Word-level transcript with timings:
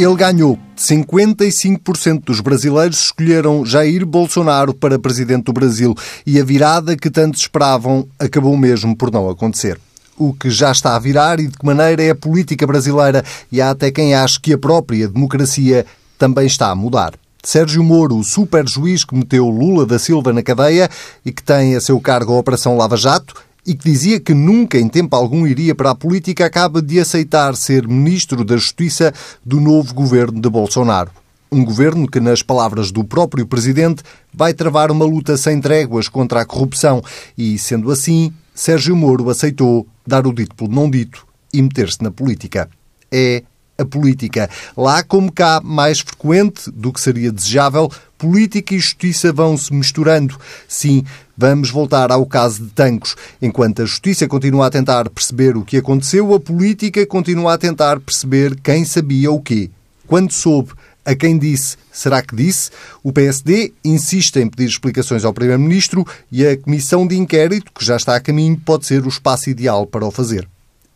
Ele 0.00 0.16
ganhou. 0.16 0.58
55% 0.78 2.24
dos 2.24 2.40
brasileiros 2.40 3.04
escolheram 3.04 3.66
Jair 3.66 4.06
Bolsonaro 4.06 4.72
para 4.72 4.98
presidente 4.98 5.44
do 5.44 5.52
Brasil 5.52 5.94
e 6.26 6.40
a 6.40 6.44
virada 6.44 6.96
que 6.96 7.10
tantos 7.10 7.42
esperavam 7.42 8.08
acabou 8.18 8.56
mesmo 8.56 8.96
por 8.96 9.12
não 9.12 9.28
acontecer. 9.28 9.78
O 10.16 10.32
que 10.32 10.48
já 10.48 10.72
está 10.72 10.96
a 10.96 10.98
virar 10.98 11.38
e 11.38 11.48
de 11.48 11.58
que 11.58 11.66
maneira 11.66 12.02
é 12.02 12.08
a 12.08 12.14
política 12.14 12.66
brasileira 12.66 13.22
e 13.52 13.60
há 13.60 13.72
até 13.72 13.90
quem 13.90 14.14
ache 14.14 14.40
que 14.40 14.54
a 14.54 14.58
própria 14.58 15.06
democracia 15.06 15.84
também 16.16 16.46
está 16.46 16.70
a 16.70 16.74
mudar. 16.74 17.12
Sérgio 17.44 17.84
Moro, 17.84 18.16
o 18.16 18.24
super 18.24 18.66
juiz 18.66 19.04
que 19.04 19.14
meteu 19.14 19.50
Lula 19.50 19.84
da 19.84 19.98
Silva 19.98 20.32
na 20.32 20.42
cadeia 20.42 20.88
e 21.26 21.30
que 21.30 21.42
tem 21.42 21.76
a 21.76 21.80
seu 21.80 22.00
cargo 22.00 22.32
a 22.32 22.38
Operação 22.38 22.74
Lava 22.74 22.96
Jato, 22.96 23.34
e 23.66 23.74
que 23.74 23.84
dizia 23.84 24.20
que 24.20 24.34
nunca 24.34 24.78
em 24.78 24.88
tempo 24.88 25.14
algum 25.16 25.46
iria 25.46 25.74
para 25.74 25.90
a 25.90 25.94
política, 25.94 26.46
acaba 26.46 26.80
de 26.80 26.98
aceitar 26.98 27.54
ser 27.56 27.86
ministro 27.86 28.44
da 28.44 28.56
Justiça 28.56 29.12
do 29.44 29.60
novo 29.60 29.94
governo 29.94 30.40
de 30.40 30.48
Bolsonaro. 30.48 31.10
Um 31.52 31.64
governo 31.64 32.08
que, 32.08 32.20
nas 32.20 32.42
palavras 32.42 32.92
do 32.92 33.02
próprio 33.02 33.46
presidente, 33.46 34.02
vai 34.32 34.54
travar 34.54 34.90
uma 34.90 35.04
luta 35.04 35.36
sem 35.36 35.60
tréguas 35.60 36.08
contra 36.08 36.40
a 36.40 36.44
corrupção 36.44 37.02
e, 37.36 37.58
sendo 37.58 37.90
assim, 37.90 38.32
Sérgio 38.54 38.94
Moro 38.94 39.28
aceitou 39.28 39.86
dar 40.06 40.26
o 40.26 40.32
dito 40.32 40.54
pelo 40.54 40.70
não 40.70 40.88
dito 40.88 41.26
e 41.52 41.60
meter-se 41.60 42.02
na 42.02 42.10
política. 42.10 42.68
É 43.10 43.42
a 43.80 43.84
política. 43.84 44.48
Lá 44.76 45.02
como 45.02 45.32
cá, 45.32 45.60
mais 45.64 46.00
frequente 46.00 46.70
do 46.70 46.92
que 46.92 47.00
seria 47.00 47.32
desejável, 47.32 47.90
política 48.18 48.74
e 48.74 48.78
justiça 48.78 49.32
vão 49.32 49.56
se 49.56 49.72
misturando. 49.72 50.38
Sim, 50.68 51.04
vamos 51.36 51.70
voltar 51.70 52.12
ao 52.12 52.26
caso 52.26 52.64
de 52.64 52.70
Tancos. 52.70 53.16
Enquanto 53.40 53.82
a 53.82 53.86
justiça 53.86 54.28
continua 54.28 54.66
a 54.66 54.70
tentar 54.70 55.08
perceber 55.08 55.56
o 55.56 55.64
que 55.64 55.78
aconteceu, 55.78 56.34
a 56.34 56.40
política 56.40 57.06
continua 57.06 57.54
a 57.54 57.58
tentar 57.58 57.98
perceber 57.98 58.56
quem 58.62 58.84
sabia 58.84 59.32
o 59.32 59.40
quê. 59.40 59.70
Quando 60.06 60.32
soube, 60.32 60.72
a 61.04 61.14
quem 61.14 61.38
disse, 61.38 61.76
será 61.90 62.20
que 62.20 62.36
disse? 62.36 62.70
O 63.02 63.12
PSD 63.12 63.72
insiste 63.82 64.36
em 64.36 64.48
pedir 64.48 64.68
explicações 64.68 65.24
ao 65.24 65.32
Primeiro-Ministro 65.32 66.06
e 66.30 66.46
a 66.46 66.56
comissão 66.56 67.06
de 67.06 67.16
inquérito, 67.16 67.72
que 67.72 67.84
já 67.84 67.96
está 67.96 68.16
a 68.16 68.20
caminho, 68.20 68.60
pode 68.64 68.84
ser 68.84 69.04
o 69.04 69.08
espaço 69.08 69.48
ideal 69.48 69.86
para 69.86 70.04
o 70.04 70.10
fazer 70.10 70.46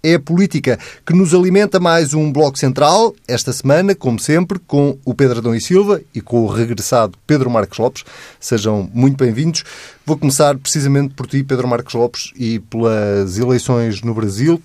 é 0.04 0.14
a 0.14 0.20
política 0.20 0.78
que 1.06 1.14
nos 1.14 1.32
alimenta 1.32 1.80
mais 1.80 2.12
um 2.12 2.30
Bloco 2.30 2.58
Central, 2.58 3.14
esta 3.26 3.54
semana, 3.54 3.94
como 3.94 4.20
sempre, 4.20 4.58
com 4.58 4.98
o 5.02 5.14
Pedro 5.14 5.38
Adão 5.38 5.54
e 5.54 5.60
Silva 5.62 5.98
e 6.14 6.20
com 6.20 6.42
o 6.42 6.46
regressado 6.46 7.16
Pedro 7.26 7.48
Marcos 7.48 7.78
Lopes. 7.78 8.04
Sejam 8.38 8.88
muito 8.92 9.16
bem-vindos. 9.16 9.64
Vou 10.04 10.18
começar 10.18 10.58
precisamente 10.58 11.14
por 11.14 11.26
ti, 11.26 11.42
Pedro 11.42 11.66
Marcos 11.66 11.94
Lopes, 11.94 12.32
e 12.36 12.58
pelas 12.58 13.38
eleições 13.38 14.02
no 14.02 14.12
Brasil, 14.12 14.60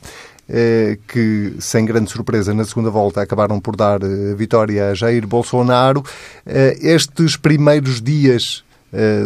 eh, 0.49 0.97
que, 1.07 1.53
sem 1.59 1.85
grande 1.85 2.11
surpresa, 2.11 2.53
na 2.53 2.65
segunda 2.65 2.89
volta 2.89 3.21
acabaram 3.21 3.61
por 3.61 3.77
dar 3.77 4.03
eh, 4.03 4.35
vitória 4.35 4.89
a 4.89 4.93
Jair 4.93 5.25
Bolsonaro. 5.25 6.03
Eh, 6.45 6.77
estes 6.81 7.37
primeiros 7.37 8.01
dias 8.01 8.65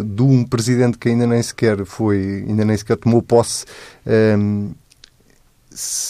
de 0.04 0.20
um 0.22 0.44
presidente 0.44 0.98
que 0.98 1.08
ainda 1.08 1.26
nem 1.26 1.42
sequer 1.42 1.86
foi, 1.86 2.44
ainda 2.46 2.66
nem 2.66 2.76
sequer 2.76 2.98
tomou 2.98 3.22
posse, 3.22 3.64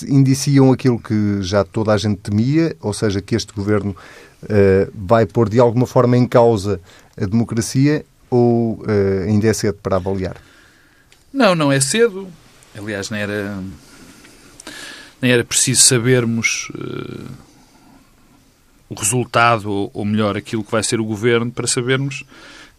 indiciam 0.09 0.73
aquilo 0.73 0.99
que 0.99 1.43
já 1.43 1.65
toda 1.65 1.93
a 1.93 1.97
gente 1.97 2.19
temia, 2.19 2.77
ou 2.81 2.93
seja, 2.93 3.21
que 3.21 3.35
este 3.35 3.53
governo 3.53 3.97
uh, 4.43 4.93
vai 4.95 5.27
pôr 5.27 5.49
de 5.49 5.59
alguma 5.59 5.87
forma 5.87 6.17
em 6.17 6.27
causa 6.27 6.81
a 7.17 7.25
democracia 7.25 8.05
ou 8.29 8.75
uh, 8.75 9.25
ainda 9.27 9.47
é 9.47 9.53
cedo 9.53 9.79
para 9.83 9.97
avaliar? 9.97 10.37
Não, 11.33 11.55
não 11.55 11.73
é 11.73 11.81
cedo. 11.81 12.29
Aliás, 12.77 13.11
nem 13.11 13.21
era, 13.21 13.63
nem 15.21 15.33
era 15.33 15.45
preciso 15.45 15.83
sabermos 15.83 16.71
uh, 16.75 17.31
o 18.89 18.95
resultado, 18.95 19.71
ou, 19.71 19.91
ou 19.95 20.05
melhor, 20.05 20.37
aquilo 20.37 20.65
que 20.65 20.73
vai 20.73 20.83
ser 20.83 21.01
o 21.01 21.05
governo, 21.05 21.51
para 21.51 21.67
sabermos 21.67 22.25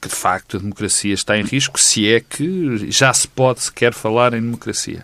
que 0.06 0.10
de 0.10 0.16
facto 0.16 0.58
a 0.58 0.60
democracia 0.60 1.14
está 1.16 1.36
em 1.36 1.44
risco, 1.44 1.80
se 1.80 2.08
é 2.08 2.20
que 2.20 2.92
já 2.92 3.12
se 3.12 3.28
pode 3.28 3.64
sequer 3.64 3.92
falar 3.92 4.36
em 4.36 4.42
democracia. 4.42 5.04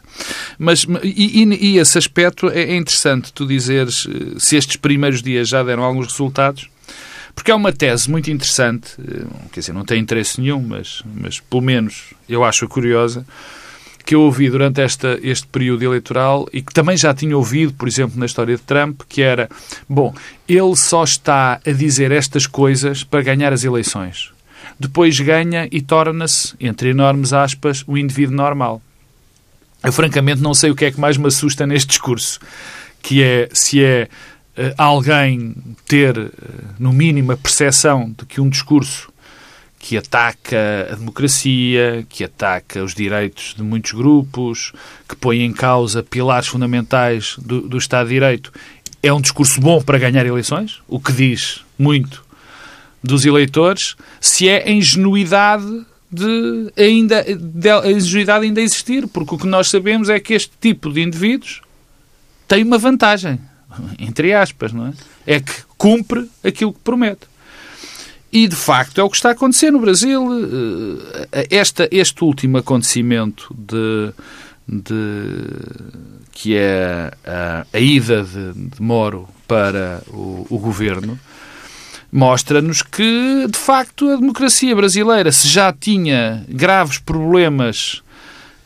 Mas 0.60 0.86
e, 1.02 1.44
e, 1.44 1.74
e 1.74 1.78
esse 1.80 1.98
aspecto 1.98 2.50
é, 2.50 2.62
é 2.62 2.76
interessante, 2.76 3.34
tu 3.34 3.48
dizeres 3.48 4.08
eh, 4.08 4.40
se 4.40 4.56
estes 4.56 4.76
primeiros 4.76 5.24
dias 5.24 5.50
já 5.50 5.64
deram 5.64 5.84
alguns 5.84 6.08
resultados, 6.12 6.70
porque 7.34 7.50
é 7.50 7.56
uma 7.56 7.74
tese 7.74 8.12
muito 8.12 8.30
interessante, 8.30 8.92
eh, 9.00 9.26
quer 9.52 9.62
dizer, 9.62 9.74
não 9.74 9.84
tem 9.84 10.00
interesse 10.00 10.40
nenhum, 10.40 10.62
mas, 10.62 11.02
mas 11.16 11.40
pelo 11.40 11.64
menos 11.64 12.14
eu 12.30 12.44
acho 12.44 12.68
curiosa, 12.68 13.26
que 14.06 14.14
eu 14.14 14.22
ouvi 14.22 14.52
durante 14.52 14.82
esta, 14.82 15.20
este 15.24 15.48
período 15.48 15.84
eleitoral 15.84 16.48
e 16.54 16.62
que 16.62 16.74
também 16.74 16.96
já 16.96 17.12
tinha 17.12 17.36
ouvido, 17.36 17.74
por 17.74 17.88
exemplo, 17.88 18.20
na 18.20 18.28
história 18.28 18.56
de 18.56 18.62
Trump, 18.62 19.02
que 19.10 19.24
era, 19.24 19.50
bom, 19.90 20.14
ele 20.48 20.76
só 20.76 21.04
está 21.04 21.60
a 21.66 21.72
dizer 21.72 22.12
estas 22.12 22.46
coisas 22.46 23.04
para 23.04 23.24
ganhar 23.24 23.52
as 23.52 23.64
eleições 23.64 24.32
depois 24.82 25.20
ganha 25.20 25.68
e 25.72 25.82
torna-se, 25.82 26.54
entre 26.60 26.90
enormes 26.90 27.34
aspas, 27.34 27.84
o 27.88 27.94
um 27.94 27.98
indivíduo 27.98 28.36
normal. 28.36 28.82
Eu 29.84 29.92
francamente 29.92 30.42
não 30.42 30.54
sei 30.54 30.72
o 30.72 30.76
que 30.76 30.86
é 30.86 30.92
que 30.92 31.00
mais 31.00 31.18
me 31.18 31.28
assusta 31.28 31.66
neste 31.66 31.90
discurso, 31.90 32.40
que 33.02 33.24
é 33.24 33.50
se 33.54 33.84
é 33.84 34.08
uh, 34.58 34.74
alguém 34.78 35.56
ter, 35.88 36.18
uh, 36.18 36.32
no 36.80 36.92
mínimo, 36.92 37.32
a 37.32 37.38
percepção 37.38 38.14
de 38.18 38.26
que 38.26 38.42
um 38.42 38.50
discurso 38.50 39.12
que 39.80 39.98
ataca 39.98 40.90
a 40.92 40.96
democracia, 40.96 42.06
que 42.08 42.24
ataca 42.24 42.84
os 42.84 42.94
direitos 42.94 43.56
de 43.58 43.64
muitos 43.64 43.92
grupos, 43.94 44.72
que 45.10 45.16
põe 45.16 45.42
em 45.42 45.52
causa 45.52 46.04
pilares 46.04 46.48
fundamentais 46.48 47.36
do, 47.40 47.62
do 47.62 47.78
Estado 47.78 48.08
de 48.08 48.14
Direito, 48.14 48.54
é 49.02 49.12
um 49.12 49.20
discurso 49.20 49.60
bom 49.60 49.82
para 49.82 49.98
ganhar 49.98 50.26
eleições, 50.26 50.80
o 50.88 51.00
que 51.00 51.12
diz 51.12 51.64
muito 51.80 52.24
dos 53.04 53.26
eleitores 53.26 53.96
se 54.20 54.48
é 54.48 54.68
a 54.68 54.72
ingenuidade 54.72 55.86
de 56.12 56.72
ainda 56.78 57.24
de, 57.24 57.70
a 57.70 57.90
ingenuidade 57.90 58.46
ainda 58.46 58.62
existir, 58.62 59.08
porque 59.08 59.36
o 59.36 59.38
que 59.38 59.48
nós 59.48 59.70
sabemos 59.70 60.10
é 60.10 60.20
que 60.20 60.34
este 60.34 60.52
tipo 60.60 60.92
de 60.92 61.02
indivíduos 61.02 61.62
tem 62.48 62.64
uma 62.64 62.78
vantagem, 62.78 63.40
entre 63.98 64.34
aspas, 64.34 64.74
não 64.74 64.88
é? 64.88 64.94
É 65.26 65.40
que 65.40 65.54
cumpre 65.78 66.30
aquilo 66.44 66.74
que 66.74 66.80
promete. 66.80 67.32
E, 68.32 68.48
de 68.48 68.56
facto, 68.56 69.00
é 69.00 69.04
o 69.04 69.10
que 69.10 69.18
está 69.18 69.30
a 69.30 69.32
acontecer 69.34 69.72
no 69.72 69.80
Brasil. 69.80 70.26
Eh, 71.34 71.48
esta, 71.50 71.88
este 71.92 72.24
último 72.24 72.58
acontecimento 72.58 73.54
de, 73.58 74.14
de 74.66 75.46
que 76.32 76.56
é 76.56 77.12
a, 77.26 77.66
a 77.74 77.80
ida 77.80 78.24
de, 78.24 78.54
de 78.54 78.82
Moro 78.82 79.28
para 79.48 80.02
o, 80.08 80.48
o 80.50 80.58
governo, 80.60 81.20
mostra-nos 82.12 82.82
que, 82.82 83.48
de 83.50 83.58
facto, 83.58 84.10
a 84.10 84.16
democracia 84.18 84.76
brasileira, 84.76 85.32
se 85.32 85.48
já 85.48 85.72
tinha 85.72 86.46
graves 86.50 86.98
problemas 86.98 88.02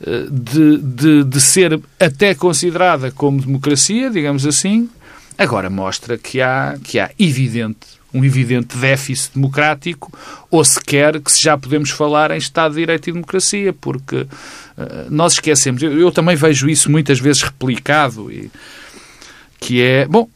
eh, 0.04 0.26
de, 0.30 0.78
de, 0.78 1.24
de 1.24 1.40
ser 1.40 1.80
até 1.98 2.34
considerada 2.34 3.10
como 3.10 3.40
democracia, 3.40 4.10
digamos 4.10 4.44
assim, 4.44 4.90
agora 5.38 5.70
mostra 5.70 6.18
que 6.18 6.40
há, 6.40 6.76
que 6.82 6.98
há 6.98 7.10
evidente, 7.18 7.86
um 8.12 8.24
evidente 8.24 8.76
déficit 8.76 9.34
democrático, 9.34 10.12
ou 10.50 10.64
sequer 10.64 11.20
que 11.20 11.30
já 11.40 11.56
podemos 11.56 11.90
falar 11.90 12.30
em 12.32 12.38
Estado 12.38 12.74
de 12.74 12.80
Direito 12.80 13.08
e 13.08 13.12
democracia, 13.12 13.72
porque 13.72 14.16
uh, 14.16 14.28
nós 15.08 15.34
esquecemos, 15.34 15.82
eu, 15.82 15.98
eu, 15.98 16.10
também 16.10 16.34
vejo 16.34 16.68
isso 16.68 16.90
muitas 16.90 17.20
vezes 17.20 17.42
replicado, 17.42 18.30
e, 18.32 18.50
que 19.60 19.82
é, 19.82 20.06
bom, 20.06 20.28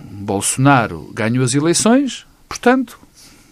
Bolsonaro 0.00 1.10
ganhou 1.14 1.44
as 1.44 1.54
eleições, 1.54 2.26
Portanto, 2.48 2.98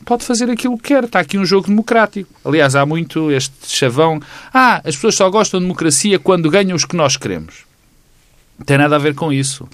pode 0.05 0.25
fazer 0.25 0.51
aquilo 0.51 0.77
que 0.77 0.89
quer. 0.89 1.05
Está 1.05 1.21
aqui 1.21 1.39
um 1.39 1.45
jogo 1.45 1.69
democrático. 1.69 2.31
Aliás, 2.45 2.75
há 2.75 2.85
muito 2.85 3.31
este 3.31 3.55
chavão. 3.67 4.21
Ah, 4.53 4.77
as 4.85 4.95
pessoas 4.95 5.15
só 5.15 5.31
gostam 5.31 5.61
de 5.61 5.67
democracia 5.67 6.19
quando 6.19 6.51
ganham 6.51 6.77
os 6.77 6.85
que 6.85 6.97
nós 6.97 7.17
queremos. 7.17 7.65
Não 8.59 8.67
tem 8.67 8.79
nada 8.79 8.97
a 8.97 8.99
ver 8.99 9.15
com 9.15 9.33
isso. 9.33 9.69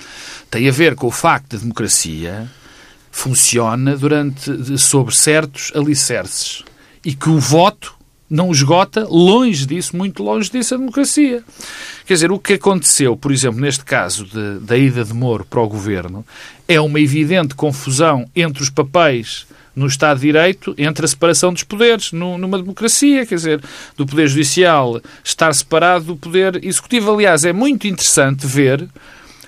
Tem 0.51 0.69
a 0.69 0.73
ver 0.73 0.95
com 0.95 1.07
o 1.07 1.11
facto 1.11 1.57
da 1.57 1.59
democracia 1.59 2.49
funciona 3.19 3.97
durante, 3.97 4.79
sobre 4.79 5.15
certos 5.15 5.73
alicerces. 5.75 6.65
E 7.05 7.15
que 7.15 7.29
o 7.29 7.39
voto 7.39 7.98
não 8.31 8.51
esgota, 8.51 9.07
longe 9.09 9.67
disso, 9.67 9.97
muito 9.97 10.23
longe 10.23 10.51
disso, 10.51 10.75
a 10.75 10.79
democracia. 10.79 11.43
Quer 12.07 12.15
dizer, 12.15 12.31
o 12.31 12.39
que 12.39 12.55
aconteceu, 12.55 13.17
por 13.17 13.33
exemplo, 13.33 13.61
neste 13.61 13.85
caso 13.85 14.25
de, 14.27 14.59
da 14.61 14.77
ida 14.77 15.05
de 15.05 15.15
Moro 15.15 15.45
para 15.45 15.61
o 15.61 15.69
governo, 15.69 16.25
é 16.67 16.81
uma 16.81 17.01
evidente 17.01 17.55
confusão 17.55 18.27
entre 18.37 18.63
os 18.63 18.71
papéis 18.71 19.47
no 19.75 19.87
Estado 19.87 20.19
de 20.19 20.27
Direito, 20.27 20.75
entre 20.77 21.05
a 21.05 21.09
separação 21.09 21.53
dos 21.53 21.63
poderes 21.63 22.11
numa 22.13 22.59
democracia, 22.59 23.25
quer 23.25 23.37
dizer, 23.37 23.63
do 23.97 24.05
Poder 24.05 24.27
Judicial 24.27 25.01
estar 25.23 25.55
separado 25.55 26.07
do 26.07 26.17
Poder 26.17 26.63
Executivo. 26.65 27.15
Aliás, 27.15 27.45
é 27.45 27.53
muito 27.53 27.87
interessante 27.87 28.45
ver 28.45 28.89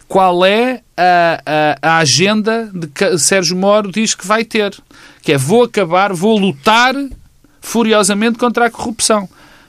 qual 0.06 0.44
é 0.44 0.83
a, 0.97 1.41
a, 1.83 1.94
a 1.94 1.99
agenda 1.99 2.71
de 2.73 2.87
que 2.87 3.19
Sérgio 3.19 3.56
Moro 3.56 3.91
diz 3.91 4.15
que 4.15 4.26
vai 4.26 4.44
ter. 4.44 4.73
Que 5.23 5.33
é, 5.33 5.37
vou 5.37 5.65
acabar, 5.65 6.12
vou 6.12 6.38
lutar 6.38 6.94
furiosamente 7.61 8.39
contra 8.39 8.67
a 8.67 8.71
corrupção. 8.71 9.29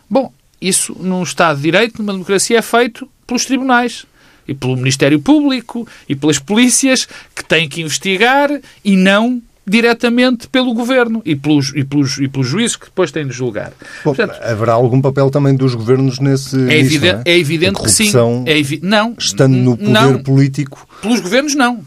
Bom, 0.10 0.32
isso 0.60 0.96
num 1.00 1.24
Estado 1.24 1.58
de 1.58 1.64
Direito, 1.64 2.00
numa 2.00 2.14
democracia, 2.14 2.60
é 2.60 2.62
feito 2.62 3.08
pelos 3.26 3.46
tribunais. 3.46 4.06
e 4.48 4.54
pelo 4.54 4.76
Ministério 4.76 5.20
Público 5.20 5.88
e 6.10 6.16
pelas 6.16 6.40
polícias 6.40 7.08
que 7.36 7.46
têm 7.46 7.70
que 7.70 7.82
investigar 7.82 8.50
e 8.84 8.98
não 8.98 9.42
diretamente 9.66 10.48
pelo 10.48 10.74
governo 10.74 11.22
e 11.24 11.36
pelos, 11.36 11.72
e 11.76 11.84
pelos, 11.84 12.18
e 12.18 12.28
pelos 12.28 12.48
juízes 12.48 12.76
que 12.76 12.86
depois 12.86 13.12
têm 13.12 13.28
de 13.28 13.34
julgar. 13.34 13.72
Bom, 14.04 14.14
Portanto, 14.14 14.38
haverá 14.42 14.74
algum 14.74 15.00
papel 15.00 15.30
também 15.30 15.56
dos 15.56 15.76
governos 15.76 16.20
nesse. 16.20 16.58
É 16.70 16.80
evidente, 16.80 17.22
é? 17.26 17.32
é 17.32 17.40
evidente 17.40 17.82
que 17.82 17.90
sim. 17.90 18.12
É 18.46 18.58
evi 18.58 18.80
não. 18.82 19.16
Estando 19.18 19.56
no 19.56 19.78
poder 19.78 19.92
não. 19.92 20.24
político. 20.24 20.88
Pelos 21.02 21.20
governos, 21.20 21.56
não. 21.56 21.82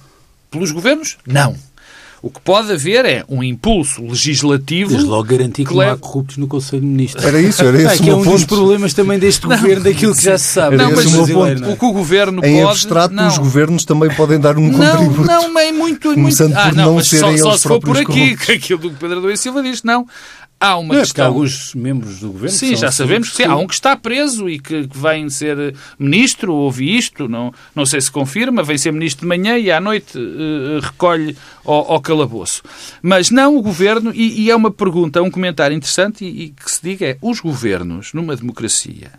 Pelos 0.51 0.71
governos, 0.71 1.19
não. 1.27 1.56
O 2.25 2.31
que 2.31 2.41
pode 2.41 2.73
haver 2.73 3.05
é 3.05 3.23
um 3.29 3.44
impulso 3.44 4.03
legislativo. 4.03 4.93
Desde 4.93 5.06
logo 5.06 5.25
garantir 5.25 5.62
que, 5.62 5.71
que 5.71 5.76
leva... 5.76 5.91
não 5.91 5.97
há 5.99 5.99
corruptos 5.99 6.38
no 6.38 6.47
Conselho 6.47 6.81
de 6.81 6.88
Ministros. 6.88 7.23
Era 7.23 7.38
isso, 7.38 7.62
era 7.62 7.76
isso. 7.76 7.88
É, 7.88 7.99
que 7.99 8.09
é 8.09 8.15
um 8.15 8.25
ponto. 8.25 8.31
dos 8.31 8.44
problemas 8.47 8.94
também 8.94 9.19
deste 9.19 9.47
não, 9.47 9.55
governo, 9.55 9.85
daquilo 9.85 10.15
que 10.15 10.25
já 10.25 10.38
se 10.38 10.47
sabe. 10.47 10.79
Não, 10.79 10.91
mas 10.91 11.05
o, 11.05 11.26
ponto. 11.26 11.71
o 11.71 11.76
que 11.76 11.85
o 11.85 11.93
governo 11.93 12.38
em 12.38 12.41
pode. 12.41 12.53
Em 12.55 12.62
abstrato, 12.62 13.15
não. 13.15 13.29
os 13.29 13.37
governos 13.37 13.85
também 13.85 14.09
podem 14.15 14.41
dar 14.41 14.56
um 14.56 14.71
não, 14.71 14.79
contributo. 14.79 15.26
Não, 15.26 15.59
é 15.59 15.71
muito. 15.71 16.15
Começando 16.15 16.55
muito... 16.55 16.61
Ah, 16.61 16.69
por 16.71 16.76
não, 16.76 17.05
serem 17.05 17.37
só, 17.37 17.50
só 17.50 17.56
se 17.59 17.69
for 17.69 17.79
por 17.79 17.99
aqui, 17.99 18.06
corruptos. 18.06 18.47
que 18.47 18.53
aquilo 18.53 18.79
do 18.79 18.91
Pedro 18.93 19.19
Adão 19.19 19.31
e 19.31 19.37
Silva 19.37 19.62
diz, 19.62 19.82
não 19.82 20.06
há 20.64 20.78
uma 20.78 20.94
não, 20.94 21.00
questão... 21.00 21.25
É 21.25 21.28
alguns 21.28 21.75
membros 21.75 22.20
do 22.20 22.32
governo... 22.32 22.56
Sim, 22.56 22.75
já 22.76 22.90
sabemos 22.90 23.31
que 23.31 23.37
sim. 23.37 23.44
Há 23.44 23.56
um 23.56 23.66
que 23.66 23.75
está 23.75 23.96
preso 23.96 24.49
e 24.49 24.58
que, 24.58 24.88
que 24.88 24.99
vem 24.99 25.28
ser 25.28 25.75
ministro, 25.99 26.55
ouvi 26.55 26.96
isto, 26.96 27.28
não, 27.28 27.52
não 27.75 27.84
sei 27.84 28.00
se 28.00 28.11
confirma, 28.11 28.62
vem 28.62 28.78
ser 28.78 28.93
ministro 28.93 29.22
de 29.22 29.28
manhã 29.28 29.58
e 29.58 29.70
à 29.70 29.81
noite 29.81 30.16
uh, 30.19 30.81
recolhe 30.81 31.37
ao, 31.64 31.93
ao, 31.93 32.00
calabouço. 32.00 32.62
Mas 33.02 33.31
não 33.31 33.56
o 33.56 33.62
governo, 33.62 34.12
e, 34.14 34.43
e, 34.43 34.50
é 34.50 34.56
uma 34.56 34.70
pergunta, 34.70 35.22
um 35.22 35.31
comentário 35.31 35.76
interessante 35.76 36.25
e, 36.25 36.44
e 36.44 36.49
que 36.50 36.70
se 36.70 36.82
diga 36.82 37.06
é, 37.06 37.19
os 37.20 37.40
governos, 37.40 38.12
numa 38.12 38.34
democracia, 38.34 39.12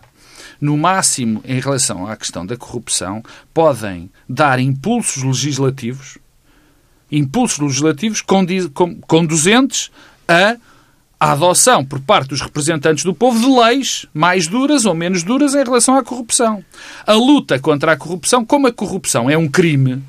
no 0.60 0.78
máximo 0.78 1.42
em 1.46 1.60
relação 1.60 2.08
à 2.08 2.16
questão 2.16 2.46
da 2.46 2.58
corrupção, 2.58 3.22
podem 3.54 4.10
dar 4.28 4.60
impulsos 4.60 5.24
legislativos, 5.24 6.18
impulsos 7.12 7.60
legislativos 7.60 8.24
conduzentes 9.08 9.92
a 10.28 10.58
a 11.26 11.32
adoção 11.32 11.84
por 11.84 12.00
parte 12.00 12.30
dos 12.30 12.42
representantes 12.42 13.04
do 13.04 13.12
povo 13.12 13.40
de 13.40 13.48
leis 13.48 14.06
mais 14.14 14.46
duras 14.46 14.86
ou 14.86 14.94
menos 14.94 15.24
duras 15.24 15.56
em 15.56 15.64
relação 15.64 15.98
à 15.98 16.04
corrupção. 16.04 16.64
A 17.06 17.14
luta 17.14 17.58
contra 17.58 17.94
a 17.94 17.98
corrupção, 17.98 18.46
como 18.46 18.68
a 18.68 18.72
corrupção 18.72 19.28
é 19.28 19.36
um 19.36 19.48
crime, 19.48 20.04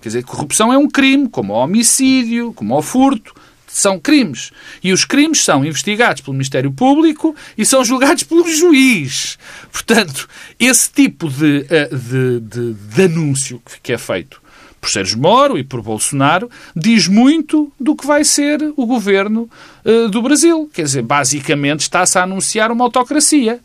quer 0.00 0.10
dizer, 0.10 0.22
corrupção 0.22 0.72
é 0.72 0.78
um 0.78 0.88
crime, 0.88 1.28
como 1.28 1.52
o 1.52 1.56
homicídio, 1.56 2.52
como 2.52 2.76
o 2.76 2.82
furto, 2.82 3.34
são 3.66 3.98
crimes. 3.98 4.52
E 4.84 4.92
os 4.92 5.04
crimes 5.04 5.42
são 5.42 5.64
investigados 5.64 6.22
pelo 6.22 6.34
Ministério 6.34 6.70
Público 6.70 7.34
e 7.58 7.66
são 7.66 7.84
julgados 7.84 8.22
pelo 8.22 8.48
juiz. 8.48 9.38
Portanto, 9.72 10.28
esse 10.60 10.92
tipo 10.92 11.28
de, 11.28 11.66
eh, 11.70 11.88
de, 11.88 12.38
de, 12.38 12.74
de 12.74 13.02
anúncio 13.02 13.60
que 13.82 13.92
é 13.92 13.98
feito 13.98 14.41
por 14.82 14.90
Sérgio 14.90 15.16
Moro 15.16 15.56
e 15.56 15.62
por 15.62 15.80
Bolsonaro, 15.80 16.50
diz 16.74 17.06
muito 17.06 17.72
do 17.78 17.94
que 17.94 18.04
vai 18.04 18.24
ser 18.24 18.60
o 18.76 18.84
governo 18.84 19.48
uh, 19.84 20.08
do 20.08 20.20
Brasil. 20.20 20.68
Quer 20.74 20.82
dizer, 20.82 21.02
basicamente 21.02 21.82
está-se 21.82 22.18
a 22.18 22.24
anunciar 22.24 22.72
uma 22.72 22.84
autocracia. 22.84 23.60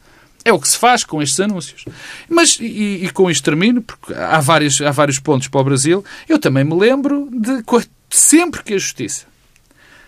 É 0.45 0.53
o 0.53 0.59
que 0.59 0.69
se 0.69 0.77
faz 0.77 1.03
com 1.03 1.19
estes 1.19 1.39
anúncios. 1.39 1.85
Mas, 2.29 2.59
e, 2.61 3.03
e, 3.03 3.09
com 3.09 3.31
isto 3.31 3.43
termino, 3.43 3.81
porque 3.81 4.13
há 4.13 4.39
vários, 4.39 4.79
há 4.79 4.91
vários 4.91 5.17
pontos 5.17 5.47
para 5.47 5.59
o 5.59 5.63
Brasil, 5.63 6.05
eu 6.29 6.37
também 6.37 6.63
me 6.63 6.75
lembro 6.75 7.27
de 7.33 7.63
sempre 8.11 8.61
que 8.61 8.75
a 8.75 8.77
justiça, 8.77 9.25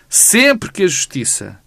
sempre 0.08 0.70
que 0.70 0.84
a 0.84 0.86
justiça 0.86 1.58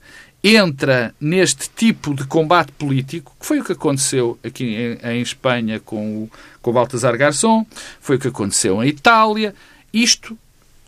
entra 0.43 1.15
neste 1.21 1.69
tipo 1.69 2.13
de 2.13 2.25
combate 2.25 2.71
político, 2.73 3.33
que 3.39 3.45
foi 3.45 3.59
o 3.59 3.63
que 3.63 3.71
aconteceu 3.71 4.37
aqui 4.43 4.65
em, 4.65 5.09
em 5.11 5.21
Espanha 5.21 5.79
com 5.79 6.23
o, 6.23 6.31
com 6.61 6.73
Baltasar 6.73 7.17
Garçom, 7.17 7.65
foi 8.01 8.17
o 8.17 8.19
que 8.19 8.27
aconteceu 8.27 8.83
em 8.83 8.87
Itália. 8.89 9.55
Isto 9.93 10.37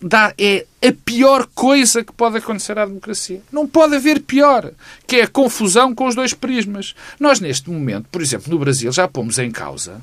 dá, 0.02 0.34
é 0.38 0.66
a 0.86 0.92
pior 1.06 1.48
coisa 1.56 2.04
que 2.04 2.12
pode 2.12 2.38
acontecer 2.38 2.78
à 2.78 2.86
democracia. 2.86 3.42
Não 3.52 3.66
pode 3.66 3.96
haver 3.96 4.22
pior, 4.22 4.72
que 5.08 5.18
é 5.18 5.24
a 5.24 5.28
confusão 5.28 5.96
com 5.96 6.06
os 6.08 6.16
dois 6.16 6.34
prismas. 6.34 6.94
Nós, 7.20 7.40
neste 7.40 7.70
momento, 7.70 8.08
por 8.12 8.22
exemplo, 8.22 8.52
no 8.52 8.60
Brasil, 8.60 8.92
já 8.92 9.08
pomos 9.08 9.40
em 9.40 9.52
causa, 9.52 10.02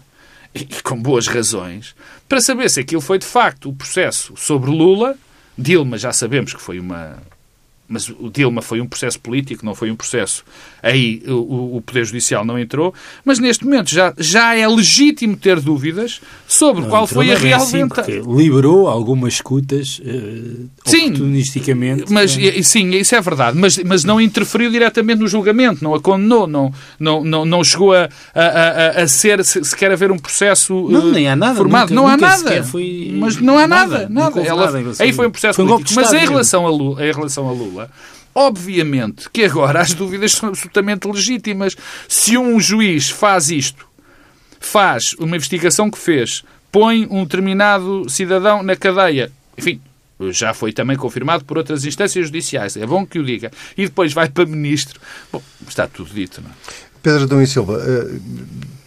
e 0.54 0.64
com 0.82 1.00
boas 1.00 1.26
razões, 1.26 1.94
para 2.28 2.40
saber 2.40 2.70
se 2.70 2.80
aquilo 2.80 3.00
foi 3.00 3.18
de 3.18 3.26
facto 3.26 3.68
o 3.68 3.74
processo 3.74 4.34
sobre 4.36 4.70
Lula. 4.70 5.16
Dilma 5.56 5.98
já 5.98 6.12
sabemos 6.12 6.54
que 6.54 6.60
foi 6.60 6.78
uma, 6.78 7.18
mas 7.92 8.08
o 8.08 8.30
Dilma 8.30 8.62
foi 8.62 8.80
um 8.80 8.88
processo 8.88 9.20
político, 9.20 9.66
não 9.66 9.74
foi 9.74 9.90
um 9.90 9.96
processo. 9.96 10.44
Aí 10.82 11.22
o, 11.26 11.76
o 11.76 11.82
Poder 11.82 12.04
Judicial 12.04 12.44
não 12.44 12.58
entrou, 12.58 12.92
mas 13.24 13.38
neste 13.38 13.64
momento 13.64 13.90
já, 13.90 14.12
já 14.18 14.56
é 14.56 14.66
legítimo 14.66 15.36
ter 15.36 15.60
dúvidas 15.60 16.20
sobre 16.46 16.82
não, 16.82 16.90
qual 16.90 17.06
foi 17.06 17.30
a 17.32 17.38
real 17.38 17.62
assim, 17.62 17.82
Liberou 18.26 18.88
algumas 18.88 19.34
escutas 19.34 20.00
uh, 20.00 20.68
sim, 20.84 21.06
oportunisticamente. 21.06 22.12
Mas, 22.12 22.36
é? 22.36 22.60
Sim, 22.62 22.90
isso 22.90 23.14
é 23.14 23.20
verdade, 23.20 23.56
mas, 23.56 23.78
mas 23.78 24.02
não 24.02 24.20
interferiu 24.20 24.70
diretamente 24.70 25.20
no 25.20 25.28
julgamento, 25.28 25.84
não 25.84 25.94
a 25.94 26.00
condenou, 26.00 26.46
não, 26.46 26.72
não, 26.98 27.22
não, 27.22 27.44
não 27.44 27.62
chegou 27.62 27.94
a, 27.94 28.08
a, 28.34 28.42
a, 28.42 29.02
a 29.02 29.08
ser 29.08 29.44
sequer 29.44 29.92
haver 29.92 30.10
um 30.10 30.18
processo 30.18 30.88
não, 30.90 31.10
nem 31.12 31.28
há 31.28 31.36
nada, 31.36 31.56
formado. 31.56 31.90
Nunca, 31.90 31.94
não 31.94 32.08
há 32.08 32.16
nada. 32.16 32.62
Foi... 32.64 33.14
Mas 33.18 33.36
não 33.36 33.58
há 33.58 33.68
nada. 33.68 34.08
nada, 34.08 34.08
nada. 34.08 34.40
Ela, 34.40 34.72
aí 34.98 35.12
foi 35.12 35.26
um 35.28 35.30
processo 35.30 35.56
foi 35.56 35.64
um 35.64 35.68
político. 35.68 36.00
Mas 36.00 36.12
em 36.12 36.26
relação, 36.26 36.66
a 36.66 36.70
Lula, 36.70 37.06
em 37.06 37.12
relação 37.12 37.48
a 37.48 37.52
Lula, 37.52 37.90
Obviamente 38.34 39.28
que 39.30 39.44
agora 39.44 39.80
as 39.80 39.92
dúvidas 39.92 40.32
são 40.32 40.48
absolutamente 40.48 41.06
legítimas. 41.06 41.76
Se 42.08 42.38
um 42.38 42.58
juiz 42.58 43.10
faz 43.10 43.50
isto, 43.50 43.86
faz 44.58 45.14
uma 45.18 45.36
investigação 45.36 45.90
que 45.90 45.98
fez, 45.98 46.42
põe 46.70 47.06
um 47.10 47.24
determinado 47.24 48.08
cidadão 48.08 48.62
na 48.62 48.74
cadeia, 48.74 49.30
enfim, 49.56 49.80
já 50.30 50.54
foi 50.54 50.72
também 50.72 50.96
confirmado 50.96 51.44
por 51.44 51.58
outras 51.58 51.84
instâncias 51.84 52.26
judiciais, 52.26 52.76
é 52.76 52.86
bom 52.86 53.04
que 53.04 53.18
o 53.18 53.24
diga, 53.24 53.50
e 53.76 53.84
depois 53.84 54.12
vai 54.12 54.28
para 54.28 54.46
ministro. 54.46 55.00
Bom, 55.32 55.42
está 55.68 55.86
tudo 55.86 56.14
dito, 56.14 56.40
não 56.40 56.50
é? 56.50 56.91
Pedro 57.02 57.24
Adão 57.24 57.42
e 57.42 57.46
Silva. 57.46 57.74
Uh, 57.74 58.20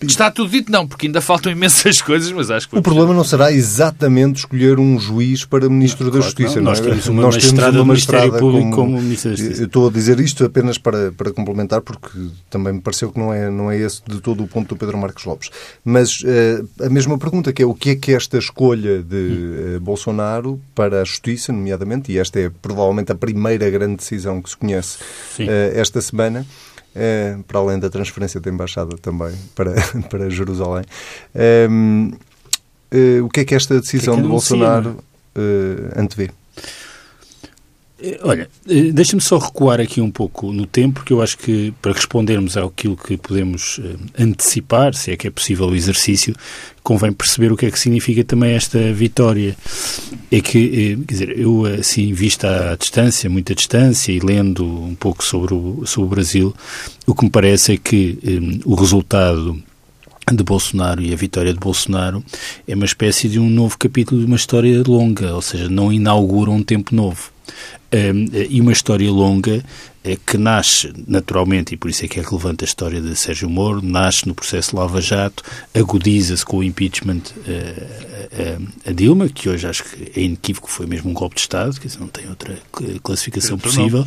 Está 0.02 0.30
tudo 0.30 0.50
dito, 0.50 0.72
não, 0.72 0.88
porque 0.88 1.08
ainda 1.08 1.22
faltam 1.22 1.52
imensas 1.52 2.00
coisas, 2.04 2.32
mas 2.32 2.52
acho 2.52 2.70
que. 2.70 2.78
O 2.78 2.82
problema 2.82 3.14
não 3.14 3.24
será 3.24 3.52
exatamente 3.52 4.40
escolher 4.40 4.80
um 4.80 5.00
juiz 5.00 5.46
para 5.46 5.70
Ministro 5.70 6.06
não, 6.06 6.12
da 6.12 6.22
Justiça. 6.22 6.58
Não. 6.58 6.64
Nós, 6.64 6.80
não 6.80 6.88
é? 6.88 6.90
temos 6.90 7.08
uma 7.08 7.22
Nós 7.22 7.38
temos 7.38 7.76
uma 7.76 7.86
magistrada 7.86 8.38
Público 8.38 8.72
como, 8.72 8.92
como 8.92 9.02
Ministro 9.02 9.32
da 9.32 9.38
Justiça. 9.38 9.64
Estou 9.64 9.88
a 9.88 9.92
dizer 9.92 10.20
isto 10.20 10.44
apenas 10.44 10.78
para, 10.78 11.12
para 11.12 11.32
complementar, 11.32 11.82
porque 11.82 12.10
também 12.50 12.74
me 12.74 12.82
pareceu 12.82 13.12
que 13.12 13.20
não 13.20 13.34
é, 13.34 13.50
não 13.50 13.72
é 13.72 13.78
esse 13.78 14.02
de 14.08 14.20
todo 14.20 14.44
o 14.44 14.48
ponto 14.48 14.70
do 14.70 14.78
Pedro 14.78 14.98
Marcos 14.98 15.24
Lopes. 15.26 15.50
Mas 15.84 16.20
uh, 16.22 16.86
a 16.86 16.90
mesma 16.90 17.18
pergunta, 17.18 17.54
que 17.54 17.64
é 17.64 17.66
o 17.66 17.74
que 17.74 17.92
é 17.92 17.96
que 17.96 18.14
esta 18.14 18.38
escolha 18.38 19.02
de 19.02 19.78
uh, 19.78 19.80
Bolsonaro 19.80 20.60
para 20.74 21.02
a 21.02 21.06
Justiça, 21.06 21.54
nomeadamente, 21.54 22.12
e 22.12 22.18
esta 22.18 22.40
é 22.40 22.52
provavelmente 22.62 23.12
a 23.12 23.16
primeira 23.16 23.70
grande 23.70 23.96
decisão 23.96 24.42
que 24.42 24.50
se 24.50 24.58
conhece 24.58 24.98
esta 25.76 26.02
semana 26.02 26.46
é, 26.96 27.38
para 27.48 27.60
além 27.60 27.78
da 27.78 27.90
transferência 27.90 28.40
da 28.40 28.50
embaixada 28.50 28.96
também 28.98 29.34
para, 29.54 29.74
para 30.10 30.30
Jerusalém. 30.30 30.86
É, 31.34 31.68
é, 32.92 33.22
o 33.22 33.30
que 33.30 33.42
é 33.42 33.46
que 33.46 33.54
esta 33.54 33.80
decisão 33.80 34.16
que 34.16 34.20
é 34.20 34.22
que 34.22 34.28
de 34.28 34.32
Bolsonaro 34.32 34.98
uh, 35.36 36.00
antevê? 36.00 36.32
Eh, 38.02 38.20
olha, 38.24 38.50
eh, 38.68 38.92
deixa-me 38.92 39.22
só 39.22 39.38
recuar 39.38 39.80
aqui 39.80 40.02
um 40.02 40.12
pouco 40.12 40.52
no 40.52 40.66
tempo, 40.66 40.96
porque 40.96 41.14
eu 41.14 41.22
acho 41.22 41.38
que 41.38 41.74
para 41.82 41.94
respondermos 41.94 42.58
àquilo 42.58 42.98
que 42.98 43.16
podemos 43.16 43.80
eh, 43.84 44.24
antecipar, 44.24 44.94
se 44.94 45.12
é 45.12 45.18
que 45.18 45.28
é 45.28 45.32
possível 45.32 45.68
o 45.68 45.76
exercício, 45.76 46.36
convém 46.84 47.14
perceber 47.14 47.54
o 47.54 47.58
que 47.58 47.66
é 47.66 47.72
que 47.72 47.80
significa 47.80 48.24
também 48.24 48.54
esta 48.54 48.92
vitória. 48.92 49.56
É 50.30 50.42
que, 50.42 50.98
quer 51.08 51.14
dizer, 51.14 51.40
eu 51.40 51.66
assim, 51.66 52.14
vista 52.14 52.74
à 52.74 52.76
distância, 52.76 53.30
muita 53.30 53.56
distância, 53.56 54.12
e 54.12 54.20
lendo 54.20 54.66
um 54.66 54.96
pouco 54.96 55.24
sobre 55.24 55.54
o, 55.54 55.86
sobre 55.86 56.08
o 56.08 56.10
Brasil, 56.10 56.56
o 57.08 57.16
que 57.16 57.24
me 57.24 57.30
parece 57.30 57.74
é 57.74 57.78
que 57.78 58.20
um, 58.24 58.72
o 58.74 58.76
resultado 58.76 59.58
de 60.34 60.44
Bolsonaro 60.44 61.02
e 61.02 61.14
a 61.14 61.16
vitória 61.16 61.54
de 61.54 61.60
Bolsonaro 61.60 62.24
é 62.68 62.76
uma 62.76 62.86
espécie 62.86 63.30
de 63.30 63.40
um 63.40 63.50
novo 63.50 63.78
capítulo 63.78 64.20
de 64.20 64.26
uma 64.26 64.36
história 64.36 64.84
longa, 64.86 65.34
ou 65.34 65.42
seja, 65.42 65.70
não 65.70 65.94
inaugura 65.94 66.50
um 66.50 66.64
tempo 66.64 66.94
novo 66.94 67.35
e 68.50 68.60
uma 68.62 68.72
história 68.72 69.10
longa 69.10 69.64
que 70.26 70.38
nasce 70.38 70.94
naturalmente, 71.08 71.74
e 71.74 71.78
por 71.78 71.90
isso 71.90 72.06
é 72.06 72.08
que 72.08 72.20
é 72.20 72.24
relevante 72.24 72.64
a 72.64 72.68
história 72.68 73.02
de 73.02 73.16
Sérgio 73.16 73.50
Moro, 73.50 73.82
nasce 73.82 74.28
no 74.28 74.36
processo 74.36 74.76
Lava 74.76 75.02
Jato, 75.02 75.44
agudiza-se 75.74 76.46
com 76.46 76.58
o 76.58 76.64
impeachment 76.64 77.22
a, 78.86 78.90
a, 78.90 78.94
Dilma, 78.94 79.30
que 79.30 79.50
hoje 79.50 79.66
acho 79.68 79.84
que 79.84 80.20
é 80.20 80.24
inequívoco, 80.24 80.70
foi 80.70 80.86
mesmo 80.86 81.10
um 81.10 81.14
golpe 81.14 81.36
de 81.36 81.42
Estado, 81.42 81.80
que 81.80 81.88
não 82.00 82.08
tem 82.08 82.28
outra 82.30 82.58
classificação 83.02 83.58
possível, 83.58 84.06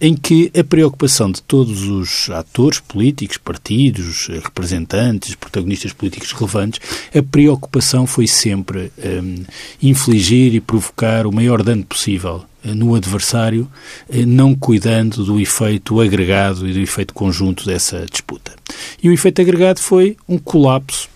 em 0.00 0.14
que 0.14 0.50
a 0.58 0.64
preocupação 0.64 1.30
de 1.30 1.42
todos 1.42 1.84
os 1.84 2.30
atores 2.30 2.80
políticos, 2.80 3.36
partidos, 3.36 4.26
representantes, 4.26 5.34
protagonistas 5.34 5.92
políticos 5.92 6.32
relevantes, 6.32 6.80
a 7.14 7.22
preocupação 7.22 8.06
foi 8.06 8.26
sempre 8.26 8.92
um, 8.98 9.44
infligir 9.82 10.54
e 10.54 10.60
provocar 10.60 11.26
o 11.26 11.32
maior 11.32 11.62
dano 11.62 11.84
possível 11.84 12.44
eh, 12.57 12.57
no 12.64 12.94
adversário, 12.94 13.68
eh, 14.08 14.24
não 14.26 14.54
cuidando 14.54 15.24
do 15.24 15.40
efeito 15.40 16.00
agregado 16.00 16.68
e 16.68 16.72
do 16.72 16.80
efeito 16.80 17.14
conjunto 17.14 17.64
dessa 17.64 18.04
disputa. 18.10 18.54
E 19.02 19.08
o 19.08 19.12
efeito 19.12 19.40
agregado 19.40 19.80
foi 19.80 20.16
um 20.28 20.38
colapso 20.38 21.08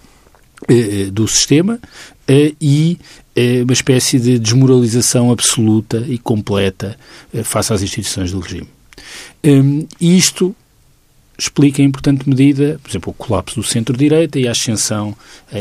eh, 0.68 1.10
do 1.10 1.26
sistema 1.26 1.80
e 2.60 2.98
uma 3.64 3.72
espécie 3.72 4.18
de 4.18 4.38
desmoralização 4.38 5.32
absoluta 5.32 6.04
e 6.08 6.16
completa 6.16 6.96
face 7.42 7.72
às 7.72 7.82
instituições 7.82 8.30
do 8.30 8.38
regime. 8.38 8.68
E 10.00 10.16
isto 10.16 10.54
explica 11.36 11.82
em 11.82 11.86
importante 11.86 12.28
medida, 12.28 12.78
por 12.82 12.90
exemplo, 12.90 13.10
o 13.10 13.14
colapso 13.14 13.56
do 13.56 13.66
centro-direita 13.66 14.38
e 14.38 14.46
a 14.46 14.52
ascensão 14.52 15.16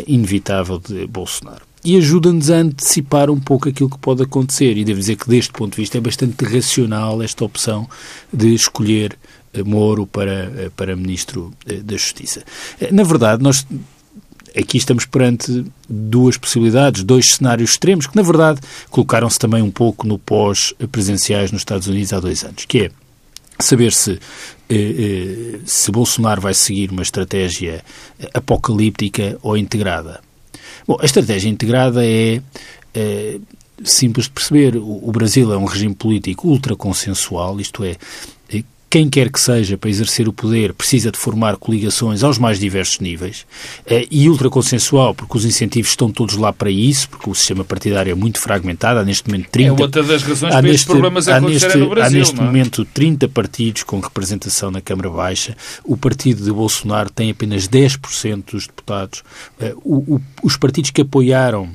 inevitável 0.07 0.77
de 0.77 1.07
Bolsonaro 1.07 1.70
e 1.83 1.97
ajuda-nos 1.97 2.49
a 2.49 2.57
antecipar 2.57 3.29
um 3.29 3.39
pouco 3.39 3.67
aquilo 3.67 3.89
que 3.89 3.97
pode 3.97 4.21
acontecer. 4.23 4.77
E 4.77 4.85
devo 4.85 4.99
dizer 4.99 5.15
que, 5.15 5.27
deste 5.27 5.51
ponto 5.51 5.75
de 5.75 5.81
vista, 5.81 5.97
é 5.97 6.01
bastante 6.01 6.43
racional 6.45 7.21
esta 7.21 7.43
opção 7.43 7.89
de 8.31 8.53
escolher 8.53 9.17
eh, 9.53 9.63
Moro 9.63 10.05
para, 10.05 10.31
eh, 10.31 10.71
para 10.75 10.95
Ministro 10.95 11.51
eh, 11.65 11.75
da 11.77 11.97
Justiça. 11.97 12.43
Na 12.91 13.03
verdade, 13.03 13.41
nós 13.41 13.65
aqui 14.55 14.77
estamos 14.77 15.05
perante 15.05 15.65
duas 15.89 16.37
possibilidades, 16.37 17.03
dois 17.03 17.33
cenários 17.35 17.71
extremos, 17.71 18.05
que, 18.05 18.15
na 18.15 18.21
verdade, 18.21 18.59
colocaram-se 18.89 19.39
também 19.39 19.61
um 19.61 19.71
pouco 19.71 20.05
no 20.05 20.19
pós-presenciais 20.19 21.51
nos 21.51 21.61
Estados 21.61 21.87
Unidos 21.87 22.13
há 22.13 22.19
dois 22.19 22.43
anos, 22.43 22.65
que 22.65 22.83
é 22.83 22.91
saber 23.59 23.93
se, 23.93 24.19
se 25.65 25.91
Bolsonaro 25.91 26.41
vai 26.41 26.53
seguir 26.53 26.91
uma 26.91 27.01
estratégia 27.01 27.81
apocalíptica 28.33 29.37
ou 29.41 29.55
integrada. 29.55 30.19
Bom, 30.87 30.97
a 30.99 31.05
estratégia 31.05 31.49
integrada 31.49 32.05
é, 32.05 32.41
é 32.93 33.39
simples 33.83 34.25
de 34.25 34.31
perceber. 34.31 34.75
O, 34.75 35.09
o, 35.09 35.11
Brasil 35.11 35.51
é 35.53 35.57
um 35.57 35.65
regime 35.65 35.95
político 35.95 36.47
ultraconsensual, 36.47 37.59
isto 37.59 37.83
é, 37.83 37.95
quem 38.91 39.09
quer 39.09 39.31
que 39.31 39.39
seja 39.39 39.77
para 39.77 39.89
exercer 39.89 40.27
o 40.27 40.33
poder 40.33 40.73
precisa 40.73 41.09
de 41.13 41.17
formar 41.17 41.55
coligações 41.55 42.23
aos 42.23 42.37
mais 42.37 42.59
diversos 42.59 42.99
níveis 42.99 43.45
eh, 43.85 44.05
e 44.11 44.27
ultraconsensual, 44.27 45.15
porque 45.15 45.37
os 45.37 45.45
incentivos 45.45 45.91
estão 45.91 46.11
todos 46.11 46.35
lá 46.35 46.51
para 46.51 46.69
isso, 46.69 47.07
porque 47.07 47.29
o 47.29 47.33
sistema 47.33 47.63
partidário 47.63 48.11
é 48.11 48.13
muito 48.13 48.37
fragmentado, 48.37 48.99
há 48.99 49.05
neste 49.05 49.29
momento 49.29 49.47
30... 49.49 49.69
É 49.69 49.83
outra 49.85 50.03
das 50.03 50.21
razões 50.21 50.53
para 50.53 50.67
estes 50.67 50.83
problemas 50.83 51.29
acontecerem 51.29 51.77
no 51.77 51.89
Brasil, 51.89 52.05
Há 52.05 52.19
neste 52.19 52.37
é? 52.37 52.43
momento 52.43 52.83
30 52.83 53.29
partidos 53.29 53.83
com 53.83 54.01
representação 54.01 54.69
na 54.69 54.81
Câmara 54.81 55.09
Baixa, 55.09 55.55
o 55.85 55.95
partido 55.95 56.43
de 56.43 56.51
Bolsonaro 56.51 57.09
tem 57.09 57.31
apenas 57.31 57.69
10% 57.69 58.51
dos 58.51 58.67
deputados, 58.67 59.23
eh, 59.61 59.73
o, 59.85 60.15
o, 60.15 60.21
os 60.43 60.57
partidos 60.57 60.91
que 60.91 60.99
apoiaram 60.99 61.69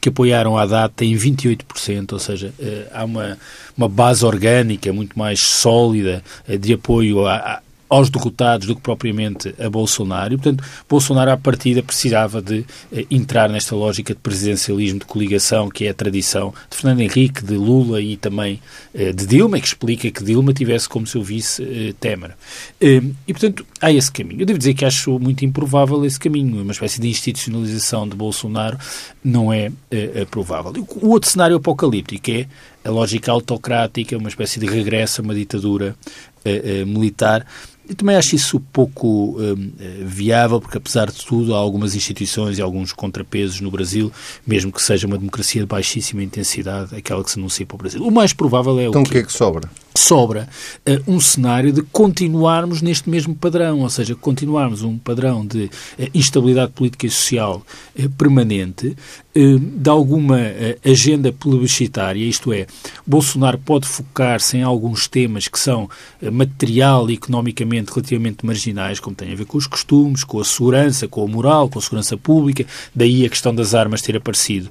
que 0.00 0.08
apoiaram 0.08 0.56
a 0.56 0.64
data 0.64 0.94
têm 0.96 1.14
28%, 1.16 2.12
ou 2.12 2.18
seja, 2.18 2.52
eh, 2.58 2.86
há 2.92 3.04
uma, 3.04 3.36
uma 3.76 3.88
base 3.88 4.24
orgânica 4.24 4.92
muito 4.92 5.18
mais 5.18 5.40
sólida 5.40 6.22
de 6.60 6.74
apoio 6.74 7.26
a, 7.26 7.60
aos 7.88 8.10
derrotados 8.10 8.66
do 8.66 8.74
que 8.74 8.82
propriamente 8.82 9.54
a 9.58 9.70
Bolsonaro. 9.70 10.34
E, 10.34 10.36
portanto, 10.36 10.64
Bolsonaro, 10.88 11.30
à 11.30 11.36
partida, 11.36 11.82
precisava 11.82 12.42
de 12.42 12.64
eh, 12.92 13.06
entrar 13.10 13.48
nesta 13.48 13.76
lógica 13.76 14.14
de 14.14 14.20
presidencialismo, 14.20 15.00
de 15.00 15.06
coligação, 15.06 15.68
que 15.68 15.86
é 15.86 15.90
a 15.90 15.94
tradição 15.94 16.52
de 16.68 16.76
Fernando 16.76 17.00
Henrique, 17.00 17.44
de 17.44 17.54
Lula 17.54 18.00
e 18.00 18.16
também 18.16 18.60
eh, 18.94 19.12
de 19.12 19.26
Dilma, 19.26 19.60
que 19.60 19.66
explica 19.66 20.10
que 20.10 20.24
Dilma 20.24 20.52
tivesse 20.52 20.88
como 20.88 21.06
seu 21.06 21.22
vice 21.22 21.62
eh, 21.62 21.94
Temer. 22.00 22.32
Eh, 22.80 23.02
e, 23.26 23.32
portanto, 23.32 23.64
há 23.80 23.92
esse 23.92 24.10
caminho. 24.10 24.42
Eu 24.42 24.46
devo 24.46 24.58
dizer 24.58 24.74
que 24.74 24.84
acho 24.84 25.18
muito 25.18 25.44
improvável 25.44 26.04
esse 26.04 26.18
caminho. 26.18 26.62
Uma 26.62 26.72
espécie 26.72 27.00
de 27.00 27.08
institucionalização 27.08 28.08
de 28.08 28.16
Bolsonaro 28.16 28.78
não 29.22 29.52
é 29.52 29.70
eh, 29.90 30.26
provável. 30.30 30.72
O 31.00 31.10
outro 31.10 31.30
cenário 31.30 31.56
apocalíptico 31.56 32.30
é 32.30 32.46
a 32.84 32.90
lógica 32.90 33.32
autocrática, 33.32 34.16
uma 34.16 34.28
espécie 34.28 34.60
de 34.60 34.66
regresso 34.66 35.20
a 35.20 35.24
uma 35.24 35.34
ditadura 35.34 35.96
eh, 36.44 36.84
militar 36.84 37.44
eu 37.88 37.94
também 37.94 38.16
acho 38.16 38.34
isso 38.34 38.60
pouco 38.72 39.36
hum, 39.38 39.70
viável, 40.04 40.60
porque 40.60 40.78
apesar 40.78 41.10
de 41.10 41.24
tudo 41.24 41.54
há 41.54 41.58
algumas 41.58 41.94
instituições 41.94 42.58
e 42.58 42.62
alguns 42.62 42.92
contrapesos 42.92 43.60
no 43.60 43.70
Brasil, 43.70 44.12
mesmo 44.46 44.72
que 44.72 44.82
seja 44.82 45.06
uma 45.06 45.18
democracia 45.18 45.60
de 45.60 45.66
baixíssima 45.66 46.22
intensidade, 46.22 46.94
aquela 46.94 47.22
que 47.22 47.30
se 47.30 47.38
anuncia 47.38 47.64
para 47.66 47.74
o 47.74 47.78
Brasil. 47.78 48.02
O 48.02 48.10
mais 48.10 48.32
provável 48.32 48.78
é 48.78 48.86
o. 48.86 48.90
Então 48.90 49.02
o 49.02 49.08
que 49.08 49.18
é 49.18 49.22
que 49.22 49.32
sobra? 49.32 49.70
Sobra 49.96 50.48
uh, 50.86 51.10
um 51.10 51.18
cenário 51.18 51.72
de 51.72 51.82
continuarmos 51.82 52.82
neste 52.82 53.08
mesmo 53.08 53.34
padrão, 53.34 53.80
ou 53.80 53.90
seja, 53.90 54.14
continuarmos 54.14 54.82
um 54.82 54.98
padrão 54.98 55.44
de 55.46 55.64
uh, 55.64 55.70
instabilidade 56.14 56.72
política 56.72 57.06
e 57.06 57.10
social 57.10 57.62
uh, 57.98 58.10
permanente, 58.10 58.96
de 59.36 59.90
alguma 59.90 60.38
agenda 60.84 61.32
plebiscitária, 61.32 62.24
isto 62.24 62.52
é, 62.52 62.66
Bolsonaro 63.06 63.58
pode 63.58 63.86
focar-se 63.86 64.56
em 64.56 64.62
alguns 64.62 65.06
temas 65.06 65.48
que 65.48 65.58
são 65.58 65.88
material 66.32 67.10
e 67.10 67.14
economicamente 67.14 67.92
relativamente 67.92 68.44
marginais, 68.46 68.98
como 68.98 69.14
tem 69.14 69.32
a 69.32 69.36
ver 69.36 69.44
com 69.44 69.58
os 69.58 69.66
costumes, 69.66 70.24
com 70.24 70.40
a 70.40 70.44
segurança, 70.44 71.06
com 71.06 71.22
a 71.22 71.26
moral, 71.26 71.68
com 71.68 71.78
a 71.78 71.82
segurança 71.82 72.16
pública, 72.16 72.64
daí 72.94 73.26
a 73.26 73.28
questão 73.28 73.54
das 73.54 73.74
armas 73.74 74.02
ter 74.02 74.16
aparecido 74.16 74.70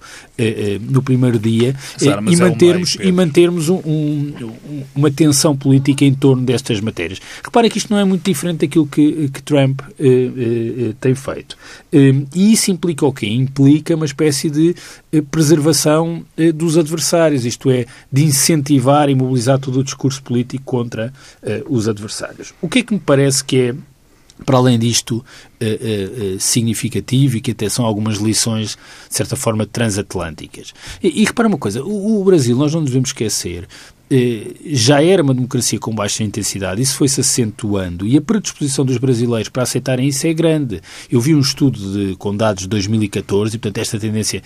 no 0.82 1.02
primeiro 1.02 1.38
dia, 1.38 1.76
e 2.02 2.36
mantermos, 2.36 2.96
é 2.96 3.00
um 3.00 3.04
meio, 3.04 3.10
e 3.10 3.12
mantermos 3.12 3.70
um, 3.70 3.76
um, 3.76 4.84
uma 4.96 5.12
tensão 5.12 5.56
política 5.56 6.06
em 6.06 6.14
torno 6.14 6.44
destas 6.44 6.80
matérias. 6.82 7.20
Repare 7.44 7.70
que 7.70 7.78
isto 7.78 7.92
não 7.92 8.00
é 8.00 8.04
muito 8.04 8.24
diferente 8.24 8.60
daquilo 8.60 8.88
que, 8.88 9.30
que 9.30 9.42
Trump 9.44 9.82
eh, 10.00 10.06
eh, 10.08 10.94
tem 11.00 11.16
feito. 11.16 11.58
Eh, 11.96 12.25
e 12.36 12.52
isso 12.52 12.72
implica 12.72 13.06
o 13.06 13.14
quê? 13.14 13.25
Implica 13.28 13.96
uma 13.96 14.06
espécie 14.06 14.50
de 14.50 14.75
eh, 15.14 15.22
preservação 15.22 16.25
eh, 16.38 16.52
dos 16.52 16.78
adversários, 16.78 17.46
isto 17.46 17.72
é, 17.72 17.86
de 18.12 18.25
incentivar 18.25 19.10
e 19.10 19.16
mobilizar 19.16 19.58
todo 19.60 19.80
o 19.80 19.84
discurso 19.84 20.22
político 20.22 20.64
contra 20.66 21.14
eh, 21.42 21.64
os 21.70 21.88
adversários. 21.88 22.54
O 22.62 22.68
que 22.68 22.80
é 22.80 22.84
que 22.84 22.94
me 22.94 23.00
parece 23.00 23.42
que 23.46 23.58
é 23.58 23.75
para 24.46 24.58
além 24.58 24.78
disto, 24.78 25.24
significativo 26.40 27.38
e 27.38 27.42
que 27.42 27.52
até 27.52 27.70
são 27.70 27.86
algumas 27.86 28.18
lições, 28.18 28.78
de 29.08 29.16
certa 29.16 29.38
forma, 29.38 29.66
transatlânticas. 29.66 30.74
E, 31.02 31.22
e 31.22 31.24
repara 31.24 31.48
uma 31.48 31.58
coisa, 31.58 31.82
o, 31.82 32.22
Brasil, 32.22 32.58
nós 32.58 32.74
não 32.74 32.84
devemos 32.84 33.12
esquecer, 33.12 33.66
já 34.68 35.02
era 35.02 35.24
uma 35.24 35.34
democracia 35.34 35.80
com 35.80 35.94
baixa 35.94 36.24
intensidade, 36.24 36.82
isso 36.82 36.96
foi-se 36.96 37.22
acentuando 37.22 38.06
e 38.06 38.18
a 38.18 38.22
predisposição 38.22 38.86
dos 38.86 38.98
brasileiros 38.98 39.50
para 39.50 39.64
aceitarem 39.64 40.08
isso 40.08 40.28
é 40.28 40.34
grande. 40.34 40.82
Eu 41.10 41.20
vi 41.20 41.34
um 41.34 41.40
estudo 41.40 41.80
de, 41.80 42.16
com 42.16 42.36
dados 42.36 42.64
de 42.64 42.70
2014 42.70 43.56
e, 43.56 43.60
portanto, 43.60 43.82
esta 43.82 44.00
tendência 44.00 44.44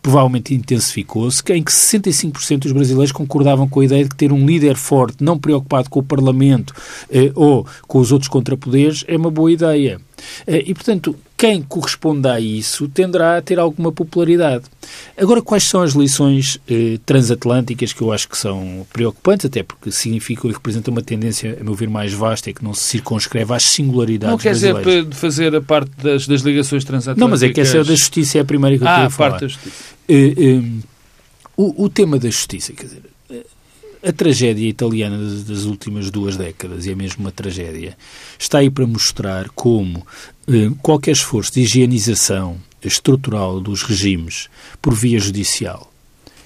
provavelmente 0.00 0.54
intensificou-se, 0.54 1.42
em 1.52 1.62
que 1.62 1.72
65% 1.72 2.58
dos 2.58 2.72
brasileiros 2.72 3.12
concordavam 3.12 3.68
com 3.68 3.80
a 3.80 3.84
ideia 3.84 4.04
de 4.04 4.10
que 4.10 4.16
ter 4.16 4.32
um 4.32 4.46
líder 4.46 4.76
forte, 4.76 5.22
não 5.22 5.38
preocupado 5.38 5.90
com 5.90 6.00
o 6.00 6.02
Parlamento 6.02 6.72
eh, 7.10 7.32
ou 7.34 7.66
com 7.86 7.98
os 7.98 8.12
outros 8.12 8.28
contrapoderes, 8.28 9.04
é 9.06 9.16
uma 9.16 9.30
boa 9.30 9.52
ideia. 9.52 10.00
Eh, 10.46 10.64
e, 10.66 10.74
portanto, 10.74 11.16
quem 11.40 11.62
corresponda 11.62 12.34
a 12.34 12.38
isso 12.38 12.86
tenderá 12.86 13.38
a 13.38 13.40
ter 13.40 13.58
alguma 13.58 13.90
popularidade. 13.90 14.64
Agora, 15.16 15.40
quais 15.40 15.64
são 15.64 15.80
as 15.80 15.94
lições 15.94 16.60
eh, 16.68 16.98
transatlânticas 17.06 17.94
que 17.94 18.02
eu 18.02 18.12
acho 18.12 18.28
que 18.28 18.36
são 18.36 18.86
preocupantes, 18.92 19.46
até 19.46 19.62
porque 19.62 19.90
significam 19.90 20.50
e 20.50 20.52
representam 20.52 20.92
uma 20.92 21.00
tendência, 21.00 21.56
a 21.58 21.64
meu 21.64 21.72
ver, 21.72 21.88
mais 21.88 22.12
vasta 22.12 22.50
e 22.50 22.52
que 22.52 22.62
não 22.62 22.74
se 22.74 22.82
circunscreve 22.82 23.54
às 23.54 23.62
singularidades 23.62 24.32
Não 24.32 24.36
quer 24.36 24.52
dizer 24.52 24.74
fazer 25.12 25.56
a 25.56 25.62
parte 25.62 25.90
das, 26.02 26.26
das 26.26 26.42
ligações 26.42 26.84
transatlânticas? 26.84 27.22
Não, 27.22 27.28
mas 27.28 27.42
é 27.42 27.48
que 27.48 27.62
essa 27.62 27.78
é 27.78 27.84
da 27.84 27.94
justiça 27.94 28.36
é 28.36 28.42
a 28.42 28.44
primeira 28.44 28.76
que 28.76 28.84
eu 28.84 28.88
ah, 28.88 29.06
a 29.06 29.08
falar. 29.08 29.28
Ah, 29.28 29.30
parte 29.30 29.40
da 29.40 29.48
justiça. 29.48 29.76
Eh, 30.10 30.34
eh, 30.36 30.62
o, 31.56 31.84
o 31.84 31.88
tema 31.88 32.18
da 32.18 32.28
justiça, 32.28 32.74
quer 32.74 32.84
dizer, 32.84 33.02
a 34.02 34.12
tragédia 34.12 34.68
italiana 34.68 35.18
das 35.18 35.64
últimas 35.64 36.10
duas 36.10 36.36
décadas, 36.36 36.86
e 36.86 36.90
é 36.90 36.94
mesmo 36.94 37.20
uma 37.20 37.32
tragédia, 37.32 37.96
está 38.38 38.58
aí 38.58 38.70
para 38.70 38.86
mostrar 38.86 39.48
como 39.50 40.06
eh, 40.48 40.70
qualquer 40.82 41.12
esforço 41.12 41.52
de 41.52 41.60
higienização 41.60 42.56
estrutural 42.82 43.60
dos 43.60 43.82
regimes 43.82 44.48
por 44.80 44.94
via 44.94 45.18
judicial, 45.18 45.90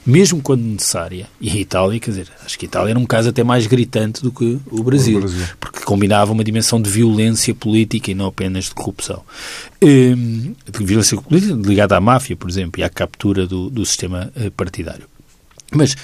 mesmo 0.05 0.43
quando 0.43 0.63
necessária, 0.63 1.29
e 1.41 1.51
a 1.51 1.57
Itália, 1.57 1.99
quer 1.99 2.11
dizer, 2.11 2.29
acho 2.45 2.59
que 2.59 2.67
a 2.67 2.69
Itália 2.69 2.91
era 2.91 2.99
um 2.99 3.07
caso 3.07 3.31
até 3.31 3.43
mais 3.43 3.67
gritante 3.67 4.23
do 4.23 4.31
que 4.31 4.59
o 4.71 4.83
Brasil, 4.83 5.19
o 5.19 5.21
Brasil. 5.21 5.47
porque 5.59 5.81
combinava 5.81 6.33
uma 6.33 6.45
dimensão 6.45 6.83
de 6.83 6.91
violência 6.91 7.55
política 7.55 8.11
e 8.11 8.15
não 8.15 8.27
apenas 8.27 8.65
de 8.65 8.75
corrupção. 8.75 9.23
Eh, 9.81 10.15
de 10.15 10.85
violência 10.85 11.17
política 11.21 11.55
ligada 11.55 11.97
à 11.97 12.01
máfia, 12.01 12.37
por 12.37 12.51
exemplo, 12.51 12.81
e 12.81 12.85
à 12.85 12.91
captura 12.91 13.47
do, 13.47 13.71
do 13.71 13.87
sistema 13.87 14.31
eh, 14.37 14.51
partidário. 14.51 15.07
Mas 15.73 15.97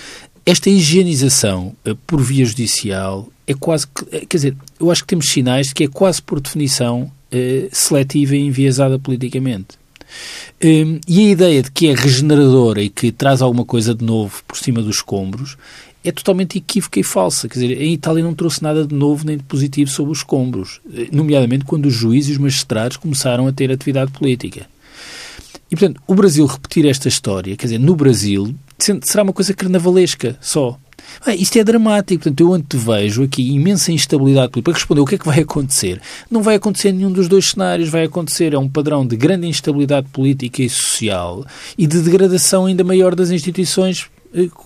esta 0.45 0.71
higienização 0.71 1.75
uh, 1.87 1.95
por 2.07 2.21
via 2.21 2.45
judicial 2.45 3.29
é 3.47 3.55
quase 3.55 3.87
que, 3.87 4.03
uh, 4.03 4.27
quer 4.27 4.37
dizer, 4.37 4.57
eu 4.79 4.91
acho 4.91 5.03
que 5.03 5.09
temos 5.09 5.29
sinais 5.29 5.69
de 5.69 5.75
que 5.75 5.85
é 5.85 5.89
quase 5.89 6.23
por 6.23 6.41
definição 6.41 7.03
uh, 7.03 7.69
seletiva 7.73 8.37
e 8.37 8.47
enviesada 8.47 8.99
politicamente. 8.99 9.79
Um, 10.63 11.01
e 11.07 11.21
a 11.21 11.31
ideia 11.31 11.63
de 11.63 11.71
que 11.71 11.89
é 11.89 11.95
regeneradora 11.95 12.83
e 12.83 12.89
que 12.89 13.13
traz 13.13 13.41
alguma 13.41 13.65
coisa 13.65 13.95
de 13.95 14.05
novo 14.05 14.43
por 14.47 14.57
cima 14.57 14.83
dos 14.83 14.97
escombros 14.97 15.57
é 16.05 16.11
totalmente 16.11 16.59
equívoca 16.59 16.99
e 16.99 17.05
falsa. 17.05 17.49
Quer 17.49 17.61
dizer, 17.61 17.79
a 17.79 17.85
Itália 17.85 18.25
não 18.25 18.35
trouxe 18.35 18.63
nada 18.63 18.87
de 18.87 18.95
novo 18.95 19.25
nem 19.25 19.37
de 19.37 19.45
positivo 19.45 19.89
sobre 19.91 20.13
os 20.13 20.19
escombros, 20.19 20.81
nomeadamente 21.13 21.65
quando 21.65 21.87
os 21.87 21.95
juízes 21.95 22.31
e 22.31 22.33
os 22.33 22.39
magistrados 22.39 22.97
começaram 22.97 23.47
a 23.47 23.53
ter 23.53 23.71
atividade 23.71 24.11
política. 24.11 24.67
E, 25.71 25.77
portanto, 25.77 26.03
o 26.07 26.15
Brasil 26.15 26.45
repetir 26.47 26.85
esta 26.87 27.07
história, 27.07 27.57
quer 27.57 27.67
dizer, 27.67 27.79
no 27.79 27.95
Brasil, 27.95 28.55
será 29.03 29.23
uma 29.23 29.33
coisa 29.33 29.55
carnavalesca 29.55 30.37
só. 30.41 30.79
Isto 31.27 31.59
é 31.59 31.65
dramático, 31.65 32.23
portanto, 32.23 32.41
eu 32.41 32.53
antevejo 32.53 33.25
aqui 33.25 33.51
imensa 33.51 33.93
instabilidade 33.93 34.53
política. 34.53 34.71
Para 34.71 34.79
responder 34.79 35.01
o 35.01 35.07
que 35.07 35.15
é 35.15 35.19
que 35.19 35.27
vai 35.27 35.41
acontecer, 35.41 36.01
não 36.31 36.43
vai 36.43 36.55
acontecer 36.57 36.93
nenhum 36.93 37.11
dos 37.11 37.29
dois 37.29 37.47
cenários. 37.47 37.89
Vai 37.89 38.05
acontecer 38.05 38.55
é 38.55 38.59
um 38.59 38.69
padrão 38.69 39.07
de 39.07 39.17
grande 39.17 39.47
instabilidade 39.47 40.09
política 40.09 40.63
e 40.63 40.69
social 40.69 41.45
e 41.77 41.87
de 41.87 42.01
degradação 42.01 42.67
ainda 42.67 42.85
maior 42.85 43.15
das 43.15 43.31
instituições 43.31 44.09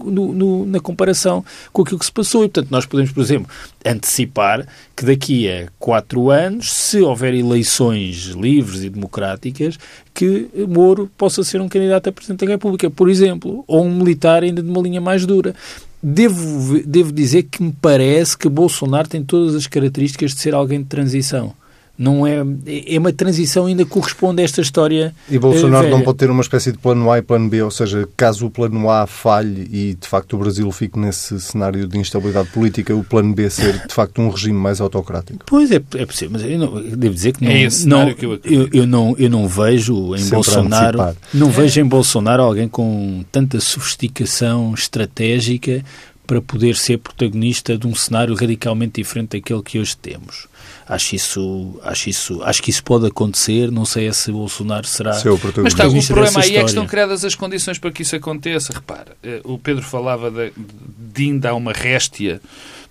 no, 0.05 0.33
no, 0.33 0.67
na 0.67 0.81
comparação 0.81 1.45
com 1.73 1.83
aquilo 1.83 1.99
que 1.99 2.07
se 2.07 2.13
passou. 2.13 2.45
E, 2.45 2.49
portanto, 2.49 2.71
nós 2.71 2.87
podemos, 2.87 3.13
por 3.13 3.23
exemplo, 3.23 3.49
antecipar 3.85 4.67
que 4.97 5.05
daqui 5.05 5.49
a 5.49 5.69
quatro 5.79 6.31
anos, 6.31 6.73
se 6.73 7.01
houver 7.01 7.35
eleições 7.35 8.27
livres 8.29 8.83
e 8.83 8.91
democráticas, 8.91 9.79
que 10.13 10.49
Moro 10.69 11.11
possa 11.17 11.43
ser 11.43 11.61
um 11.61 11.69
candidato 11.69 12.09
a 12.09 12.13
Presidente 12.13 12.45
da 12.45 12.53
República, 12.53 12.91
por 12.91 13.09
exemplo, 13.09 13.65
ou 13.67 13.85
um 13.85 13.95
militar 13.95 14.43
ainda 14.43 14.63
de 14.63 14.69
uma 14.69 14.81
linha 14.81 15.01
mais 15.01 15.27
dura. 15.27 15.55
Devo, 16.03 16.83
devo 16.85 17.11
dizer 17.13 17.45
que 17.45 17.63
me 17.63 17.73
parece 17.73 18.37
que 18.37 18.49
Bolsonaro 18.49 19.09
tem 19.09 19.25
todas 19.25 19.55
as 19.55 19.67
características 19.67 20.35
de 20.35 20.41
ser 20.41 20.55
alguém 20.55 20.81
de 20.81 20.87
transição 20.87 21.55
não 21.97 22.27
é, 22.27 22.45
é 22.67 22.99
uma 22.99 23.13
transição 23.13 23.67
ainda 23.67 23.85
corresponde 23.87 24.43
a 24.43 24.45
esta 24.45 24.61
história. 24.61 25.15
E 25.31 25.39
Bolsonaro 25.39 25.87
uh, 25.87 25.91
não 25.91 26.03
pode 26.03 26.19
ter 26.19 26.29
uma 26.29 26.43
espécie 26.43 26.73
de 26.73 26.79
plano 26.79 27.11
A 27.11 27.19
e 27.19 27.23
plano 27.23 27.49
B, 27.49 27.63
ou 27.63 27.71
seja, 27.71 28.09
caso 28.17 28.47
o 28.47 28.51
plano 28.51 28.91
A 28.91 29.07
falhe 29.07 29.69
e 29.73 29.95
de 29.95 30.09
facto 30.09 30.35
o 30.35 30.39
Brasil 30.39 30.71
fique 30.73 30.99
nesse 30.99 31.41
cenário 31.41 31.87
de 31.87 31.99
instabilidade 31.99 32.49
política, 32.49 32.95
o 32.95 33.05
plano 33.05 33.33
B 33.33 33.49
ser 33.49 33.87
de 33.87 33.95
facto 33.95 34.21
um 34.21 34.29
regime 34.29 34.59
mais 34.59 34.81
autocrático. 34.81 35.45
Pois 35.47 35.71
é, 35.71 35.77
é 35.77 36.07
possível, 36.07 36.31
mas 36.33 36.43
eu, 36.43 36.59
não, 36.59 36.79
eu 36.79 36.97
devo 36.97 37.15
dizer 37.15 37.33
que 37.33 37.45
não, 37.45 37.51
é 37.51 37.69
não 37.87 38.09
eu, 38.09 38.41
eu, 38.45 38.69
eu, 38.73 38.87
não, 38.87 39.15
eu 39.17 39.31
não 39.31 39.47
vejo 39.47 40.15
em 40.15 40.19
Sempre 40.19 40.35
Bolsonaro, 40.37 41.17
não 41.33 41.51
vejo 41.51 41.81
em 41.81 41.85
Bolsonaro 41.87 42.43
alguém 42.43 42.69
com 42.69 43.25
tanta 43.31 43.61
sofisticação 43.61 44.75
estratégica 44.75 45.85
para 46.27 46.41
poder 46.41 46.77
ser 46.77 46.99
protagonista 46.99 47.77
de 47.77 47.87
um 47.87 47.95
cenário 47.95 48.35
radicalmente 48.35 49.01
diferente 49.01 49.39
daquele 49.39 49.63
que 49.63 49.79
hoje 49.79 49.97
temos. 49.97 50.49
Acho 50.87 51.17
isso, 51.17 51.81
acho 51.83 52.11
isso, 52.11 52.43
acho 52.43 52.63
que 52.63 52.69
isso 52.69 52.85
pode 52.85 53.07
acontecer. 53.07 53.71
Não 53.71 53.87
sei 53.87 54.13
se 54.13 54.31
Bolsonaro 54.31 54.87
será. 54.87 55.15
Seu 55.15 55.41
Mas 55.63 55.73
está, 55.73 55.89
o 55.89 56.07
problema 56.07 56.41
aí 56.41 56.57
é 56.57 56.61
que 56.61 56.69
estão 56.69 56.87
criadas 56.87 57.25
as 57.25 57.35
condições 57.35 57.79
para 57.79 57.91
que 57.91 58.03
isso 58.03 58.15
aconteça. 58.15 58.73
Repara, 58.75 59.17
eh, 59.23 59.41
o 59.45 59.59
Pedro 59.59 59.83
falava 59.83 60.31
de, 60.31 60.53
de 60.55 61.23
ainda 61.25 61.51
há 61.51 61.55
uma 61.55 61.73
réstia 61.73 62.39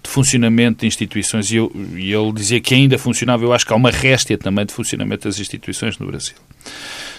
de 0.01 0.09
funcionamento 0.09 0.81
de 0.81 0.88
instituições 0.88 1.51
e, 1.51 1.57
eu, 1.57 1.71
e 1.95 2.12
ele 2.12 2.31
dizia 2.33 2.59
que 2.59 2.73
ainda 2.73 2.97
funcionava. 2.97 3.43
Eu 3.43 3.53
acho 3.53 3.65
que 3.65 3.71
há 3.71 3.75
uma 3.75 3.91
réstia 3.91 4.39
também 4.39 4.65
de 4.65 4.73
funcionamento 4.73 5.27
das 5.27 5.39
instituições 5.39 5.97
no 6.00 6.07
Brasil. 6.07 6.35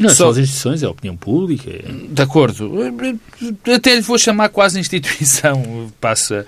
Não 0.00 0.08
só, 0.08 0.16
só 0.16 0.30
as 0.30 0.38
instituições, 0.38 0.82
é 0.82 0.86
a 0.86 0.90
opinião 0.90 1.16
pública. 1.16 1.70
É... 1.70 1.84
De 2.10 2.22
acordo. 2.22 2.72
Até 3.72 3.94
lhe 3.94 4.00
vou 4.00 4.18
chamar 4.18 4.48
quase 4.48 4.80
instituição, 4.80 5.88
passa 6.00 6.44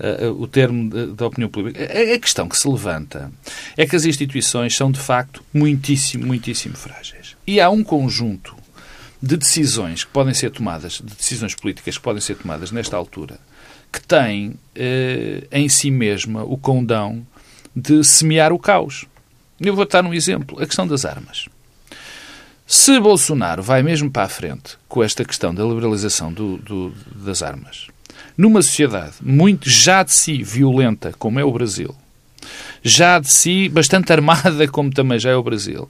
uh, 0.00 0.30
o 0.40 0.46
termo 0.46 1.14
da 1.14 1.26
opinião 1.26 1.50
pública. 1.50 1.80
A, 1.80 2.14
a, 2.14 2.18
questão 2.18 2.48
que 2.48 2.56
se 2.56 2.68
levanta 2.68 3.30
é 3.76 3.86
que 3.86 3.96
as 3.96 4.04
instituições 4.04 4.76
são, 4.76 4.90
de 4.90 5.00
facto, 5.00 5.42
muitíssimo, 5.52 6.26
muitíssimo 6.26 6.76
frágeis. 6.76 7.36
E 7.46 7.60
há 7.60 7.70
um 7.70 7.82
conjunto 7.82 8.56
de 9.22 9.36
decisões 9.36 10.04
que 10.04 10.10
podem 10.10 10.34
ser 10.34 10.50
tomadas, 10.50 10.94
de 10.94 11.14
decisões 11.14 11.54
políticas 11.54 11.96
que 11.96 12.02
podem 12.02 12.20
ser 12.20 12.36
tomadas 12.36 12.70
nesta 12.70 12.96
altura, 12.96 13.38
que 13.92 14.00
têm 14.00 14.48
uh, 14.50 15.46
em 15.50 15.68
si 15.68 15.90
mesma 15.90 16.44
o 16.44 16.56
condão 16.56 17.26
de 17.74 18.02
semear 18.04 18.52
o 18.52 18.58
caos. 18.58 19.06
Eu 19.60 19.74
vou 19.74 19.86
dar 19.86 20.04
um 20.04 20.12
exemplo, 20.12 20.60
a 20.62 20.66
questão 20.66 20.86
das 20.86 21.04
armas. 21.04 21.46
Se 22.66 22.98
Bolsonaro 22.98 23.62
vai 23.62 23.82
mesmo 23.82 24.10
para 24.10 24.24
a 24.24 24.28
frente 24.28 24.76
com 24.88 25.02
esta 25.02 25.24
questão 25.24 25.54
da 25.54 25.62
liberalização 25.62 26.32
do, 26.32 26.56
do, 26.58 26.90
das 27.14 27.40
armas, 27.40 27.86
numa 28.36 28.62
sociedade 28.62 29.14
muito 29.22 29.68
já 29.68 30.02
de 30.02 30.12
si 30.12 30.42
violenta, 30.42 31.12
como 31.18 31.40
é 31.40 31.44
o 31.44 31.52
Brasil, 31.52 31.94
já 32.82 33.18
de 33.18 33.30
si 33.30 33.68
bastante 33.68 34.12
armada, 34.12 34.66
como 34.68 34.90
também 34.90 35.18
já 35.18 35.30
é 35.30 35.36
o 35.36 35.42
Brasil, 35.42 35.88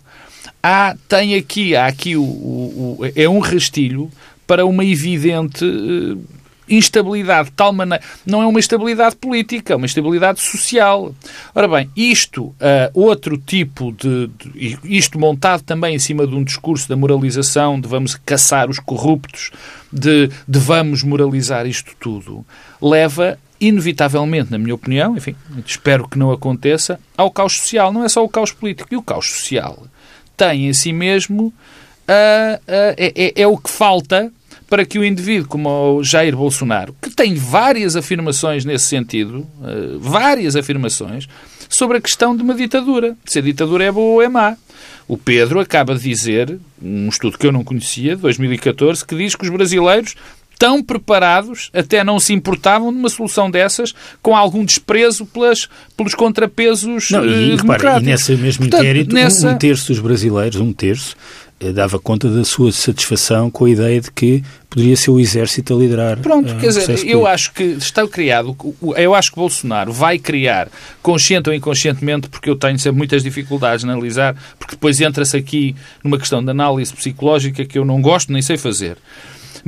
há, 0.63 0.97
tem 1.09 1.35
aqui, 1.35 1.75
há 1.75 1.87
aqui 1.87 2.17
o, 2.17 2.23
o, 2.23 2.97
o 3.01 3.13
é 3.15 3.29
um 3.29 3.39
rastilho 3.39 4.11
para 4.47 4.65
uma 4.65 4.85
evidente 4.85 5.65
uh, 5.65 6.23
instabilidade 6.69 7.51
de 7.51 7.55
tal 7.55 7.73
maneira. 7.73 8.03
Não 8.25 8.43
é 8.43 8.47
uma 8.47 8.61
estabilidade 8.61 9.17
política, 9.17 9.73
é 9.73 9.77
uma 9.77 9.87
estabilidade 9.87 10.41
social. 10.41 11.15
Ora 11.55 11.69
bem, 11.69 11.91
isto, 11.97 12.45
uh, 12.45 12.55
outro 12.95 13.39
tipo 13.39 13.93
de, 13.93 14.29
de. 14.29 14.79
Isto 14.85 15.19
montado 15.19 15.63
também 15.63 15.95
em 15.95 15.99
cima 15.99 16.27
de 16.27 16.35
um 16.35 16.45
discurso 16.45 16.89
da 16.89 16.97
moralização, 16.97 17.81
de 17.81 17.89
vamos 17.89 18.15
caçar 18.15 18.69
os 18.69 18.79
corruptos, 18.79 19.51
de, 19.93 20.31
de 20.47 20.59
vamos 20.59 21.03
moralizar 21.03 21.67
isto 21.67 21.93
tudo, 21.99 22.45
leva 22.81 23.39
inevitavelmente, 23.61 24.51
na 24.51 24.59
minha 24.59 24.75
opinião, 24.75 25.17
enfim, 25.17 25.35
espero 25.65 26.07
que 26.07 26.19
não 26.19 26.31
aconteça, 26.31 27.01
ao 27.17 27.31
caos 27.31 27.57
social. 27.57 27.93
Não 27.93 28.05
é 28.05 28.09
só 28.09 28.23
o 28.25 28.29
caos 28.29 28.53
político. 28.53 28.89
E 28.93 28.97
o 28.97 29.03
caos 29.03 29.31
social 29.31 29.87
tem 30.37 30.69
em 30.69 30.73
si 30.73 30.93
mesmo. 30.93 31.47
Uh, 31.47 32.55
uh, 32.57 32.95
é, 32.97 33.13
é, 33.17 33.43
é 33.43 33.47
o 33.47 33.57
que 33.57 33.71
falta 33.71 34.33
para 34.69 34.85
que 34.85 34.99
o 34.99 35.05
indivíduo 35.05 35.49
como 35.49 35.97
o 35.97 36.05
Jair 36.05 36.37
Bolsonaro, 36.37 36.95
que 37.01 37.11
tem 37.11 37.35
várias 37.35 37.97
afirmações 37.97 38.65
nesse 38.65 38.87
sentido, 38.87 39.47
uh, 39.61 39.99
várias 39.99 40.57
afirmações, 40.57 41.29
sobre 41.69 41.99
a 41.99 42.01
questão 42.01 42.37
de 42.37 42.43
uma 42.43 42.55
ditadura, 42.55 43.17
se 43.25 43.39
a 43.39 43.43
ditadura 43.43 43.85
é 43.85 43.93
boa 43.93 44.15
ou 44.15 44.23
é 44.23 44.29
má. 44.29 44.57
O 45.09 45.17
Pedro 45.17 45.61
acaba 45.61 45.95
de 45.95 46.03
dizer, 46.03 46.59
um 46.83 47.09
estudo 47.09 47.39
que 47.39 47.47
eu 47.47 47.53
não 47.53 47.63
conhecia, 47.63 48.17
de 48.17 48.23
2014, 48.23 49.05
que 49.05 49.17
diz 49.17 49.37
que 49.37 49.45
os 49.45 49.51
brasileiros 49.51 50.17
tão 50.59 50.83
preparados, 50.83 51.71
até 51.73 52.03
não 52.03 52.19
se 52.19 52.33
importavam 52.33 52.93
de 52.93 52.99
uma 52.99 53.09
solução 53.09 53.51
dessas, 53.51 53.95
com 54.23 54.35
algum 54.35 54.65
desprezo 54.65 55.27
pelas, 55.27 55.69
pelos 55.97 56.15
contrapesos 56.15 57.11
não, 57.11 57.25
e, 57.25 57.55
uh, 57.55 57.57
repare, 57.57 58.03
e 58.03 58.07
nesse 58.07 58.35
mesmo 58.37 58.65
Portanto, 58.65 58.81
inquérito, 58.81 59.15
nessa... 59.15 59.51
um 59.51 59.59
terço 59.59 59.93
dos 59.93 60.01
brasileiros, 60.01 60.59
um 60.59 60.73
terço, 60.73 61.15
eh, 61.46 61.46
dava 61.73 61.99
conta 61.99 62.29
da 62.29 62.45
sua 62.45 62.71
satisfação 62.71 63.51
com 63.51 63.65
a 63.65 63.71
ideia 63.71 64.01
de 64.01 64.11
que 64.11 64.43
poderia 64.69 64.95
ser 64.95 65.11
o 65.11 65.19
exército 65.19 65.75
a 65.75 65.79
liderar. 65.79 66.19
Pronto, 66.19 66.53
uh, 66.53 66.57
quer 66.59 66.69
dizer, 66.69 67.07
eu 67.07 67.27
acho 67.27 67.53
que 67.53 67.63
está 67.63 68.07
criado, 68.07 68.55
eu 68.97 69.15
acho 69.15 69.31
que 69.31 69.37
Bolsonaro 69.37 69.91
vai 69.91 70.19
criar, 70.19 70.69
consciente 71.01 71.49
ou 71.49 71.55
inconscientemente, 71.55 72.29
porque 72.29 72.51
eu 72.51 72.57
tenho 72.57 72.79
sempre 72.79 72.99
muitas 72.99 73.23
dificuldades 73.23 73.85
em 73.85 73.89
analisar, 73.89 74.37
porque 74.59 74.75
depois 74.75 75.01
entra-se 75.01 75.35
aqui 75.35 75.75
numa 76.05 76.19
questão 76.19 76.45
de 76.45 76.51
análise 76.51 76.93
psicológica 76.93 77.65
que 77.65 77.79
eu 77.79 77.87
não 77.87 78.03
gosto 78.03 78.33
nem 78.33 78.43
sei 78.43 78.59
fazer. 78.59 78.99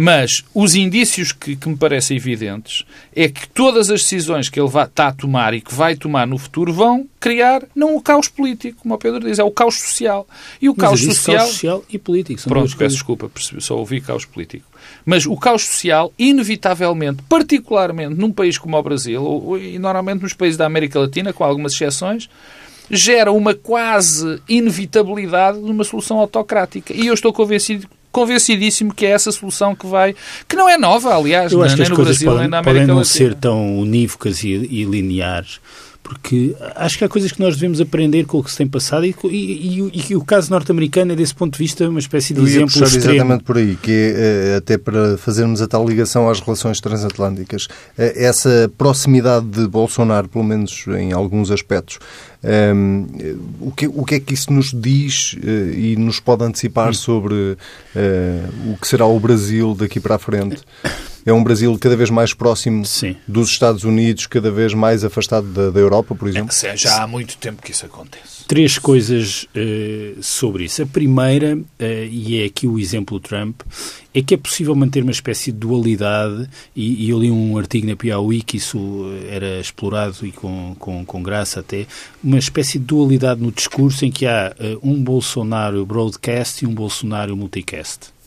Mas 0.01 0.45
os 0.55 0.77
indícios 0.77 1.33
que, 1.33 1.57
que, 1.57 1.69
me 1.69 1.77
parecem 1.77 2.17
evidentes 2.17 2.85
é 3.13 3.29
que 3.29 3.49
todas 3.49 3.91
as 3.91 4.03
decisões 4.03 4.49
que 4.49 4.61
ele 4.61 4.69
está 4.69 5.09
a 5.09 5.13
tomar 5.13 5.55
e 5.55 5.61
que 5.61 5.75
vai 5.75 5.97
tomar 5.97 6.25
no 6.25 6.39
futuro 6.39 6.73
vão 6.73 7.05
criar 7.19 7.65
não 7.75 7.97
o 7.97 8.01
caos 8.01 8.29
político, 8.29 8.79
como 8.81 8.95
o 8.95 8.99
Pedro 8.99 9.19
diz, 9.19 9.41
é 9.41 9.43
o 9.43 9.51
caos 9.51 9.75
social. 9.75 10.25
E 10.63 10.69
o 10.69 10.75
caos 10.77 11.03
social... 11.03 11.39
caos 11.39 11.51
social 11.51 11.85
e 11.91 11.99
político. 11.99 12.41
São 12.41 12.49
Pronto, 12.49 12.77
peço 12.77 12.95
desculpa, 12.95 13.29
só 13.59 13.77
ouvi 13.77 14.01
caos 14.01 14.25
político. 14.25 14.67
Mas 15.05 15.27
o 15.27 15.37
caos 15.37 15.65
social, 15.65 16.13
inevitavelmente, 16.17 17.25
particularmente 17.29 18.15
num 18.15 18.31
país 18.31 18.57
como 18.57 18.77
o 18.77 18.83
Brasil, 18.85 19.21
ou, 19.21 19.59
e 19.59 19.81
normalmente 19.81 20.23
nos 20.23 20.33
países 20.33 20.57
da 20.57 20.65
América 20.65 21.01
Latina, 21.01 21.33
com 21.33 21.43
algumas 21.43 21.73
exceções, 21.73 22.31
gera 22.89 23.33
uma 23.33 23.53
quase 23.53 24.41
inevitabilidade 24.49 25.61
de 25.61 25.69
uma 25.69 25.83
solução 25.83 26.21
autocrática. 26.21 26.95
E 26.95 27.09
eu 27.09 27.15
estou 27.15 27.33
convencido 27.33 27.89
convencidíssimo 28.19 28.93
que 28.93 29.07
é 29.07 29.11
essa 29.11 29.31
solução 29.31 29.75
que 29.75 29.87
vai, 29.87 30.15
que 30.49 30.57
não 30.57 30.69
é 30.69 30.77
nova, 30.77 31.15
aliás, 31.17 31.53
Eu 31.53 31.63
acho 31.63 31.77
nem 31.77 31.87
que 31.87 31.93
as 31.93 31.99
no 31.99 32.05
Brasil, 32.05 32.27
podem, 32.27 32.43
nem 32.43 32.51
na 32.51 32.59
América 32.59 32.73
podem 32.81 32.87
não 32.87 32.97
Latina. 32.97 33.15
ser 33.17 33.35
tão 33.35 33.79
unívocas 33.79 34.43
e, 34.43 34.49
e 34.49 34.85
lineares 34.85 35.61
porque 36.09 36.57
acho 36.75 36.97
que 36.97 37.05
há 37.05 37.09
coisas 37.09 37.31
que 37.31 37.39
nós 37.39 37.55
devemos 37.55 37.83
aprender 37.83 38.25
com 38.25 38.39
o 38.39 38.43
que 38.43 38.51
se 38.51 38.57
tem 38.57 38.67
passado 38.67 39.05
e, 39.05 39.15
e, 39.25 39.91
e, 39.93 40.05
e 40.09 40.17
o 40.17 40.25
caso 40.25 40.51
norte-americano 40.51 41.13
é, 41.13 41.17
desse 41.17 41.35
ponto 41.35 41.53
de 41.53 41.59
vista, 41.59 41.87
uma 41.87 41.99
espécie 41.99 42.33
de 42.33 42.41
Eu 42.41 42.47
exemplo 42.47 42.83
extremo. 42.83 43.15
exatamente 43.15 43.45
por 43.45 43.59
aí, 43.59 43.77
que 43.77 43.93
é, 43.93 44.55
eh, 44.55 44.57
até 44.57 44.79
para 44.79 45.19
fazermos 45.19 45.61
a 45.61 45.69
tal 45.69 45.87
ligação 45.87 46.31
às 46.31 46.41
relações 46.41 46.81
transatlânticas, 46.81 47.69
eh, 47.99 48.25
essa 48.25 48.73
proximidade 48.79 49.45
de 49.49 49.69
Bolsonaro, 49.69 50.31
pelo 50.31 50.45
menos 50.45 50.83
em 50.99 51.13
alguns 51.13 51.51
aspectos, 51.51 51.99
um, 52.43 53.07
o, 53.61 53.73
que, 53.73 53.89
o 53.89 54.05
que 54.05 54.15
é 54.15 54.21
que 54.21 54.33
isso 54.33 54.53
nos 54.53 54.73
diz 54.73 55.35
uh, 55.35 55.75
e 55.75 55.97
nos 55.97 56.21
pode 56.21 56.45
antecipar 56.45 56.91
hum. 56.91 56.95
sobre 56.95 57.35
uh, 57.35 57.59
o 58.73 58.77
que 58.81 58.87
será 58.87 59.07
o 59.07 59.19
Brasil 59.19 59.75
daqui 59.75 59.99
para 59.99 60.15
a 60.15 60.19
frente? 60.19 60.63
é 61.27 61.33
um 61.33 61.43
Brasil 61.43 61.77
cada 61.79 61.97
vez 61.97 62.11
mais 62.11 62.33
próximo 62.33 62.85
Sim. 62.85 63.17
dos 63.27 63.51
Estados 63.51 63.85
Unidos, 63.85 64.27
cada 64.27 64.51
vez 64.51 64.73
mais 64.73 65.05
afastado 65.05 65.47
da, 65.49 65.71
da 65.71 65.81
Europa, 65.81 66.15
por 66.15 66.29
exemplo? 66.29 66.55
É, 66.63 66.77
já 66.77 67.03
há 67.03 67.07
muito 67.07 67.37
tempo 67.37 67.63
que 67.63 67.73
isso 67.73 67.85
acontece. 67.85 68.45
Três 68.47 68.79
coisas 68.79 69.45
uh, 69.45 70.23
sobre 70.23 70.65
isso. 70.65 70.83
A 70.83 70.87
primeira, 70.87 71.57
uh, 71.57 71.65
e 72.11 72.43
é 72.43 72.47
aqui 72.47 72.67
o 72.67 72.79
exemplo 72.79 73.19
do 73.19 73.23
Trump, 73.23 73.61
é 74.15 74.23
que 74.23 74.35
é 74.35 74.37
possível 74.37 74.75
manter 74.75 75.03
uma 75.03 75.13
espécie 75.13 75.53
de 75.53 75.59
dualidade, 75.59 76.49
e, 76.75 77.07
e 77.07 77.11
eu 77.11 77.19
li 77.19 77.31
um 77.31 77.59
artigo 77.59 77.87
na 77.87 77.97
Piauí 77.97 78.43
que 78.43 78.57
isso 78.57 78.79
era 79.31 79.61
explorado 79.61 80.27
e 80.27 80.33
com, 80.33 80.75
com, 80.79 81.05
com 81.05 81.23
graça 81.23 81.61
até, 81.61 81.87
uma 82.23 82.39
espécie 82.39 82.79
de 82.79 82.87
dualidade 82.87 83.41
no 83.41 83.53
discurso 83.53 84.05
em 84.05 84.11
que 84.11 84.27
há 84.27 84.55
uh, 84.59 84.79
um 84.83 85.03
Bolsonaro 85.03 85.85
broadcast 85.85 86.65
e 86.65 86.69
um 86.69 86.75
Bolsonaro 86.75 87.37
multicast. 87.37 88.19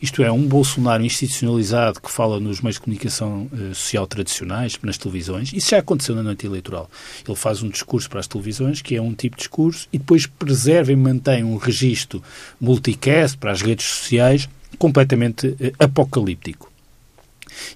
Isto 0.00 0.22
é, 0.22 0.30
um 0.30 0.46
Bolsonaro 0.46 1.02
institucionalizado 1.04 2.00
que 2.02 2.10
fala 2.10 2.38
nos 2.38 2.60
meios 2.60 2.76
de 2.76 2.82
comunicação 2.82 3.48
uh, 3.52 3.74
social 3.74 4.06
tradicionais, 4.06 4.78
nas 4.82 4.98
televisões. 4.98 5.52
Isso 5.52 5.70
já 5.70 5.78
aconteceu 5.78 6.14
na 6.14 6.22
noite 6.22 6.44
eleitoral. 6.44 6.90
Ele 7.26 7.36
faz 7.36 7.62
um 7.62 7.68
discurso 7.68 8.08
para 8.08 8.20
as 8.20 8.26
televisões, 8.26 8.82
que 8.82 8.96
é 8.96 9.00
um 9.00 9.14
tipo 9.14 9.36
de 9.36 9.42
discurso, 9.42 9.88
e 9.92 9.98
depois 9.98 10.26
preserva 10.26 10.92
e 10.92 10.96
mantém 10.96 11.44
um 11.44 11.56
registro 11.56 12.22
multicast 12.60 13.38
para 13.38 13.52
as 13.52 13.62
redes 13.62 13.86
sociais 13.86 14.48
completamente 14.76 15.48
uh, 15.48 15.72
apocalíptico. 15.78 16.70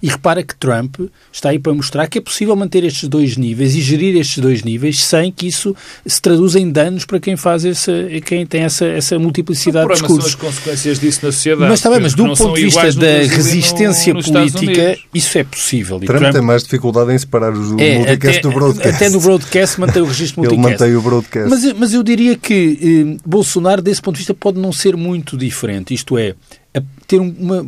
E 0.03 0.09
repara 0.09 0.43
que 0.43 0.55
Trump 0.55 0.97
está 1.33 1.51
aí 1.51 1.59
para 1.59 1.73
mostrar 1.75 2.07
que 2.07 2.19
é 2.19 2.21
possível 2.21 2.55
manter 2.57 2.85
estes 2.85 3.09
dois 3.09 3.37
níveis 3.37 3.75
e 3.75 3.81
gerir 3.81 4.17
estes 4.17 4.39
dois 4.39 4.63
níveis 4.63 5.03
sem 5.03 5.31
que 5.31 5.47
isso 5.47 5.75
se 6.07 6.21
traduza 6.21 6.59
em 6.59 6.71
danos 6.71 7.05
para 7.05 7.21
quem 7.21 7.37
faz 7.37 7.65
essa, 7.65 7.93
quem 8.25 8.47
tem 8.47 8.63
essa, 8.63 8.87
essa 8.87 9.19
multiplicidade 9.19 9.87
de 9.87 9.93
discursos. 9.95 10.33
São 10.33 10.49
as 10.49 10.55
consequências 10.55 10.99
disso 10.99 11.25
na 11.25 11.33
sociedade. 11.33 11.69
Mas 11.71 11.79
está 11.79 11.91
bem, 11.91 12.01
mas 12.01 12.15
do 12.15 12.25
ponto 12.25 12.55
de 12.55 12.63
vista 12.63 12.93
da 12.93 13.19
resistência 13.19 14.15
no, 14.15 14.23
política, 14.23 14.99
isso 15.13 15.39
é 15.39 15.45
possível. 15.45 15.99
Trump, 16.01 16.19
Trump, 16.19 16.33
tem 16.33 16.43
mais 16.43 16.63
dificuldade 16.63 17.13
em 17.13 17.19
separar 17.19 17.53
o 17.53 17.81
é, 17.81 17.99
multicast 17.99 18.39
até, 18.39 18.41
do 18.41 18.55
broadcast. 18.55 18.95
Até 18.97 19.09
no 19.11 19.21
broadcast 19.21 19.81
mantém 19.81 20.03
o 20.03 20.07
registro 20.07 20.41
multicast. 20.43 20.67
Ele 20.67 20.73
mantém 20.73 20.97
o 20.97 21.03
broadcast. 21.03 21.51
Mas, 21.51 21.73
mas 21.75 21.95
eu 21.95 22.03
diria 22.03 22.37
que 22.37 23.17
eh, 23.17 23.21
Bolsonaro, 23.25 23.83
desse 23.83 24.01
ponto 24.01 24.15
de 24.15 24.21
vista, 24.21 24.35
pode 24.35 24.59
não 24.59 24.73
ser 24.73 24.97
muito 24.97 25.37
diferente. 25.37 25.95
Isto 25.95 26.17
é, 26.19 26.35
ter 27.07 27.19
uma, 27.19 27.65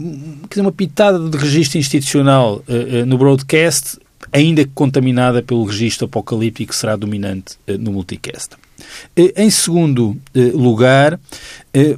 uma 0.56 0.72
pitada 0.72 1.18
de 1.18 1.36
registro 1.36 1.78
institucional 1.78 2.62
uh, 2.68 3.02
uh, 3.02 3.06
no 3.06 3.18
broadcast, 3.18 3.98
ainda 4.32 4.64
contaminada 4.74 5.42
pelo 5.42 5.64
registro 5.64 6.06
apocalíptico 6.06 6.70
que 6.70 6.76
será 6.76 6.94
dominante 6.94 7.56
uh, 7.68 7.76
no 7.78 7.92
multicast. 7.92 8.50
em 9.16 9.50
segundo 9.50 10.16
lugar, 10.54 11.18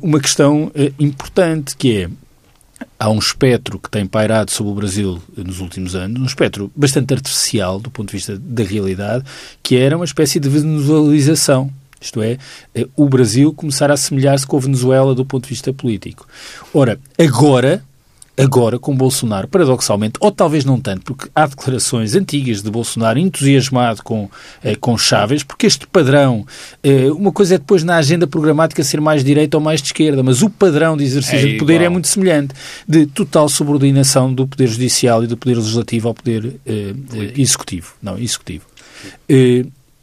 uma 0.02 0.20
questão 0.20 0.70
importante 0.98 1.76
que 1.76 2.02
é 2.02 2.10
há 2.98 3.10
um 3.10 3.18
espectro 3.18 3.78
que 3.78 3.90
tem 3.90 4.06
pairado 4.06 4.50
sobre 4.50 4.72
o 4.72 4.74
Brasil 4.74 5.22
nos 5.36 5.60
últimos 5.60 5.94
anos, 5.94 6.20
um 6.20 6.26
espectro 6.26 6.70
bastante 6.74 7.14
artificial 7.14 7.78
do 7.78 7.90
ponto 7.90 8.08
de 8.08 8.16
vista 8.16 8.38
da 8.38 8.64
realidade, 8.64 9.24
que 9.62 9.76
era 9.76 9.96
uma 9.96 10.04
espécie 10.04 10.40
de 10.40 10.48
venezuelização 10.48 11.70
isto 12.04 12.22
é, 12.22 12.38
eh, 12.74 12.86
o 12.96 13.08
Brasil 13.08 13.52
começar 13.52 13.90
a 13.90 13.94
assemelhar-se 13.94 14.46
com 14.46 14.56
a 14.56 14.60
Venezuela 14.60 15.14
do 15.14 15.24
ponto 15.24 15.44
de 15.44 15.50
vista 15.50 15.72
político. 15.72 16.26
Ora, 16.72 16.98
agora, 17.18 17.82
agora 18.36 18.78
com 18.78 18.96
Bolsonaro, 18.96 19.48
paradoxalmente, 19.48 20.14
ou 20.20 20.30
talvez 20.30 20.64
não 20.64 20.80
tanto, 20.80 21.02
porque 21.02 21.30
há 21.34 21.46
declarações 21.46 22.14
antigas 22.14 22.62
de 22.62 22.70
Bolsonaro 22.70 23.18
entusiasmado 23.18 24.02
com, 24.02 24.28
eh, 24.62 24.74
com 24.74 24.98
Chávez, 24.98 25.42
porque 25.42 25.66
este 25.66 25.86
padrão, 25.86 26.44
eh, 26.82 27.10
uma 27.12 27.32
coisa 27.32 27.54
é 27.54 27.58
depois 27.58 27.84
na 27.84 27.96
agenda 27.96 28.26
programática 28.26 28.82
ser 28.82 29.00
mais 29.00 29.24
direita 29.24 29.56
ou 29.56 29.62
mais 29.62 29.80
de 29.80 29.88
esquerda, 29.88 30.22
mas 30.22 30.42
o 30.42 30.50
padrão 30.50 30.96
de 30.96 31.04
exercício 31.04 31.48
é 31.48 31.52
de 31.52 31.58
poder 31.58 31.80
é 31.80 31.88
muito 31.88 32.08
semelhante, 32.08 32.54
de 32.86 33.06
total 33.06 33.48
subordinação 33.48 34.32
do 34.32 34.46
poder 34.46 34.66
judicial 34.66 35.22
e 35.22 35.26
do 35.26 35.36
poder 35.36 35.56
legislativo 35.56 36.08
ao 36.08 36.14
poder 36.14 36.56
eh 36.66 36.92
executivo. 37.36 37.94
Não, 38.02 38.18
executivo. 38.18 38.66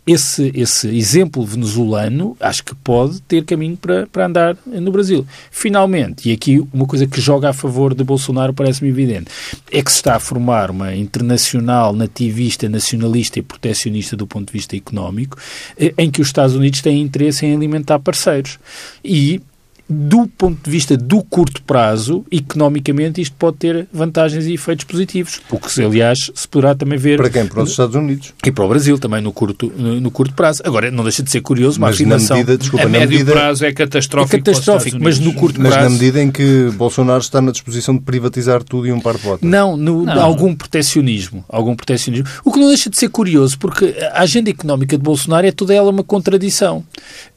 Esse, 0.05 0.51
esse 0.55 0.87
exemplo 0.87 1.45
venezuelano 1.45 2.35
acho 2.39 2.63
que 2.63 2.73
pode 2.73 3.21
ter 3.21 3.45
caminho 3.45 3.77
para, 3.77 4.07
para 4.07 4.25
andar 4.25 4.57
no 4.65 4.91
Brasil. 4.91 5.25
Finalmente, 5.51 6.29
e 6.29 6.31
aqui 6.31 6.59
uma 6.73 6.87
coisa 6.87 7.05
que 7.05 7.21
joga 7.21 7.49
a 7.49 7.53
favor 7.53 7.93
de 7.93 8.03
Bolsonaro 8.03 8.51
parece-me 8.51 8.89
evidente, 8.89 9.29
é 9.71 9.81
que 9.81 9.91
se 9.91 9.97
está 9.97 10.15
a 10.15 10.19
formar 10.19 10.71
uma 10.71 10.95
internacional 10.95 11.93
nativista, 11.93 12.67
nacionalista 12.67 13.37
e 13.37 13.43
protecionista 13.43 14.17
do 14.17 14.25
ponto 14.25 14.47
de 14.47 14.53
vista 14.53 14.75
económico, 14.75 15.37
eh, 15.77 15.93
em 15.97 16.09
que 16.09 16.19
os 16.19 16.27
Estados 16.27 16.55
Unidos 16.55 16.81
têm 16.81 16.99
interesse 16.99 17.45
em 17.45 17.53
alimentar 17.55 17.99
parceiros. 17.99 18.57
E 19.05 19.39
do 19.87 20.27
ponto 20.27 20.63
de 20.63 20.71
vista 20.71 20.95
do 20.95 21.21
curto 21.23 21.61
prazo, 21.63 22.25
economicamente, 22.31 23.21
isto 23.21 23.35
pode 23.37 23.57
ter 23.57 23.87
vantagens 23.91 24.45
e 24.45 24.53
efeitos 24.53 24.85
positivos. 24.85 25.41
O 25.49 25.59
que, 25.59 25.81
aliás, 25.83 26.31
se 26.33 26.47
poderá 26.47 26.73
também 26.73 26.97
ver. 26.97 27.17
Para 27.17 27.29
quem? 27.29 27.45
Para 27.45 27.63
os 27.63 27.71
Estados 27.71 27.95
Unidos. 27.95 28.33
E 28.45 28.51
para 28.51 28.63
o 28.63 28.69
Brasil 28.69 28.97
também, 28.97 29.21
no 29.21 29.33
curto, 29.33 29.71
no, 29.75 29.99
no 29.99 30.11
curto 30.11 30.33
prazo. 30.33 30.61
Agora, 30.65 30.89
não 30.89 31.03
deixa 31.03 31.21
de 31.21 31.29
ser 31.29 31.41
curioso 31.41 31.77
uma 31.77 31.87
mas 31.87 31.95
afirmação. 31.95 32.37
Na 32.37 32.43
medida, 32.43 32.57
desculpa, 32.57 32.85
a 32.85 32.89
médio 32.89 33.09
medida... 33.09 33.31
prazo 33.33 33.65
é 33.65 33.73
catastrófico. 33.73 34.35
É 34.35 34.39
catastrófico, 34.39 34.97
mas 35.01 35.19
no 35.19 35.33
curto 35.33 35.59
mas 35.59 35.73
prazo. 35.73 35.83
Mas 35.83 35.93
na 35.93 35.99
medida 35.99 36.21
em 36.21 36.31
que 36.31 36.69
Bolsonaro 36.71 37.21
está 37.21 37.41
na 37.41 37.51
disposição 37.51 37.95
de 37.95 38.01
privatizar 38.01 38.63
tudo 38.63 38.87
e 38.87 38.91
um 38.91 38.99
par 38.99 39.15
de 39.15 39.23
votos. 39.23 39.49
Não, 39.49 39.75
no, 39.75 40.03
não. 40.03 40.21
algum 40.21 40.55
protecionismo. 40.55 41.43
Algum 41.49 41.75
protecionismo. 41.75 42.27
O 42.45 42.51
que 42.51 42.59
não 42.59 42.67
deixa 42.69 42.89
de 42.89 42.97
ser 42.97 43.09
curioso, 43.09 43.57
porque 43.59 43.95
a 44.13 44.21
agenda 44.21 44.49
económica 44.49 44.97
de 44.97 45.03
Bolsonaro 45.03 45.45
é 45.45 45.51
toda 45.51 45.73
ela 45.73 45.89
uma 45.89 46.03
contradição. 46.03 46.83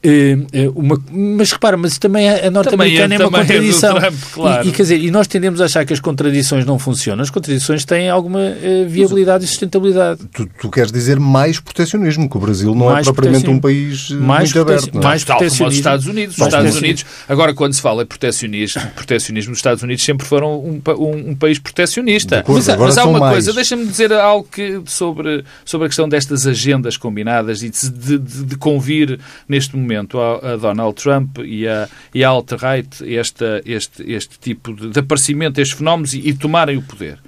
Uh, 0.05 0.71
uma, 0.75 1.01
mas 1.11 1.51
repara, 1.51 1.75
mas 1.75 1.97
também 1.97 2.27
a 2.47 2.51
norte-americana 2.51 3.15
é 3.15 3.17
uma 3.19 3.39
contradição. 3.39 3.99
Trump, 3.99 4.15
claro. 4.33 4.65
e, 4.65 4.69
e, 4.69 4.71
quer 4.71 4.81
dizer, 4.83 4.99
e 4.99 5.11
nós 5.11 5.27
tendemos 5.27 5.61
a 5.61 5.65
achar 5.65 5.85
que 5.85 5.93
as 5.93 5.99
contradições 5.99 6.65
não 6.65 6.77
funcionam. 6.77 7.21
As 7.21 7.29
contradições 7.29 7.85
têm 7.85 8.09
alguma 8.09 8.39
uh, 8.39 8.87
viabilidade 8.87 9.43
Mas, 9.43 9.45
e 9.45 9.47
sustentabilidade. 9.47 10.21
Tu, 10.33 10.47
tu, 10.59 10.69
queres 10.69 10.91
dizer 10.91 11.19
mais 11.19 11.59
protecionismo, 11.59 12.29
que 12.29 12.37
o 12.37 12.39
Brasil 12.39 12.73
não 12.75 12.89
é 12.89 12.93
mais 12.93 13.07
é 13.07 13.11
propriamente 13.11 13.49
um 13.49 13.59
país 13.59 14.09
eh, 14.11 14.15
mais 14.15 14.53
muito 14.53 14.61
aberto. 14.61 14.93
Não 14.93 15.01
é? 15.01 15.03
Mais 15.03 15.23
Tal 15.23 15.37
como 15.37 15.67
os 15.67 15.75
Estados 15.75 16.07
Unidos. 16.07 16.37
Os 16.37 16.43
Estados 16.43 16.75
Unidos, 16.75 17.05
agora, 17.27 17.53
quando 17.53 17.73
se 17.73 17.81
fala 17.81 18.03
em 18.03 18.05
protecionismo, 18.05 18.81
protecionismo, 18.95 19.51
os 19.53 19.57
Estados 19.57 19.83
Unidos 19.83 20.03
sempre 20.03 20.25
foram 20.25 20.59
um, 20.59 20.81
um, 20.97 21.29
um 21.31 21.35
país 21.35 21.59
protecionista. 21.59 22.39
Acordo, 22.39 22.65
mas, 22.65 22.77
mas, 22.79 22.97
há 22.97 23.05
uma 23.05 23.19
mais. 23.19 23.33
coisa, 23.33 23.53
deixa-me 23.53 23.85
dizer 23.85 24.13
algo 24.13 24.47
que, 24.49 24.81
sobre, 24.85 25.43
sobre 25.63 25.85
a 25.85 25.89
questão 25.89 26.07
destas 26.07 26.45
agendas 26.45 26.97
combinadas 26.97 27.63
e 27.63 27.69
de, 27.69 28.17
de, 28.17 28.43
de 28.43 28.57
convir 28.57 29.19
neste 29.47 29.75
momento 29.75 30.19
a, 30.19 30.53
a 30.53 30.57
Donald 30.57 30.95
Trump 30.95 31.39
e 31.39 31.67
a, 31.67 31.87
e 32.13 32.23
a 32.23 32.24
alt-right 32.25 33.03
este, 33.05 33.61
este 33.65 34.39
tipo 34.39 34.73
de, 34.73 34.89
de 34.89 34.99
aparecimento 34.99 35.55
destes 35.55 35.77
fenómenos 35.77 36.13
e, 36.13 36.19
e 36.19 36.33
tomarem 36.33 36.77
o 36.77 36.81
poder. 36.81 37.19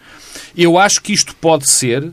Eu 0.55 0.77
acho 0.77 1.01
que 1.01 1.13
isto 1.13 1.35
pode 1.35 1.69
ser, 1.69 2.11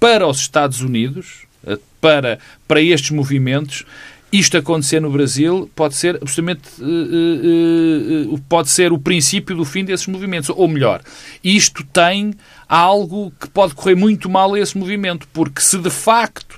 para 0.00 0.26
os 0.26 0.38
Estados 0.38 0.80
Unidos, 0.80 1.46
eh, 1.66 1.78
para, 2.00 2.38
para 2.66 2.80
estes 2.80 3.10
movimentos, 3.10 3.84
isto 4.30 4.58
acontecer 4.58 5.00
no 5.00 5.10
Brasil 5.10 5.70
pode 5.74 5.94
ser 5.94 6.16
absolutamente 6.16 6.68
uh, 6.80 8.34
uh, 8.34 8.38
pode 8.46 8.68
ser 8.68 8.92
o 8.92 8.98
princípio 8.98 9.56
do 9.56 9.64
fim 9.64 9.84
desses 9.84 10.06
movimentos. 10.06 10.50
Ou 10.50 10.68
melhor, 10.68 11.02
isto 11.42 11.82
tem 11.84 12.34
algo 12.68 13.32
que 13.40 13.48
pode 13.48 13.74
correr 13.74 13.94
muito 13.94 14.28
mal 14.28 14.52
a 14.52 14.60
esse 14.60 14.76
movimento, 14.76 15.26
porque 15.32 15.62
se 15.62 15.78
de 15.78 15.88
facto 15.88 16.57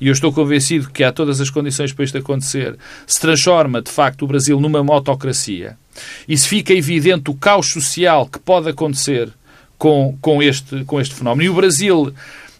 e 0.00 0.08
eu 0.08 0.12
estou 0.12 0.32
convencido 0.32 0.90
que 0.90 1.04
há 1.04 1.12
todas 1.12 1.40
as 1.40 1.50
condições 1.50 1.92
para 1.92 2.04
isto 2.04 2.18
acontecer, 2.18 2.76
se 3.06 3.20
transforma 3.20 3.80
de 3.80 3.90
facto 3.90 4.22
o 4.22 4.26
Brasil 4.26 4.60
numa 4.60 4.82
motocracia 4.82 5.76
e 6.28 6.36
se 6.36 6.48
fica 6.48 6.72
evidente 6.72 7.30
o 7.30 7.34
caos 7.34 7.70
social 7.70 8.26
que 8.26 8.38
pode 8.38 8.68
acontecer 8.68 9.32
com, 9.78 10.16
com, 10.20 10.42
este, 10.42 10.84
com 10.84 11.00
este 11.00 11.14
fenómeno. 11.14 11.42
E 11.42 11.50
o 11.50 11.54
Brasil 11.54 12.12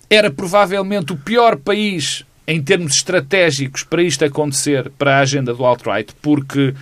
era 0.08 0.30
provavelmente 0.30 1.12
o 1.12 1.16
pior 1.16 1.56
país 1.56 2.24
em 2.46 2.62
termos 2.62 2.94
estratégicos 2.94 3.82
para 3.82 4.02
isto 4.02 4.24
acontecer, 4.24 4.90
para 4.98 5.16
a 5.16 5.20
agenda 5.20 5.54
do 5.54 5.64
alt-right, 5.64 6.14
porque, 6.20 6.74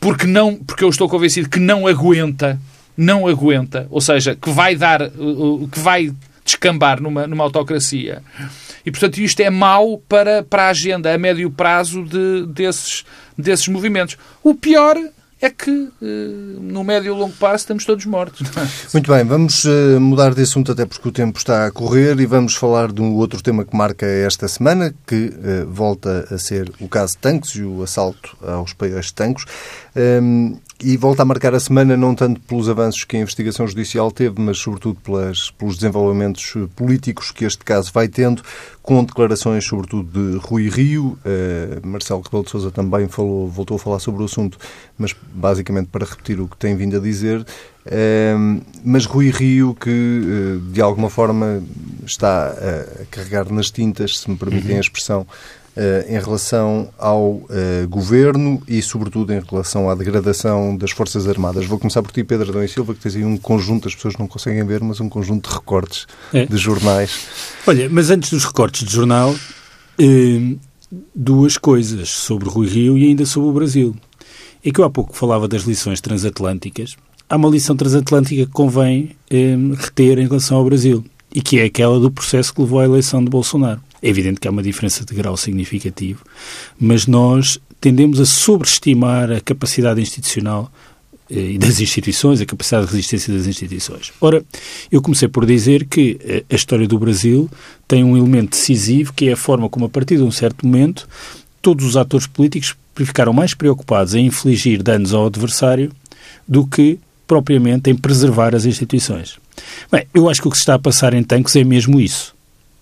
porque, 0.00 0.26
não, 0.26 0.56
porque 0.56 0.82
eu 0.82 0.88
estou 0.88 1.08
convencido 1.08 1.48
que 1.48 1.60
não 1.60 1.86
aguenta, 1.86 2.60
não 2.96 3.28
aguenta, 3.28 3.86
ou 3.90 4.00
seja, 4.00 4.34
que 4.34 4.50
vai 4.50 4.74
dar, 4.74 5.08
que 5.10 5.78
vai 5.78 6.12
descambar 6.44 7.00
numa, 7.00 7.26
numa 7.26 7.44
autocracia. 7.44 8.22
E, 8.84 8.90
portanto, 8.90 9.18
isto 9.18 9.40
é 9.40 9.50
mau 9.50 9.98
para, 10.08 10.42
para 10.42 10.64
a 10.64 10.68
agenda 10.70 11.12
a 11.12 11.18
médio 11.18 11.50
prazo 11.50 12.04
de, 12.04 12.46
desses, 12.46 13.04
desses 13.36 13.68
movimentos. 13.68 14.16
O 14.42 14.54
pior 14.54 14.96
é 15.42 15.50
que 15.50 15.88
eh, 16.00 16.04
no 16.60 16.84
médio 16.84 17.12
e 17.12 17.18
longo 17.18 17.34
prazo 17.34 17.56
estamos 17.56 17.84
todos 17.84 18.06
mortos. 18.06 18.48
Muito 18.94 19.12
bem, 19.12 19.24
vamos 19.24 19.64
eh, 19.64 19.98
mudar 19.98 20.32
de 20.34 20.42
assunto 20.42 20.70
até 20.70 20.86
porque 20.86 21.08
o 21.08 21.10
tempo 21.10 21.36
está 21.36 21.66
a 21.66 21.70
correr 21.72 22.18
e 22.20 22.26
vamos 22.26 22.54
falar 22.54 22.92
de 22.92 23.02
um 23.02 23.16
outro 23.16 23.42
tema 23.42 23.64
que 23.64 23.76
marca 23.76 24.06
esta 24.06 24.46
semana, 24.46 24.94
que 25.04 25.32
eh, 25.42 25.64
volta 25.66 26.28
a 26.30 26.38
ser 26.38 26.70
o 26.80 26.88
caso 26.88 27.18
Tancos 27.18 27.56
e 27.56 27.64
o 27.64 27.82
assalto 27.82 28.36
aos 28.40 28.72
paióis 28.72 29.06
de 29.06 29.14
Tancos. 29.14 29.44
E 30.84 30.96
volta 30.96 31.22
a 31.22 31.24
marcar 31.24 31.54
a 31.54 31.60
semana 31.60 31.96
não 31.96 32.12
tanto 32.12 32.40
pelos 32.40 32.68
avanços 32.68 33.04
que 33.04 33.16
a 33.16 33.20
investigação 33.20 33.68
judicial 33.68 34.10
teve, 34.10 34.40
mas 34.40 34.58
sobretudo 34.58 34.98
pelas, 35.00 35.48
pelos 35.52 35.76
desenvolvimentos 35.76 36.54
políticos 36.74 37.30
que 37.30 37.44
este 37.44 37.64
caso 37.64 37.92
vai 37.92 38.08
tendo, 38.08 38.42
com 38.82 39.04
declarações 39.04 39.64
sobretudo 39.64 40.10
de 40.10 40.38
Rui 40.38 40.68
Rio. 40.68 41.16
Uh, 41.24 41.86
Marcelo 41.86 42.20
Rebelo 42.20 42.42
de 42.42 42.50
Sousa 42.50 42.72
também 42.72 43.06
falou, 43.06 43.48
voltou 43.48 43.76
a 43.76 43.78
falar 43.78 44.00
sobre 44.00 44.22
o 44.22 44.24
assunto, 44.24 44.58
mas 44.98 45.14
basicamente 45.32 45.86
para 45.86 46.04
repetir 46.04 46.40
o 46.40 46.48
que 46.48 46.56
tem 46.56 46.74
vindo 46.74 46.96
a 46.96 47.00
dizer. 47.00 47.42
Uh, 47.86 48.60
mas 48.84 49.06
Rui 49.06 49.30
Rio, 49.30 49.76
que 49.76 49.88
uh, 49.88 50.72
de 50.72 50.80
alguma 50.80 51.08
forma 51.08 51.62
está 52.04 52.48
a 52.48 53.04
carregar 53.08 53.48
nas 53.52 53.70
tintas, 53.70 54.18
se 54.18 54.28
me 54.28 54.36
permitem 54.36 54.78
a 54.78 54.80
expressão, 54.80 55.24
em 56.06 56.18
relação 56.18 56.90
ao 56.98 57.30
uh, 57.30 57.48
governo 57.88 58.62
e, 58.68 58.82
sobretudo, 58.82 59.32
em 59.32 59.40
relação 59.40 59.88
à 59.88 59.94
degradação 59.94 60.76
das 60.76 60.90
Forças 60.90 61.26
Armadas. 61.26 61.64
Vou 61.64 61.78
começar 61.78 62.02
por 62.02 62.12
ti, 62.12 62.22
Pedro 62.22 62.50
Adão 62.50 62.62
e 62.62 62.68
Silva, 62.68 62.94
que 62.94 63.00
tens 63.00 63.16
aí 63.16 63.24
um 63.24 63.38
conjunto, 63.38 63.88
as 63.88 63.94
pessoas 63.94 64.16
não 64.18 64.26
conseguem 64.26 64.64
ver, 64.66 64.82
mas 64.82 65.00
um 65.00 65.08
conjunto 65.08 65.48
de 65.48 65.54
recortes 65.54 66.06
é. 66.32 66.44
de 66.44 66.56
jornais. 66.58 67.26
Olha, 67.66 67.88
mas 67.88 68.10
antes 68.10 68.30
dos 68.30 68.44
recortes 68.44 68.86
de 68.86 68.92
jornal, 68.92 69.34
eh, 69.98 70.56
duas 71.14 71.56
coisas 71.56 72.10
sobre 72.10 72.48
Rui 72.48 72.68
Rio 72.68 72.98
e 72.98 73.04
ainda 73.06 73.24
sobre 73.24 73.48
o 73.48 73.52
Brasil. 73.52 73.96
é 74.64 74.70
que 74.70 74.78
eu 74.78 74.84
há 74.84 74.90
pouco 74.90 75.16
falava 75.16 75.48
das 75.48 75.62
lições 75.62 76.00
transatlânticas. 76.00 76.96
Há 77.28 77.36
uma 77.36 77.48
lição 77.48 77.74
transatlântica 77.74 78.44
que 78.44 78.52
convém 78.52 79.16
eh, 79.30 79.56
reter 79.78 80.18
em 80.18 80.26
relação 80.26 80.58
ao 80.58 80.64
Brasil, 80.64 81.02
e 81.34 81.40
que 81.40 81.58
é 81.58 81.64
aquela 81.64 81.98
do 81.98 82.10
processo 82.10 82.54
que 82.54 82.60
levou 82.60 82.80
à 82.80 82.84
eleição 82.84 83.24
de 83.24 83.30
Bolsonaro. 83.30 83.80
É 84.02 84.08
evidente 84.08 84.40
que 84.40 84.48
há 84.48 84.50
uma 84.50 84.62
diferença 84.62 85.04
de 85.04 85.14
grau 85.14 85.36
significativo, 85.36 86.24
mas 86.78 87.06
nós 87.06 87.60
tendemos 87.80 88.20
a 88.20 88.26
sobreestimar 88.26 89.30
a 89.30 89.40
capacidade 89.40 90.00
institucional 90.00 90.70
eh, 91.30 91.52
e 91.52 91.58
das 91.58 91.80
instituições, 91.80 92.40
a 92.40 92.46
capacidade 92.46 92.86
de 92.86 92.92
resistência 92.92 93.32
das 93.32 93.46
instituições. 93.46 94.12
Ora, 94.20 94.44
eu 94.90 95.00
comecei 95.00 95.28
por 95.28 95.46
dizer 95.46 95.86
que 95.86 96.18
eh, 96.20 96.44
a 96.50 96.54
história 96.54 96.86
do 96.86 96.98
Brasil 96.98 97.48
tem 97.88 98.04
um 98.04 98.16
elemento 98.16 98.50
decisivo 98.50 99.12
que 99.12 99.28
é 99.28 99.32
a 99.32 99.36
forma 99.36 99.68
como, 99.68 99.86
a 99.86 99.88
partir 99.88 100.16
de 100.16 100.22
um 100.22 100.30
certo 100.30 100.66
momento, 100.66 101.08
todos 101.60 101.86
os 101.86 101.96
atores 101.96 102.26
políticos 102.26 102.74
ficaram 102.96 103.32
mais 103.32 103.54
preocupados 103.54 104.14
em 104.14 104.26
infligir 104.26 104.82
danos 104.82 105.14
ao 105.14 105.26
adversário 105.26 105.90
do 106.46 106.66
que 106.66 106.98
propriamente 107.26 107.88
em 107.88 107.96
preservar 107.96 108.54
as 108.54 108.64
instituições. 108.64 109.38
Bem, 109.90 110.06
eu 110.12 110.28
acho 110.28 110.42
que 110.42 110.48
o 110.48 110.50
que 110.50 110.56
se 110.56 110.62
está 110.62 110.74
a 110.74 110.78
passar 110.78 111.14
em 111.14 111.22
Tancos 111.22 111.56
é 111.56 111.64
mesmo 111.64 112.00
isso. 112.00 112.34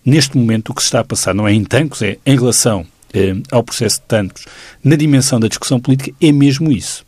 Neste 0.05 0.37
momento, 0.37 0.71
o 0.71 0.75
que 0.75 0.83
se 0.83 0.89
está 0.89 1.01
a 1.01 1.05
passar 1.05 1.35
não 1.35 1.47
é 1.47 1.53
em 1.53 1.65
Tancos, 1.65 2.03
é 2.03 2.19
em 2.25 2.37
relação 2.37 2.87
eh, 3.13 3.35
ao 3.51 3.63
processo 3.63 4.01
de 4.01 4.07
Tancos, 4.07 4.45
na 4.83 4.97
dimensão 4.97 5.41
da 5.41 5.49
discussão 5.49 5.81
política, 5.81 6.13
é 6.21 6.33
mesmo 6.33 6.71
isso. 6.71 7.05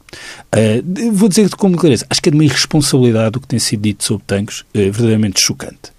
Uh, 0.55 1.13
vou 1.13 1.29
dizer 1.29 1.49
como 1.51 1.77
clareza, 1.77 2.07
acho 2.11 2.21
que 2.21 2.29
é 2.29 2.33
de 2.33 2.37
uma 2.37 2.45
irresponsabilidade 2.45 3.39
o 3.39 3.41
que 3.41 3.47
tem 3.47 3.59
sido 3.59 3.83
dito 3.83 4.05
sobre 4.05 4.25
Tancos, 4.27 4.61
uh, 4.61 4.65
verdadeiramente 4.75 5.41
chocante. 5.41 5.93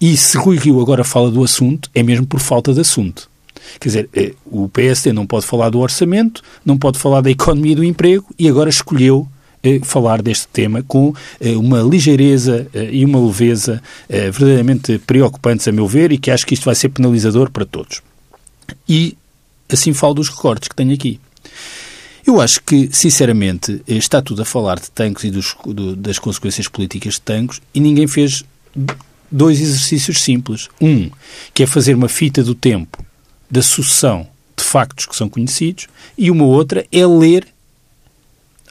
E 0.00 0.16
se 0.16 0.36
Rui 0.36 0.58
Rio 0.58 0.80
agora 0.80 1.04
fala 1.04 1.30
do 1.30 1.42
assunto, 1.42 1.90
é 1.94 2.02
mesmo 2.02 2.26
por 2.26 2.40
falta 2.40 2.74
de 2.74 2.80
assunto. 2.80 3.30
Quer 3.80 3.88
dizer, 3.88 4.10
uh, 4.14 4.64
o 4.64 4.68
PSD 4.68 5.12
não 5.12 5.26
pode 5.26 5.46
falar 5.46 5.70
do 5.70 5.80
orçamento, 5.80 6.42
não 6.64 6.76
pode 6.76 6.98
falar 6.98 7.22
da 7.22 7.30
economia 7.30 7.72
e 7.72 7.76
do 7.76 7.84
emprego 7.84 8.26
e 8.38 8.48
agora 8.48 8.68
escolheu 8.68 9.26
falar 9.82 10.22
deste 10.22 10.46
tema 10.48 10.82
com 10.82 11.12
uma 11.56 11.80
ligeireza 11.82 12.66
e 12.90 13.04
uma 13.04 13.24
leveza 13.24 13.82
verdadeiramente 14.08 14.98
preocupantes, 14.98 15.66
a 15.66 15.72
meu 15.72 15.86
ver, 15.86 16.12
e 16.12 16.18
que 16.18 16.30
acho 16.30 16.46
que 16.46 16.54
isto 16.54 16.64
vai 16.64 16.74
ser 16.74 16.88
penalizador 16.90 17.50
para 17.50 17.64
todos. 17.64 18.02
E 18.88 19.16
assim 19.68 19.92
falo 19.92 20.14
dos 20.14 20.28
recortes 20.28 20.68
que 20.68 20.76
tenho 20.76 20.94
aqui. 20.94 21.20
Eu 22.26 22.40
acho 22.40 22.60
que, 22.62 22.88
sinceramente, 22.92 23.82
está 23.86 24.20
tudo 24.20 24.42
a 24.42 24.44
falar 24.44 24.80
de 24.80 24.90
tanques 24.90 25.22
e 25.24 25.30
dos, 25.30 25.54
do, 25.64 25.94
das 25.94 26.18
consequências 26.18 26.66
políticas 26.66 27.14
de 27.14 27.20
tanques 27.20 27.60
e 27.72 27.78
ninguém 27.78 28.08
fez 28.08 28.44
dois 29.30 29.60
exercícios 29.60 30.22
simples. 30.22 30.68
Um, 30.80 31.08
que 31.54 31.62
é 31.62 31.66
fazer 31.66 31.94
uma 31.94 32.08
fita 32.08 32.42
do 32.42 32.54
tempo 32.54 33.04
da 33.48 33.62
sucessão 33.62 34.26
de 34.56 34.64
factos 34.64 35.06
que 35.06 35.14
são 35.14 35.28
conhecidos, 35.28 35.86
e 36.16 36.30
uma 36.30 36.44
outra 36.44 36.84
é 36.90 37.06
ler 37.06 37.46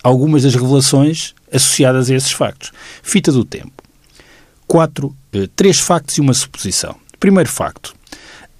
algumas 0.06 0.44
das 0.44 0.54
revelações 0.54 1.34
associadas 1.52 2.12
a 2.12 2.16
esses 2.16 2.32
factos. 2.32 2.72
Fita 3.02 3.32
do 3.32 3.44
tempo. 3.44 3.84
Quatro, 4.68 5.16
eh, 5.34 5.50
três 5.56 5.80
factos 5.80 6.20
e 6.20 6.22
uma 6.22 6.34
suposição. 6.34 6.96
Primeiro 7.20 7.50
facto. 7.50 7.96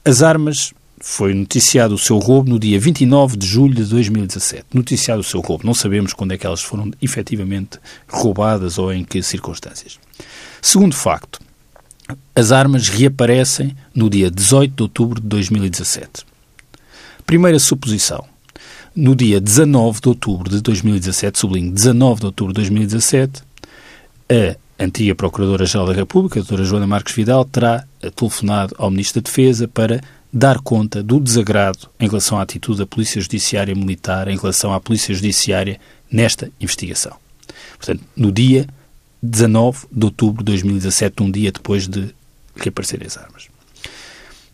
As 0.04 0.24
armas 0.24 0.74
foi 1.00 1.36
noticiado 1.36 1.94
o 1.94 2.00
seu 2.00 2.18
roubo 2.18 2.50
no 2.50 2.58
dia 2.58 2.80
29 2.80 3.38
de 3.38 3.46
julho 3.46 3.76
de 3.76 3.86
2017. 3.86 4.66
Noticiado 4.74 5.22
o 5.22 5.24
seu 5.24 5.40
roubo. 5.40 5.68
Não 5.68 5.76
sabemos 5.76 6.14
quando 6.14 6.32
é 6.32 6.38
que 6.38 6.48
elas 6.48 6.64
foram 6.64 6.90
efetivamente 7.00 7.78
roubadas 8.08 8.80
ou 8.80 8.92
em 8.92 9.04
que 9.04 9.22
circunstâncias. 9.22 10.00
Segundo 10.60 10.96
facto. 10.96 11.40
As 12.36 12.52
armas 12.52 12.88
reaparecem 12.88 13.76
no 13.94 14.10
dia 14.10 14.32
18 14.32 14.76
de 14.76 14.82
outubro 14.82 15.22
de 15.22 15.28
2017. 15.28 16.26
Primeira 17.24 17.60
suposição. 17.60 18.26
No 18.96 19.14
dia 19.14 19.42
19 19.42 20.00
de 20.00 20.08
outubro 20.08 20.50
de 20.50 20.62
2017, 20.62 21.38
sublinho 21.38 21.70
19 21.70 22.22
de 22.22 22.26
outubro 22.28 22.54
de 22.54 22.62
2017, 22.62 23.44
a 24.30 24.56
antiga 24.82 25.14
Procuradora-Geral 25.14 25.88
da 25.88 25.94
República, 25.94 26.40
a 26.40 26.42
doutora 26.42 26.64
Joana 26.64 26.88
Marques 26.88 27.14
Vidal, 27.14 27.44
terá 27.44 27.84
telefonado 28.16 28.74
ao 28.78 28.90
Ministro 28.90 29.22
da 29.22 29.26
Defesa 29.26 29.68
para 29.68 30.02
dar 30.32 30.60
conta 30.62 31.04
do 31.04 31.20
desagrado 31.20 31.90
em 32.00 32.08
relação 32.08 32.40
à 32.40 32.44
atitude 32.44 32.78
da 32.78 32.86
Polícia 32.86 33.20
Judiciária 33.20 33.76
Militar 33.76 34.30
em 34.30 34.38
relação 34.38 34.74
à 34.74 34.80
Polícia 34.80 35.14
Judiciária 35.14 35.78
nesta 36.10 36.50
investigação. 36.62 37.18
Portanto, 37.78 38.02
no 38.16 38.32
dia 38.32 38.66
19 39.22 39.88
de 39.92 40.06
outubro 40.06 40.42
de 40.42 40.52
2017, 40.54 41.22
um 41.22 41.30
dia 41.30 41.52
depois 41.52 41.86
de 41.86 42.16
reaparecerem 42.56 43.08
as 43.08 43.18
armas. 43.18 43.48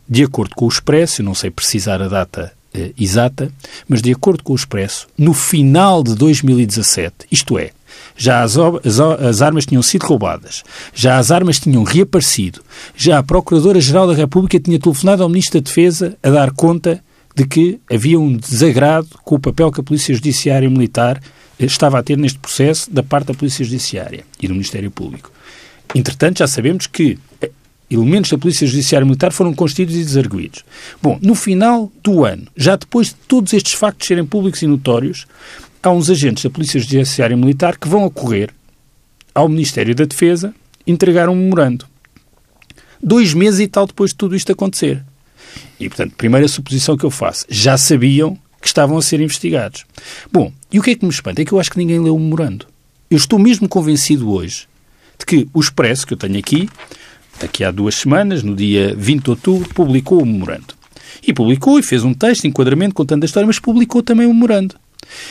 De 0.09 0.23
acordo 0.23 0.55
com 0.55 0.65
o 0.65 0.69
Expresso, 0.69 1.21
não 1.21 1.35
sei 1.35 1.51
precisar 1.51 2.01
a 2.01 2.07
data 2.07 2.59
eh, 2.73 2.91
exata, 2.99 3.51
mas 3.87 4.01
de 4.01 4.11
acordo 4.11 4.43
com 4.43 4.53
o 4.53 4.55
Expresso, 4.55 5.07
no 5.17 5.33
final 5.33 6.03
de 6.03 6.15
2017, 6.15 7.27
isto 7.31 7.57
é, 7.57 7.71
já 8.15 8.41
as, 8.43 8.57
as, 8.57 8.99
as, 8.99 9.41
armas 9.41 9.65
tinham 9.65 9.81
sido 9.81 10.05
roubadas, 10.05 10.63
já 10.93 11.17
as 11.17 11.31
armas 11.31 11.59
tinham 11.59 11.83
reaparecido, 11.83 12.61
já 12.95 13.17
a 13.17 13.23
Procuradora-Geral 13.23 14.07
da 14.07 14.13
República 14.13 14.59
tinha 14.59 14.79
telefonado 14.79 15.23
ao 15.23 15.29
Ministro 15.29 15.59
da 15.59 15.65
Defesa 15.65 16.17
a 16.21 16.29
dar 16.29 16.51
conta 16.51 17.03
de 17.35 17.45
que 17.45 17.79
havia 17.89 18.19
um 18.19 18.35
desagrado 18.35 19.07
com 19.23 19.35
o 19.35 19.39
papel 19.39 19.71
que 19.71 19.79
a 19.79 19.83
Polícia 19.83 20.13
Judiciária 20.13 20.69
Militar 20.69 21.21
estava 21.59 21.99
a 21.99 22.03
ter 22.03 22.17
neste 22.17 22.39
processo 22.39 22.91
da 22.91 23.03
parte 23.03 23.27
da 23.27 23.33
Polícia 23.33 23.63
Judiciária 23.63 24.23
e 24.41 24.47
do 24.47 24.53
Ministério 24.53 24.91
Público. 24.91 25.31
Entretanto, 25.93 26.39
já 26.39 26.47
sabemos 26.47 26.87
que 26.87 27.17
eh, 27.41 27.51
elementos 27.91 28.31
da 28.31 28.37
Polícia 28.37 28.65
Judiciária 28.65 29.05
Militar 29.05 29.31
foram 29.31 29.53
constituídos 29.53 29.95
e 29.95 30.03
desarguidos. 30.03 30.63
Bom, 31.01 31.19
no 31.21 31.35
final 31.35 31.91
do 32.03 32.23
ano, 32.25 32.47
já 32.55 32.75
depois 32.75 33.07
de 33.07 33.15
todos 33.27 33.53
estes 33.53 33.73
factos 33.73 34.07
serem 34.07 34.25
públicos 34.25 34.61
e 34.61 34.67
notórios, 34.67 35.27
há 35.83 35.91
uns 35.91 36.09
agentes 36.09 36.43
da 36.43 36.49
Polícia 36.49 36.79
Judiciária 36.79 37.35
Militar 37.35 37.77
que 37.77 37.87
vão 37.87 38.05
ocorrer 38.05 38.49
ao 39.33 39.49
Ministério 39.49 39.95
da 39.95 40.05
Defesa 40.05 40.53
entregar 40.85 41.29
um 41.29 41.35
memorando. 41.35 41.85
Dois 43.01 43.33
meses 43.33 43.59
e 43.59 43.67
tal 43.67 43.87
depois 43.87 44.11
de 44.11 44.17
tudo 44.17 44.35
isto 44.35 44.51
acontecer. 44.51 45.03
E, 45.79 45.89
portanto, 45.89 46.13
primeira 46.15 46.47
suposição 46.47 46.95
que 46.95 47.03
eu 47.03 47.11
faço, 47.11 47.45
já 47.49 47.77
sabiam 47.77 48.37
que 48.61 48.67
estavam 48.67 48.97
a 48.97 49.01
ser 49.01 49.19
investigados. 49.19 49.85
Bom, 50.31 50.53
e 50.71 50.79
o 50.79 50.83
que 50.83 50.91
é 50.91 50.95
que 50.95 51.03
me 51.03 51.11
espanta? 51.11 51.41
É 51.41 51.45
que 51.45 51.51
eu 51.51 51.59
acho 51.59 51.71
que 51.71 51.77
ninguém 51.77 51.99
leu 51.99 52.15
o 52.15 52.19
memorando. 52.19 52.67
Eu 53.09 53.17
estou 53.17 53.39
mesmo 53.39 53.67
convencido 53.67 54.31
hoje 54.31 54.67
de 55.17 55.25
que 55.25 55.47
o 55.53 55.59
Expresso, 55.59 56.05
que 56.05 56.13
eu 56.13 56.17
tenho 56.17 56.37
aqui, 56.37 56.69
daqui 57.41 57.63
há 57.63 57.71
duas 57.71 57.95
semanas, 57.95 58.43
no 58.43 58.55
dia 58.55 58.93
20 58.97 59.23
de 59.23 59.29
outubro, 59.29 59.69
publicou 59.73 60.21
o 60.21 60.25
memorando. 60.25 60.73
E 61.25 61.33
publicou 61.33 61.77
e 61.79 61.83
fez 61.83 62.03
um 62.03 62.13
texto, 62.13 62.45
enquadramento, 62.45 62.95
contando 62.95 63.23
a 63.23 63.25
história, 63.25 63.45
mas 63.47 63.59
publicou 63.59 64.01
também 64.01 64.25
o 64.25 64.33
memorando. 64.33 64.75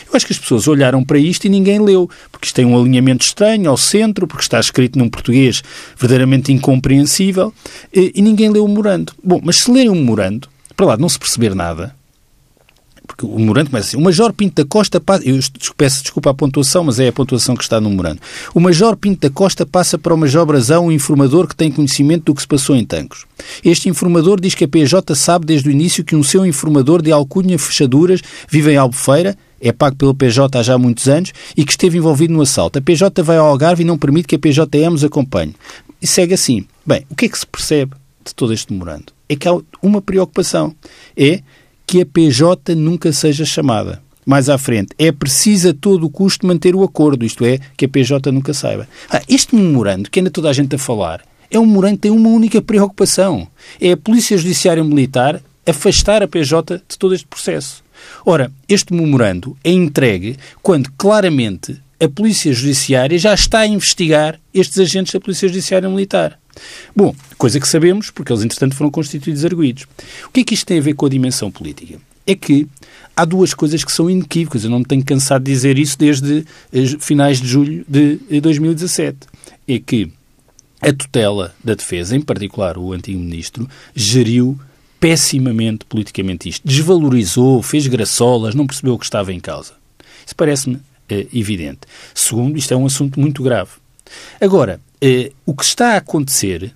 Eu 0.07 0.15
acho 0.15 0.27
que 0.27 0.33
as 0.33 0.39
pessoas 0.39 0.69
olharam 0.69 1.03
para 1.03 1.19
isto 1.19 1.47
e 1.47 1.49
ninguém 1.49 1.81
leu, 1.81 2.09
porque 2.31 2.47
isto 2.47 2.55
tem 2.57 2.65
um 2.65 2.79
alinhamento 2.79 3.25
estranho 3.25 3.71
ao 3.71 3.77
centro, 3.77 4.27
porque 4.27 4.43
está 4.43 4.61
escrito 4.61 4.99
num 4.99 5.09
português 5.09 5.63
verdadeiramente 5.97 6.53
incompreensível, 6.53 7.53
e 7.93 8.21
ninguém 8.21 8.51
leu 8.51 8.65
o 8.65 8.69
memorando. 8.69 9.13
Bom, 9.23 9.41
mas 9.43 9.57
se 9.57 9.71
lerem 9.71 9.91
o 9.91 9.95
memorando, 9.95 10.49
para 10.77 10.87
lá 10.87 10.97
de 10.97 11.03
não 11.03 11.09
se 11.09 11.19
perceber 11.19 11.55
nada, 11.55 11.95
porque 13.11 13.27
o 13.27 13.39
memorando 13.39 13.71
começa 13.71 13.89
assim, 13.89 13.97
o 13.97 14.01
Major 14.01 14.33
Pinto 14.33 14.63
da 14.63 14.69
Costa 14.69 15.01
passa, 15.01 15.29
eu 15.29 15.39
peço 15.77 16.03
desculpa 16.03 16.31
a 16.31 16.35
pontuação, 16.35 16.85
mas 16.85 17.01
é 17.01 17.09
a 17.09 17.13
pontuação 17.13 17.57
que 17.57 17.63
está 17.63 17.81
no 17.81 17.91
memorando. 17.91 18.21
O 18.55 18.61
Major 18.61 18.97
Pinto 18.97 19.21
da 19.29 19.31
Costa 19.31 19.67
passa 19.67 19.99
para 19.99 20.15
o 20.15 20.17
Major 20.17 20.47
Brazão, 20.47 20.87
um 20.87 20.93
informador 20.93 21.49
que 21.49 21.57
tem 21.57 21.73
conhecimento 21.73 22.27
do 22.27 22.35
que 22.35 22.43
se 22.43 22.49
passou 22.49 22.77
em 22.77 22.85
Tancos. 22.85 23.27
Este 23.65 23.89
informador 23.89 24.41
diz 24.41 24.55
que 24.55 24.65
a 24.65 24.69
PJ 24.69 25.15
sabe 25.17 25.47
desde 25.47 25.69
o 25.69 25.73
início 25.73 26.05
que 26.05 26.15
um 26.15 26.23
seu 26.23 26.47
informador 26.47 27.03
de 27.03 27.11
alcunha 27.11 27.59
fechaduras 27.59 28.23
vive 28.49 28.73
em 28.73 28.77
Albufeira 28.77 29.37
é 29.61 29.73
pago 29.73 29.95
pelo 29.97 30.15
PJ 30.15 30.59
há 30.59 30.63
já 30.63 30.79
muitos 30.79 31.07
anos 31.07 31.33
e 31.55 31.67
que 31.67 31.73
esteve 31.73 31.99
envolvido 31.99 32.33
no 32.33 32.41
assalto. 32.41 32.79
A 32.79 32.83
PJ 32.83 33.23
vai 33.23 33.37
ao 33.37 33.47
Algarve 33.47 33.83
e 33.83 33.87
não 33.87 33.99
permite 33.99 34.27
que 34.27 34.37
a 34.37 34.39
PJM 34.39 34.95
os 34.95 35.05
acompanhe. 35.05 35.55
E 36.01 36.07
segue 36.07 36.33
assim. 36.33 36.65
Bem, 36.87 37.05
o 37.11 37.15
que 37.15 37.27
é 37.27 37.29
que 37.29 37.39
se 37.39 37.47
percebe 37.47 37.93
de 38.25 38.35
todo 38.35 38.55
este 38.55 38.73
memorando? 38.73 39.13
É 39.29 39.37
que 39.37 39.47
há 39.47 39.53
uma 39.83 40.01
preocupação. 40.01 40.75
É 41.15 41.43
que 41.91 42.01
a 42.01 42.07
PJ 42.07 42.77
nunca 42.77 43.13
seja 43.13 43.45
chamada. 43.45 44.01
Mais 44.25 44.49
à 44.49 44.57
frente, 44.57 44.95
é 44.97 45.11
preciso 45.11 45.71
a 45.71 45.75
todo 45.75 46.07
o 46.07 46.09
custo 46.09 46.47
manter 46.47 46.77
o 46.77 46.85
acordo, 46.85 47.25
isto 47.25 47.45
é, 47.45 47.59
que 47.77 47.85
a 47.85 47.89
PJ 47.89 48.31
nunca 48.31 48.55
saiba. 48.55 48.89
Ah, 49.11 49.21
este 49.29 49.57
memorando, 49.57 50.09
que 50.09 50.21
ainda 50.21 50.31
toda 50.31 50.49
a 50.49 50.53
gente 50.53 50.73
a 50.77 50.79
falar, 50.79 51.21
é 51.51 51.59
um 51.59 51.67
memorando 51.67 51.97
que 51.97 52.03
tem 52.03 52.13
uma 52.13 52.29
única 52.29 52.63
preocupação. 52.63 53.49
É 53.81 53.91
a 53.91 53.97
Polícia 53.97 54.39
Judiciária 54.39 54.85
Militar 54.85 55.43
afastar 55.67 56.23
a 56.23 56.29
PJ 56.29 56.81
de 56.89 56.97
todo 56.97 57.13
este 57.13 57.27
processo. 57.27 57.83
Ora, 58.25 58.53
este 58.69 58.95
memorando 58.95 59.57
é 59.65 59.73
entregue 59.73 60.37
quando 60.63 60.93
claramente 60.97 61.77
a 62.01 62.09
Polícia 62.09 62.53
Judiciária 62.53 63.19
já 63.19 63.35
está 63.35 63.59
a 63.59 63.67
investigar 63.67 64.39
estes 64.55 64.79
agentes 64.79 65.13
da 65.13 65.19
Polícia 65.19 65.49
Judiciária 65.49 65.89
Militar. 65.89 66.39
Bom, 66.95 67.15
coisa 67.39 67.61
que 67.61 67.69
sabemos, 67.69 68.11
porque 68.11 68.33
eles, 68.33 68.45
entretanto, 68.45 68.75
foram 68.75 68.91
constituídos 68.91 69.45
arguídos. 69.45 69.87
O 70.27 70.31
que 70.33 70.41
é 70.41 70.45
que 70.45 70.55
isto 70.55 70.67
tem 70.67 70.79
a 70.79 70.83
ver 70.83 70.95
com 70.95 71.07
a 71.07 71.09
dimensão 71.09 71.51
política? 71.51 71.99
É 72.27 72.35
que 72.35 72.67
há 73.17 73.25
duas 73.25 73.55
coisas 73.55 73.83
que 73.83 73.93
são 73.93 74.09
inequívocas. 74.09 74.65
Eu 74.65 74.71
não 74.71 74.81
me 74.81 74.85
tenho 74.85 75.05
cansado 75.05 75.45
de 75.45 75.53
dizer 75.53 75.79
isso 75.79 75.99
desde 75.99 76.45
finais 77.01 77.41
de 77.41 77.49
julho 77.49 77.85
de 77.89 78.41
2017. 78.41 79.19
É 79.67 79.79
que 79.79 80.11
a 80.81 80.93
tutela 80.93 81.55
da 81.63 81.75
defesa, 81.75 82.17
em 82.17 82.21
particular 82.21 82.79
o 82.79 82.93
antigo 82.93 83.19
ministro, 83.19 83.69
geriu 83.95 84.59
pessimamente 84.99 85.85
politicamente 85.87 86.49
isto. 86.49 86.67
Desvalorizou, 86.67 87.63
fez 87.63 87.87
graçolas, 87.87 88.55
não 88.55 88.67
percebeu 88.67 88.95
o 88.95 88.99
que 88.99 89.05
estava 89.05 89.33
em 89.33 89.41
causa. 89.41 89.73
Isso 90.25 90.37
parece-me 90.37 90.81
eh, 91.09 91.27
evidente. 91.33 91.81
Segundo, 92.15 92.57
isto 92.57 92.73
é 92.73 92.77
um 92.77 92.87
assunto 92.87 93.19
muito 93.19 93.43
grave. 93.43 93.71
Agora, 94.41 94.81
eh, 95.01 95.33
o 95.47 95.55
que 95.55 95.65
está 95.65 95.95
a 95.95 95.97
acontecer 95.99 96.75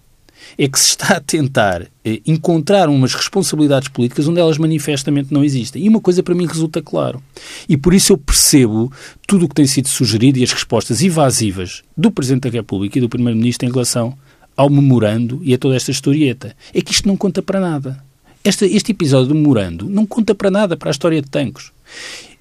é 0.58 0.68
que 0.68 0.78
se 0.78 0.90
está 0.90 1.16
a 1.16 1.20
tentar 1.20 1.86
eh, 2.04 2.20
encontrar 2.26 2.88
umas 2.88 3.14
responsabilidades 3.14 3.88
políticas 3.88 4.28
onde 4.28 4.40
elas 4.40 4.58
manifestamente 4.58 5.32
não 5.32 5.42
existem. 5.42 5.84
E 5.84 5.88
uma 5.88 6.00
coisa 6.00 6.22
para 6.22 6.34
mim 6.34 6.46
resulta 6.46 6.80
claro. 6.82 7.22
E 7.68 7.76
por 7.76 7.92
isso 7.92 8.12
eu 8.12 8.18
percebo 8.18 8.92
tudo 9.26 9.46
o 9.46 9.48
que 9.48 9.54
tem 9.54 9.66
sido 9.66 9.88
sugerido 9.88 10.38
e 10.38 10.44
as 10.44 10.52
respostas 10.52 11.02
evasivas 11.02 11.82
do 11.96 12.10
Presidente 12.10 12.44
da 12.44 12.50
República 12.50 12.98
e 12.98 13.00
do 13.00 13.08
Primeiro-Ministro 13.08 13.68
em 13.68 13.72
relação 13.72 14.16
ao 14.56 14.70
memorando 14.70 15.40
e 15.42 15.52
a 15.52 15.58
toda 15.58 15.76
esta 15.76 15.90
historieta. 15.90 16.56
É 16.72 16.80
que 16.80 16.92
isto 16.92 17.08
não 17.08 17.16
conta 17.16 17.42
para 17.42 17.60
nada. 17.60 18.02
Este, 18.44 18.66
este 18.66 18.92
episódio 18.92 19.28
do 19.28 19.34
memorando 19.34 19.88
não 19.88 20.06
conta 20.06 20.34
para 20.34 20.50
nada 20.50 20.76
para 20.76 20.90
a 20.90 20.92
história 20.92 21.20
de 21.20 21.28
Tancos. 21.28 21.72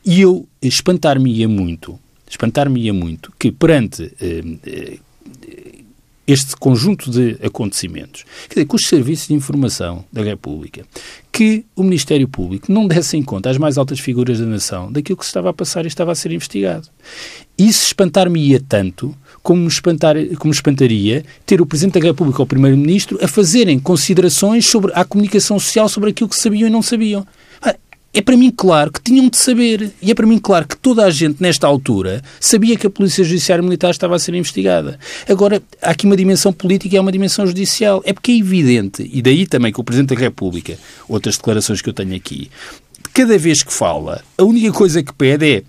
E 0.05 0.19
eu 0.21 0.45
espantar-me-ia 0.61 1.47
muito, 1.47 1.97
espantar-me-ia 2.29 2.93
muito 2.93 3.31
que 3.39 3.51
perante 3.51 4.11
eh, 4.19 4.43
eh, 4.65 4.97
este 6.25 6.55
conjunto 6.55 7.12
de 7.12 7.38
acontecimentos, 7.43 8.23
quer 8.47 8.55
dizer, 8.55 8.65
que 8.65 8.75
os 8.75 8.88
serviços 8.88 9.27
de 9.27 9.33
informação 9.33 10.05
da 10.12 10.23
República, 10.23 10.86
que 11.31 11.65
o 11.75 11.83
Ministério 11.83 12.27
Público 12.27 12.71
não 12.71 12.88
dessem 12.88 13.21
conta 13.21 13.49
às 13.49 13.57
mais 13.57 13.77
altas 13.77 13.99
figuras 13.99 14.39
da 14.39 14.45
nação 14.45 14.91
daquilo 14.91 15.17
que 15.17 15.25
se 15.25 15.29
estava 15.29 15.49
a 15.49 15.53
passar 15.53 15.83
e 15.83 15.88
estava 15.88 16.12
a 16.12 16.15
ser 16.15 16.31
investigado. 16.31 16.88
Isso 17.57 17.88
espantar-me-ia 17.88 18.62
tanto 18.67 19.15
como, 19.41 19.67
espantar, 19.67 20.15
como 20.39 20.53
espantaria 20.53 21.25
ter 21.45 21.62
o 21.62 21.65
Presidente 21.65 21.99
da 21.99 22.05
República 22.05 22.39
ou 22.39 22.45
o 22.45 22.47
Primeiro-Ministro 22.47 23.19
a 23.21 23.27
fazerem 23.27 23.77
considerações 23.77 24.65
sobre 24.65 24.91
a 24.95 25.03
comunicação 25.03 25.59
social 25.59 25.89
sobre 25.89 26.12
aquilo 26.12 26.29
que 26.29 26.36
sabiam 26.36 26.67
e 26.67 26.71
não 26.71 26.81
sabiam 26.81 27.27
é 28.13 28.21
para 28.21 28.38
mim 28.38 28.54
claro 28.56 28.91
que 28.91 29.02
tinham 29.02 29.28
de 29.28 29.38
saber. 29.38 29.91
E 30.02 30.12
é 30.12 30.15
para 30.15 30.28
mim 30.28 30.38
claro 30.38 30.67
que 30.67 30.78
toda 30.78 31.04
a 31.04 31.10
gente, 31.10 31.41
nesta 31.41 31.65
altura, 31.65 32.21
sabia 32.39 32.78
que 32.78 32.86
a 32.86 32.89
Polícia 32.89 33.23
Judiciária 33.23 33.63
Militar 33.63 33.89
estava 33.89 34.15
a 34.15 34.19
ser 34.19 34.36
investigada. 34.36 34.99
Agora, 35.28 35.62
há 35.82 35.89
aqui 35.89 36.06
uma 36.06 36.15
dimensão 36.15 36.54
política 36.54 36.95
e 36.95 36.97
há 36.97 37.02
uma 37.02 37.12
dimensão 37.12 37.47
judicial. 37.47 38.04
É 38.06 38.13
porque 38.13 38.32
é 38.32 38.38
evidente, 38.38 39.10
e 39.12 39.21
daí 39.21 39.47
também 39.47 39.73
que 39.73 39.82
o 39.82 39.84
Presidente 39.84 40.13
da 40.13 40.21
República, 40.21 40.78
outras 41.10 41.38
declarações 41.38 41.82
que 41.82 41.89
eu 41.89 41.93
tenho 41.93 42.15
aqui, 42.15 42.52
cada 43.13 43.38
vez 43.38 43.63
que 43.63 43.73
fala, 43.73 44.23
a 44.38 44.43
única 44.43 44.71
coisa 44.71 45.02
que 45.02 45.13
pede 45.13 45.58
é 45.58 45.63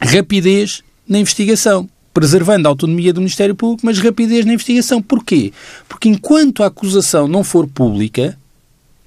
rapidez 0.00 0.82
na 1.06 1.18
investigação 1.18 1.88
preservando 2.16 2.66
a 2.66 2.70
autonomia 2.70 3.12
do 3.12 3.20
Ministério 3.20 3.54
Público, 3.54 3.84
mas 3.84 3.98
rapidez 3.98 4.46
na 4.46 4.54
investigação. 4.54 5.02
Porquê? 5.02 5.52
Porque 5.86 6.08
enquanto 6.08 6.62
a 6.62 6.66
acusação 6.68 7.28
não 7.28 7.44
for 7.44 7.66
pública, 7.66 8.38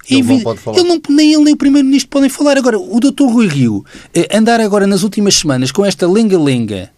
ele 0.08 0.22
não 0.22 0.40
pode 0.40 0.60
falar. 0.60 0.78
Ele 0.78 0.88
não, 0.88 1.00
nem 1.08 1.34
ele 1.34 1.44
nem 1.44 1.54
o 1.54 1.56
Primeiro-Ministro 1.56 2.10
podem 2.10 2.28
falar. 2.28 2.56
Agora, 2.56 2.78
o 2.78 2.98
Dr. 3.00 3.24
Rui 3.24 3.46
Rio 3.46 3.84
eh, 4.14 4.28
andar 4.36 4.60
agora 4.60 4.86
nas 4.86 5.02
últimas 5.02 5.36
semanas 5.36 5.70
com 5.70 5.84
esta 5.84 6.08
lenga-lenga 6.08 6.90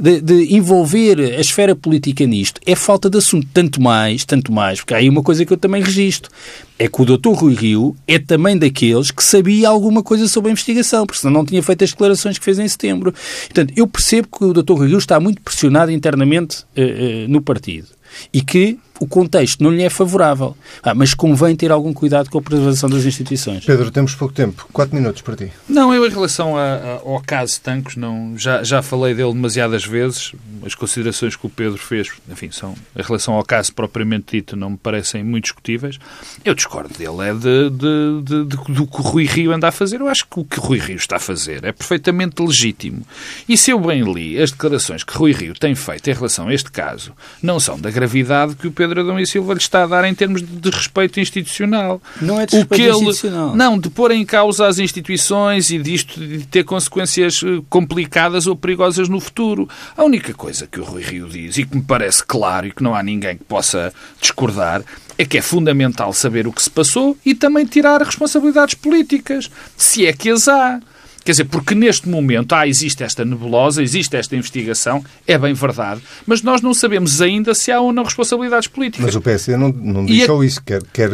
de, 0.00 0.20
de, 0.20 0.54
envolver 0.54 1.20
a 1.20 1.40
esfera 1.40 1.76
política 1.76 2.24
nisto 2.24 2.58
é 2.64 2.74
falta 2.74 3.10
de 3.10 3.18
assunto. 3.18 3.46
Tanto 3.52 3.82
mais, 3.82 4.24
tanto 4.24 4.50
mais, 4.50 4.80
porque 4.80 4.94
há 4.94 4.96
aí 4.96 5.08
uma 5.08 5.22
coisa 5.22 5.44
que 5.44 5.52
eu 5.52 5.58
também 5.58 5.82
registro. 5.82 6.30
É 6.78 6.88
que 6.88 7.02
o 7.02 7.04
Dr. 7.04 7.32
Rui 7.34 7.54
Rio 7.54 7.94
é 8.06 8.18
também 8.18 8.56
daqueles 8.56 9.10
que 9.10 9.22
sabia 9.22 9.68
alguma 9.68 10.02
coisa 10.02 10.26
sobre 10.26 10.48
a 10.48 10.52
investigação, 10.52 11.04
porque 11.04 11.20
senão 11.20 11.34
não 11.34 11.44
tinha 11.44 11.62
feito 11.62 11.84
as 11.84 11.90
declarações 11.90 12.38
que 12.38 12.44
fez 12.44 12.58
em 12.58 12.66
setembro. 12.66 13.12
Portanto, 13.12 13.74
eu 13.76 13.86
percebo 13.86 14.28
que 14.28 14.44
o 14.44 14.52
Dr. 14.54 14.72
Rui 14.72 14.88
Rio 14.88 14.98
está 14.98 15.20
muito 15.20 15.42
pressionado 15.42 15.90
internamente 15.90 16.62
uh, 16.76 16.80
uh, 16.80 17.28
no 17.28 17.42
partido 17.42 17.88
e 18.32 18.40
que 18.40 18.78
o 19.00 19.06
contexto 19.06 19.64
não 19.64 19.70
lhe 19.70 19.82
é 19.82 19.88
favorável. 19.88 20.54
Ah, 20.82 20.94
mas 20.94 21.14
convém 21.14 21.56
ter 21.56 21.72
algum 21.72 21.92
cuidado 21.92 22.28
com 22.28 22.38
a 22.38 22.42
preservação 22.42 22.88
das 22.90 23.06
instituições. 23.06 23.64
Pedro, 23.64 23.90
temos 23.90 24.14
pouco 24.14 24.34
tempo. 24.34 24.68
Quatro 24.72 24.94
minutos 24.94 25.22
para 25.22 25.36
ti. 25.36 25.50
Não, 25.66 25.92
eu 25.94 26.06
em 26.06 26.10
relação 26.10 26.54
a, 26.56 26.74
a, 26.74 26.92
ao 26.96 27.22
caso 27.26 27.58
Tancos, 27.62 27.96
não, 27.96 28.36
já, 28.36 28.62
já 28.62 28.82
falei 28.82 29.14
dele 29.14 29.32
demasiadas 29.32 29.84
vezes. 29.84 30.32
As 30.64 30.74
considerações 30.74 31.34
que 31.34 31.46
o 31.46 31.48
Pedro 31.48 31.78
fez, 31.78 32.10
enfim, 32.30 32.50
são 32.50 32.74
em 32.94 33.02
relação 33.02 33.34
ao 33.34 33.42
caso 33.42 33.72
propriamente 33.72 34.36
dito, 34.36 34.54
não 34.54 34.70
me 34.70 34.76
parecem 34.76 35.24
muito 35.24 35.44
discutíveis. 35.44 35.98
Eu 36.44 36.54
discordo 36.54 36.92
dele, 36.96 37.30
é 37.30 37.32
de, 37.32 37.70
de, 37.70 38.22
de, 38.22 38.44
de, 38.44 38.72
do 38.74 38.86
que 38.86 39.00
o 39.00 39.02
Rui 39.02 39.24
Rio 39.24 39.52
anda 39.52 39.68
a 39.68 39.72
fazer. 39.72 40.00
Eu 40.00 40.08
acho 40.08 40.26
que 40.26 40.40
o 40.40 40.44
que 40.44 40.58
o 40.58 40.62
Rui 40.62 40.78
Rio 40.78 40.96
está 40.96 41.16
a 41.16 41.20
fazer 41.20 41.64
é 41.64 41.72
perfeitamente 41.72 42.42
legítimo. 42.42 43.02
E 43.48 43.56
se 43.56 43.70
eu 43.70 43.80
bem 43.80 44.02
li, 44.12 44.40
as 44.40 44.50
declarações 44.50 45.02
que 45.02 45.16
Rui 45.16 45.32
Rio 45.32 45.54
tem 45.54 45.74
feito 45.74 46.10
em 46.10 46.12
relação 46.12 46.48
a 46.48 46.54
este 46.54 46.70
caso 46.70 47.12
não 47.42 47.58
são 47.58 47.80
da 47.80 47.90
gravidade 47.90 48.54
que 48.56 48.66
o 48.66 48.72
Pedro 48.72 48.89
Pedro 48.90 49.04
Adão 49.04 49.20
e 49.20 49.26
Silva 49.26 49.54
lhe 49.54 49.60
está 49.60 49.84
a 49.84 49.86
dar 49.86 50.04
em 50.04 50.14
termos 50.14 50.42
de 50.42 50.70
respeito 50.70 51.20
institucional. 51.20 52.02
Não 52.20 52.40
é 52.40 52.46
de 52.46 52.56
respeito 52.56 52.82
ele, 52.82 52.90
institucional. 52.90 53.54
Não, 53.54 53.78
de 53.78 53.88
pôr 53.88 54.10
em 54.10 54.24
causa 54.24 54.66
as 54.66 54.78
instituições 54.78 55.70
e 55.70 55.78
disto 55.78 56.18
de 56.18 56.44
ter 56.46 56.64
consequências 56.64 57.40
eh, 57.44 57.62
complicadas 57.68 58.46
ou 58.46 58.56
perigosas 58.56 59.08
no 59.08 59.20
futuro. 59.20 59.68
A 59.96 60.02
única 60.02 60.34
coisa 60.34 60.66
que 60.66 60.80
o 60.80 60.84
Rui 60.84 61.02
Rio 61.02 61.28
diz, 61.28 61.56
e 61.58 61.64
que 61.64 61.76
me 61.76 61.82
parece 61.82 62.24
claro 62.24 62.66
e 62.66 62.72
que 62.72 62.82
não 62.82 62.94
há 62.94 63.02
ninguém 63.02 63.36
que 63.36 63.44
possa 63.44 63.92
discordar, 64.20 64.82
é 65.16 65.24
que 65.24 65.38
é 65.38 65.42
fundamental 65.42 66.12
saber 66.12 66.46
o 66.46 66.52
que 66.52 66.62
se 66.62 66.70
passou 66.70 67.16
e 67.24 67.34
também 67.34 67.64
tirar 67.64 68.02
responsabilidades 68.02 68.74
políticas, 68.74 69.50
se 69.76 70.06
é 70.06 70.12
que 70.12 70.30
as 70.30 70.48
há. 70.48 70.80
Quer 71.24 71.32
dizer, 71.32 71.44
porque 71.44 71.74
neste 71.74 72.08
momento 72.08 72.54
ah, 72.54 72.66
existe 72.66 73.02
esta 73.02 73.24
nebulosa, 73.24 73.82
existe 73.82 74.16
esta 74.16 74.34
investigação, 74.34 75.04
é 75.26 75.36
bem 75.36 75.52
verdade, 75.52 76.00
mas 76.26 76.42
nós 76.42 76.62
não 76.62 76.72
sabemos 76.72 77.20
ainda 77.20 77.54
se 77.54 77.70
há 77.70 77.80
ou 77.80 77.92
não 77.92 78.04
responsabilidades 78.04 78.68
políticas. 78.68 79.06
Mas 79.06 79.14
o 79.14 79.20
PSD 79.20 79.56
não, 79.56 79.68
não 79.68 80.06
diz 80.06 80.26
só 80.26 80.42
isso, 80.42 80.62
quer, 80.64 80.82
quer, 80.92 81.10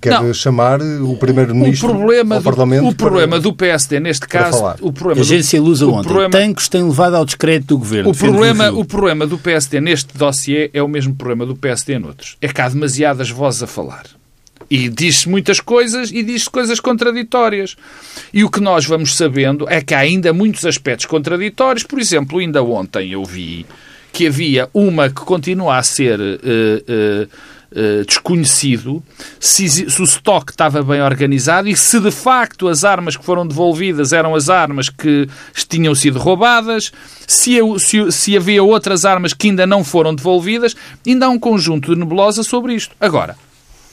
quer 0.00 0.22
não, 0.22 0.34
chamar 0.34 0.80
o 0.80 1.16
Primeiro-Ministro 1.16 1.90
ao 2.32 2.42
Parlamento 2.42 2.88
O 2.88 2.94
problema 2.94 3.40
do 3.40 3.52
PSD, 3.52 4.00
neste 4.00 4.26
caso... 4.28 4.74
O 4.80 4.92
problema 4.92 5.20
a 5.20 5.22
agência 5.22 5.60
Lusa 5.60 5.86
ontem, 5.86 6.08
problema, 6.08 6.30
Tancos 6.30 6.68
tem 6.68 6.82
levado 6.82 7.14
ao 7.14 7.24
descrédito 7.24 7.74
do 7.74 7.78
Governo. 7.78 8.10
O 8.10 8.14
problema, 8.14 8.70
o 8.70 8.84
problema 8.84 9.26
do 9.26 9.38
PSD 9.38 9.80
neste 9.80 10.16
dossiê 10.16 10.70
é 10.72 10.82
o 10.82 10.88
mesmo 10.88 11.14
problema 11.14 11.46
do 11.46 11.56
PSD 11.56 11.98
noutros. 11.98 12.36
É 12.40 12.48
que 12.48 12.60
há 12.60 12.68
demasiadas 12.68 13.30
vozes 13.30 13.62
a 13.62 13.66
falar. 13.66 14.04
E 14.70 14.88
diz-se 14.88 15.28
muitas 15.28 15.60
coisas 15.60 16.10
e 16.10 16.22
diz-se 16.22 16.50
coisas 16.50 16.80
contraditórias. 16.80 17.76
E 18.32 18.42
o 18.42 18.50
que 18.50 18.60
nós 18.60 18.84
vamos 18.84 19.16
sabendo 19.16 19.68
é 19.68 19.80
que 19.80 19.94
há 19.94 20.00
ainda 20.00 20.32
muitos 20.32 20.64
aspectos 20.64 21.06
contraditórios. 21.06 21.84
Por 21.84 21.98
exemplo, 21.98 22.38
ainda 22.38 22.62
ontem 22.62 23.12
eu 23.12 23.24
vi 23.24 23.64
que 24.12 24.26
havia 24.26 24.68
uma 24.72 25.08
que 25.08 25.20
continua 25.20 25.76
a 25.76 25.82
ser 25.82 26.18
uh, 26.18 26.22
uh, 26.22 27.28
uh, 27.70 28.04
desconhecido 28.06 29.02
se, 29.38 29.68
se, 29.68 30.00
o 30.00 30.04
estoque 30.04 30.52
estava 30.52 30.82
bem 30.82 31.02
organizado 31.02 31.68
e 31.68 31.76
se 31.76 32.00
de 32.00 32.10
facto 32.10 32.66
as 32.66 32.82
armas 32.82 33.14
que 33.14 33.22
foram 33.22 33.46
devolvidas 33.46 34.14
eram 34.14 34.34
as 34.34 34.48
armas 34.48 34.88
que 34.88 35.28
tinham 35.68 35.94
sido 35.94 36.18
roubadas, 36.18 36.92
se, 37.26 37.58
se, 37.78 38.10
se 38.10 38.36
havia 38.36 38.62
outras 38.62 39.04
armas 39.04 39.34
que 39.34 39.48
ainda 39.48 39.66
não 39.66 39.84
foram 39.84 40.14
devolvidas. 40.14 40.74
Ainda 41.06 41.26
há 41.26 41.28
um 41.28 41.38
conjunto 41.38 41.92
de 41.92 42.00
nebulosa 42.00 42.42
sobre 42.42 42.74
isto. 42.74 42.94
Agora, 42.98 43.36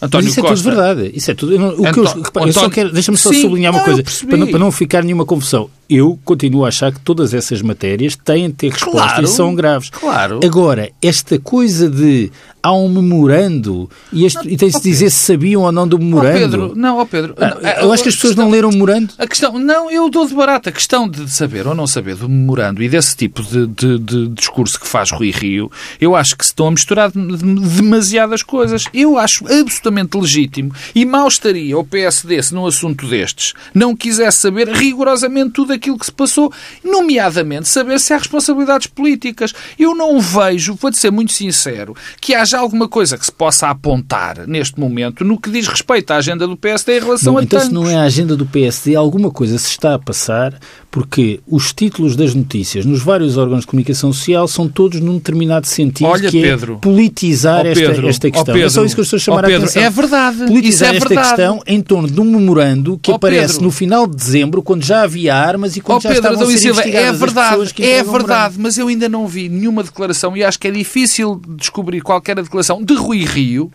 António 0.04 0.26
Mas 0.26 0.34
isso 0.34 0.42
Costa. 0.42 0.54
é 0.54 0.58
tudo 0.58 0.76
verdade. 0.76 1.12
Isso 1.16 1.32
é 1.32 1.34
tudo. 1.34 1.54
Eu, 1.54 1.68
o 1.70 1.92
que 1.92 2.00
eu, 2.00 2.08
António... 2.08 2.50
eu 2.50 2.54
só 2.54 2.70
quero. 2.70 2.92
Deixa-me 2.92 3.18
só 3.18 3.30
Sim, 3.30 3.42
sublinhar 3.42 3.72
uma 3.72 3.80
não, 3.80 3.86
coisa. 3.86 4.04
Para 4.28 4.38
não, 4.38 4.48
para 4.48 4.60
não, 4.60 4.72
ficar 4.72 5.04
nenhuma 5.04 5.26
confusão. 5.26 5.70
Eu 5.94 6.20
continuo 6.26 6.66
a 6.66 6.70
achar 6.70 6.92
que 6.92 7.00
todas 7.00 7.34
essas 7.34 7.62
matérias 7.62 8.16
têm 8.16 8.48
de 8.48 8.56
ter 8.56 8.72
resposta 8.72 9.00
claro, 9.00 9.24
e 9.24 9.28
são 9.28 9.54
graves. 9.54 9.90
Claro. 9.92 10.40
Agora, 10.44 10.92
esta 11.02 11.38
coisa 11.38 11.88
de 11.88 12.32
há 12.64 12.74
um 12.74 12.88
memorando 12.88 13.90
e, 14.12 14.26
este, 14.26 14.48
e 14.48 14.56
tem-se 14.56 14.82
de 14.82 14.90
dizer 14.90 15.10
se 15.10 15.18
sabiam 15.18 15.64
ou 15.64 15.72
não 15.72 15.86
do 15.86 16.00
memorando. 16.00 16.38
Oh 16.38 16.40
Pedro, 16.40 16.74
não, 16.76 17.00
oh 17.00 17.06
Pedro. 17.06 17.36
Ah, 17.38 17.58
não, 17.62 17.70
eu 17.82 17.92
acho 17.92 18.04
que 18.04 18.10
as 18.10 18.16
pessoas 18.16 18.32
questão, 18.32 18.46
não 18.46 18.52
leram 18.52 18.70
o 18.70 18.72
memorando. 18.72 19.14
A 19.18 19.28
questão, 19.28 19.60
não, 19.60 19.92
eu 19.92 20.10
dou 20.10 20.26
de 20.26 20.34
barato. 20.34 20.70
A 20.70 20.72
questão 20.72 21.10
de 21.10 21.30
saber 21.30 21.68
ou 21.68 21.76
não 21.76 21.86
saber 21.86 22.16
do 22.16 22.30
memorando 22.30 22.82
e 22.82 22.88
desse 22.88 23.18
tipo 23.18 23.44
de, 23.44 23.68
de, 23.68 24.00
de 24.00 24.28
discurso 24.30 24.80
que 24.80 24.88
faz 24.88 25.12
Rui 25.12 25.32
Rio, 25.32 25.70
eu 26.00 26.16
acho 26.16 26.38
que 26.38 26.46
se 26.46 26.52
estão 26.52 26.68
a 26.68 26.72
misturar 26.72 27.12
demasiadas 27.12 28.42
coisas. 28.42 28.86
Eu 28.94 29.18
acho 29.18 29.46
absolutamente 29.46 30.18
legítimo 30.18 30.72
e 30.96 31.06
mal 31.06 31.28
estaria 31.28 31.78
o 31.78 31.84
PSD 31.84 32.42
se 32.42 32.56
num 32.56 32.66
assunto 32.66 33.06
destes 33.08 33.54
não 33.74 33.94
quisesse 33.94 34.38
saber 34.38 34.70
rigorosamente 34.70 35.52
tudo 35.52 35.74
aquilo 35.74 35.83
que 35.92 36.06
se 36.06 36.12
passou, 36.12 36.52
nomeadamente 36.84 37.68
saber 37.68 38.00
se 38.00 38.14
há 38.14 38.18
responsabilidades 38.18 38.88
políticas. 38.88 39.54
Eu 39.78 39.96
não 39.96 40.20
vejo, 40.20 40.76
vou-te 40.76 41.00
ser 41.00 41.12
muito 41.12 41.34
sincero, 41.34 41.96
que 42.22 42.34
haja 42.34 42.58
alguma 42.58 42.88
coisa 42.88 43.18
que 43.18 43.26
se 43.26 43.32
possa 43.32 43.68
apontar 43.70 44.48
neste 44.48 44.80
momento 44.80 45.24
no 45.24 45.40
que 45.40 45.50
diz 45.50 45.68
respeito 45.68 46.12
à 46.12 46.18
agenda 46.18 46.48
do 46.48 46.56
PSD 46.56 46.98
em 46.98 47.02
relação 47.02 47.38
a 47.38 47.44
então 47.44 47.60
tantos. 47.60 47.68
se 47.68 47.74
não 47.74 47.90
é 47.90 47.96
a 47.96 48.04
agenda 48.04 48.36
do 48.36 48.46
PSD, 48.46 48.96
alguma 48.96 49.32
coisa 49.32 49.58
se 49.58 49.70
está 49.70 49.96
a 49.96 50.00
passar 50.00 50.60
porque 50.94 51.40
os 51.48 51.74
títulos 51.74 52.16
das 52.16 52.36
notícias 52.36 52.86
nos 52.86 53.02
vários 53.02 53.36
órgãos 53.36 53.62
de 53.62 53.68
comunicação 53.68 54.14
social 54.14 54.48
são 54.48 54.68
todos 54.68 55.00
num 55.00 55.16
determinado 55.16 55.66
sentido 55.66 56.06
Olha, 56.06 56.30
que 56.30 56.40
Pedro, 56.40 56.76
é 56.76 56.78
politizar 56.78 57.64
Pedro, 57.64 57.82
esta, 57.82 58.08
esta 58.08 58.32
questão. 58.32 58.54
Pedro, 58.54 58.68
é 58.68 58.70
só 58.70 58.86
isso 58.86 58.94
que 58.94 59.02
eu 59.02 59.04
estou 59.04 59.18
a 59.18 59.20
chamar 59.20 59.42
Pedro, 59.42 59.56
a 59.56 59.64
atenção. 59.64 59.82
É 59.82 59.90
verdade. 59.90 60.38
Politizar 60.46 60.94
é 60.94 60.98
esta 60.98 61.10
verdade. 61.10 61.30
questão 61.30 61.62
em 61.66 61.82
torno 61.82 62.08
de 62.08 62.22
um 62.22 62.26
memorando 62.26 63.00
que 63.02 63.12
aparece 63.12 63.60
no 63.60 63.72
final 63.72 64.06
de 64.06 64.16
dezembro, 64.16 64.62
quando 64.62 64.84
já 64.84 65.02
havia 65.02 65.36
armas 65.64 65.78
e 65.78 65.82
quando 65.82 66.02
já 66.02 66.10
Pedro, 66.10 66.34
estavam 66.34 66.54
a 66.54 66.58
Silva, 66.58 66.82
é 66.82 67.12
verdade, 67.12 67.84
é 67.84 68.04
verdade, 68.04 68.56
mas 68.60 68.78
eu 68.78 68.88
ainda 68.88 69.08
não 69.08 69.28
vi 69.28 69.50
nenhuma 69.50 69.84
declaração 69.84 70.36
e 70.36 70.44
acho 70.44 70.60
que 70.60 70.68
é 70.68 70.72
difícil 70.72 71.42
descobrir 71.58 72.02
qualquer 72.02 72.36
declaração 72.36 72.84
de 72.84 72.94
Rui 72.94 73.24
Rio 73.24 73.72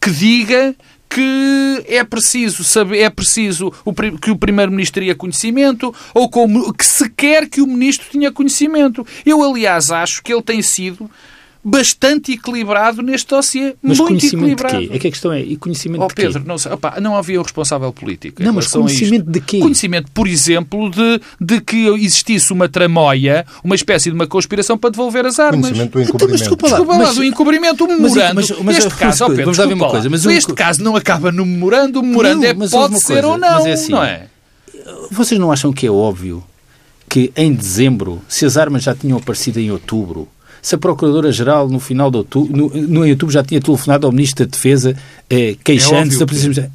que 0.00 0.10
diga 0.10 0.74
que 1.08 1.84
é 1.86 2.02
preciso 2.02 2.64
saber, 2.64 2.98
é 2.98 3.10
preciso 3.10 3.72
que 4.20 4.30
o 4.30 4.36
Primeiro-Ministro 4.36 4.94
teria 4.94 5.14
conhecimento 5.14 5.94
ou 6.12 6.28
como, 6.28 6.72
que 6.72 6.84
se 6.84 7.08
quer 7.10 7.48
que 7.48 7.60
o 7.60 7.66
Ministro 7.66 8.08
tinha 8.10 8.32
conhecimento. 8.32 9.06
Eu, 9.24 9.42
aliás, 9.42 9.92
acho 9.92 10.22
que 10.22 10.32
ele 10.32 10.42
tem 10.42 10.60
sido 10.60 11.08
bastante 11.64 12.32
equilibrado 12.32 13.00
neste 13.00 13.28
dossiê. 13.28 13.74
Mas 13.82 13.98
muito 13.98 14.08
conhecimento 14.10 14.42
equilibrado. 14.44 14.80
de 14.80 14.88
quê? 14.88 14.94
É 14.94 14.98
que 14.98 15.06
a 15.08 15.10
questão 15.10 15.32
é, 15.32 15.40
e 15.40 15.56
conhecimento 15.56 16.02
oh, 16.04 16.08
de 16.08 16.14
quê? 16.14 16.22
Pedro, 16.22 16.44
não, 16.46 16.58
sei, 16.58 16.72
opa, 16.72 17.00
não 17.00 17.16
havia 17.16 17.40
o 17.40 17.42
responsável 17.42 17.90
político. 17.92 18.42
Não, 18.42 18.52
mas 18.52 18.66
conhecimento 18.66 19.30
de 19.30 19.40
quê? 19.40 19.58
Conhecimento, 19.60 20.10
por 20.12 20.28
exemplo, 20.28 20.90
de, 20.90 21.20
de 21.40 21.60
que 21.62 21.86
existisse 21.86 22.52
uma 22.52 22.68
tramóia, 22.68 23.46
uma 23.64 23.74
espécie 23.74 24.10
de 24.10 24.14
uma 24.14 24.26
conspiração 24.26 24.76
para 24.76 24.90
devolver 24.90 25.24
as 25.24 25.38
armas. 25.40 25.62
Conhecimento 25.70 25.92
do 25.92 26.02
Então, 26.02 26.02
mas 26.02 26.08
encobrimento. 26.08 26.38
desculpa 26.38 26.66
lá, 26.66 26.70
Desculpa 26.76 26.92
lá, 26.92 26.98
mas- 27.06 27.16
do 27.16 27.24
encobrimento, 27.24 27.84
o 27.84 27.88
mas- 27.88 27.98
memorando. 28.00 28.34
mas- 28.34 28.50
mas- 28.50 28.76
este 28.78 28.88
mas- 28.90 28.98
caso, 28.98 29.24
ó 29.24 29.28
Pedro, 29.28 29.52
vamos 29.52 29.74
uma 29.74 29.90
coisa, 29.90 30.10
mas 30.10 30.26
um- 30.26 30.30
este 30.30 30.52
caso 30.52 30.82
não 30.82 30.94
acaba 30.96 31.32
no 31.32 31.46
memorando, 31.46 32.00
o 32.00 32.02
memorando 32.02 32.42
Não, 32.42 32.48
é, 32.48 32.68
pode 32.68 32.98
ser 33.00 33.12
coisa, 33.14 33.28
ou 33.28 33.38
não, 33.38 33.54
mas 33.54 33.66
é 33.66 33.72
assim. 33.72 33.92
não 33.92 34.02
é? 34.02 34.26
Vocês 35.10 35.40
não 35.40 35.50
acham 35.50 35.72
que 35.72 35.86
é 35.86 35.90
óbvio 35.90 36.44
que 37.08 37.32
em 37.36 37.52
dezembro, 37.54 38.20
se 38.28 38.44
as 38.44 38.56
armas 38.56 38.82
já 38.82 38.94
tinham 38.94 39.16
aparecido 39.18 39.58
em 39.60 39.70
outubro, 39.70 40.28
se 40.64 40.74
a 40.74 40.78
Procuradora-Geral 40.78 41.68
no 41.68 41.78
final 41.78 42.10
de 42.10 42.16
outubro, 42.16 42.56
no, 42.56 42.68
no 42.70 43.04
em 43.04 43.10
outubro 43.10 43.34
já 43.34 43.44
tinha 43.44 43.60
telefonado 43.60 44.06
ao 44.06 44.12
Ministro 44.12 44.46
da 44.46 44.50
Defesa 44.50 44.96
eh, 45.28 45.56
queixando-se 45.62 46.16
óbvio 46.16 46.18
da 46.20 46.26
Polícia 46.26 46.72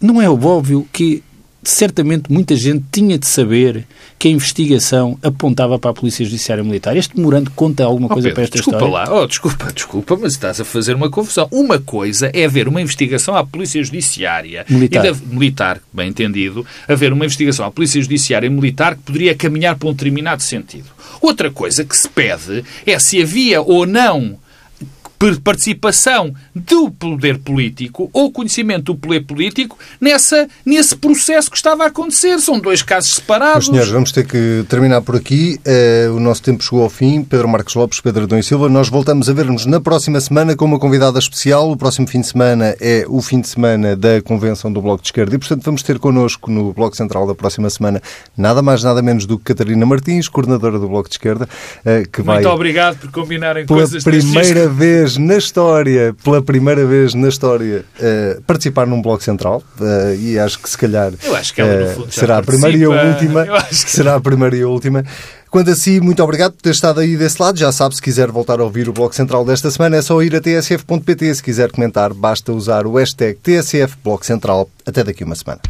Não 0.00 0.22
é 0.22 0.30
óbvio 0.30 0.86
que 0.92 1.20
certamente 1.62 2.30
muita 2.32 2.56
gente 2.56 2.84
tinha 2.90 3.18
de 3.18 3.26
saber 3.26 3.84
que 4.18 4.28
a 4.28 4.30
investigação 4.30 5.18
apontava 5.22 5.78
para 5.78 5.90
a 5.90 5.94
Polícia 5.94 6.24
Judiciária 6.24 6.62
Militar. 6.64 6.96
Este 6.96 7.16
memorando 7.16 7.50
conta 7.52 7.84
alguma 7.84 8.06
Oh, 8.06 8.08
coisa 8.10 8.28
Pedro, 8.28 8.34
para 8.34 8.44
esta 8.44 8.56
desculpa 8.58 8.84
história? 8.84 9.10
lá, 9.10 9.20
oh, 9.22 9.26
desculpa, 9.26 9.72
desculpa, 9.72 10.18
mas 10.20 10.32
estás 10.32 10.60
a 10.60 10.64
fazer 10.64 10.94
uma 10.94 11.10
confusão. 11.10 11.48
Uma 11.50 11.78
coisa 11.78 12.30
é 12.34 12.44
haver 12.44 12.66
uma 12.68 12.80
investigação 12.80 13.34
à 13.36 13.44
Polícia 13.44 13.82
Judiciária 13.82 14.64
Militar. 14.68 15.04
e 15.04 15.10
da- 15.12 15.18
militar, 15.26 15.80
bem 15.92 16.08
entendido, 16.08 16.66
haver 16.88 17.12
uma 17.12 17.24
investigação 17.24 17.64
à 17.66 17.70
Polícia 17.70 18.00
Judiciária 18.02 18.46
e 18.46 18.50
militar 18.50 18.94
que 18.96 19.02
poderia 19.02 19.34
caminhar 19.34 19.76
para 19.76 19.88
um 19.88 19.92
determinado 19.92 20.42
sentido. 20.42 20.86
Outra 21.20 21.50
coisa 21.50 21.84
que 21.84 21.96
se 21.96 22.08
pede 22.08 22.64
é 22.86 22.98
se 22.98 23.20
havia 23.22 23.60
ou 23.60 23.86
não 23.86 24.38
participação 25.42 26.34
do 26.54 26.90
poder 26.90 27.38
político 27.38 28.08
ou 28.12 28.32
conhecimento 28.32 28.84
do 28.84 28.94
poder 28.94 29.20
político 29.20 29.78
nessa, 30.00 30.48
nesse 30.64 30.96
processo 30.96 31.50
que 31.50 31.56
estava 31.58 31.84
a 31.84 31.86
acontecer. 31.88 32.38
São 32.40 32.58
dois 32.58 32.82
casos 32.82 33.16
separados. 33.16 33.66
Senhores, 33.66 33.90
vamos 33.90 34.12
ter 34.12 34.26
que 34.26 34.64
terminar 34.68 35.02
por 35.02 35.16
aqui. 35.16 35.60
Eh, 35.64 36.08
o 36.10 36.18
nosso 36.18 36.42
tempo 36.42 36.64
chegou 36.64 36.82
ao 36.82 36.88
fim. 36.88 37.22
Pedro 37.22 37.48
Marcos 37.48 37.74
Lopes, 37.74 38.00
Pedro 38.00 38.24
Adão 38.24 38.38
e 38.38 38.42
Silva. 38.42 38.68
Nós 38.70 38.88
voltamos 38.88 39.28
a 39.28 39.32
ver-nos 39.34 39.66
na 39.66 39.78
próxima 39.78 40.18
semana 40.20 40.56
com 40.56 40.64
uma 40.64 40.78
convidada 40.78 41.18
especial. 41.18 41.70
O 41.70 41.76
próximo 41.76 42.06
fim 42.06 42.22
de 42.22 42.28
semana 42.28 42.74
é 42.80 43.04
o 43.06 43.20
fim 43.20 43.42
de 43.42 43.48
semana 43.48 43.94
da 43.94 44.22
Convenção 44.22 44.72
do 44.72 44.80
Bloco 44.80 45.02
de 45.02 45.08
Esquerda 45.08 45.34
e, 45.34 45.38
portanto, 45.38 45.62
vamos 45.64 45.82
ter 45.82 45.98
connosco 45.98 46.50
no 46.50 46.72
Bloco 46.72 46.96
Central 46.96 47.26
da 47.26 47.34
próxima 47.34 47.68
semana 47.68 48.00
nada 48.36 48.62
mais, 48.62 48.82
nada 48.82 49.02
menos 49.02 49.26
do 49.26 49.36
que 49.36 49.44
Catarina 49.44 49.84
Martins, 49.84 50.28
coordenadora 50.28 50.78
do 50.78 50.88
Bloco 50.88 51.10
de 51.10 51.16
Esquerda, 51.16 51.46
eh, 51.84 52.04
que 52.10 52.22
vai... 52.22 52.36
Muito 52.36 52.48
obrigado 52.48 52.98
por 52.98 53.10
combinarem 53.10 53.66
pela 53.66 53.80
coisas 53.80 54.02
deste 54.02 54.32
primeira 54.32 54.66
vez 54.68 55.09
na 55.16 55.36
história, 55.36 56.14
pela 56.24 56.42
primeira 56.42 56.84
vez 56.86 57.14
na 57.14 57.28
história, 57.28 57.84
eh, 58.00 58.38
participar 58.46 58.86
num 58.86 59.00
bloco 59.02 59.22
central 59.22 59.62
eh, 59.80 60.16
e 60.18 60.38
acho 60.38 60.58
que 60.58 60.68
se 60.68 60.76
calhar 60.78 61.12
que 61.54 61.60
já 61.60 62.10
será 62.10 62.38
a 62.38 62.42
primeira 62.42 62.76
e 62.76 62.84
a 62.84 62.88
última. 62.90 63.44
Eu 63.46 63.54
acho 63.56 63.84
que- 63.86 63.90
Será 63.90 64.14
a 64.16 64.20
primeira 64.20 64.56
e 64.56 64.62
a 64.62 64.68
última. 64.68 65.04
Quanto 65.50 65.68
a 65.70 65.74
si, 65.74 66.00
muito 66.00 66.22
obrigado 66.22 66.52
por 66.52 66.62
ter 66.62 66.70
estado 66.70 67.00
aí 67.00 67.16
desse 67.16 67.42
lado. 67.42 67.58
Já 67.58 67.72
sabe, 67.72 67.96
se 67.96 68.00
quiser 68.02 68.30
voltar 68.30 68.60
a 68.60 68.64
ouvir 68.64 68.88
o 68.88 68.92
Bloco 68.92 69.14
Central 69.14 69.44
desta 69.44 69.68
semana, 69.70 69.96
é 69.96 70.02
só 70.02 70.22
ir 70.22 70.34
a 70.36 70.40
tsf.pt. 70.40 71.34
Se 71.34 71.42
quiser 71.42 71.72
comentar, 71.72 72.14
basta 72.14 72.52
usar 72.52 72.86
o 72.86 72.94
hashtag 72.94 73.36
TSF 73.42 73.96
Bloco 74.04 74.24
Central. 74.24 74.70
Até 74.86 75.02
daqui 75.02 75.24
uma 75.24 75.34
semana. 75.34 75.60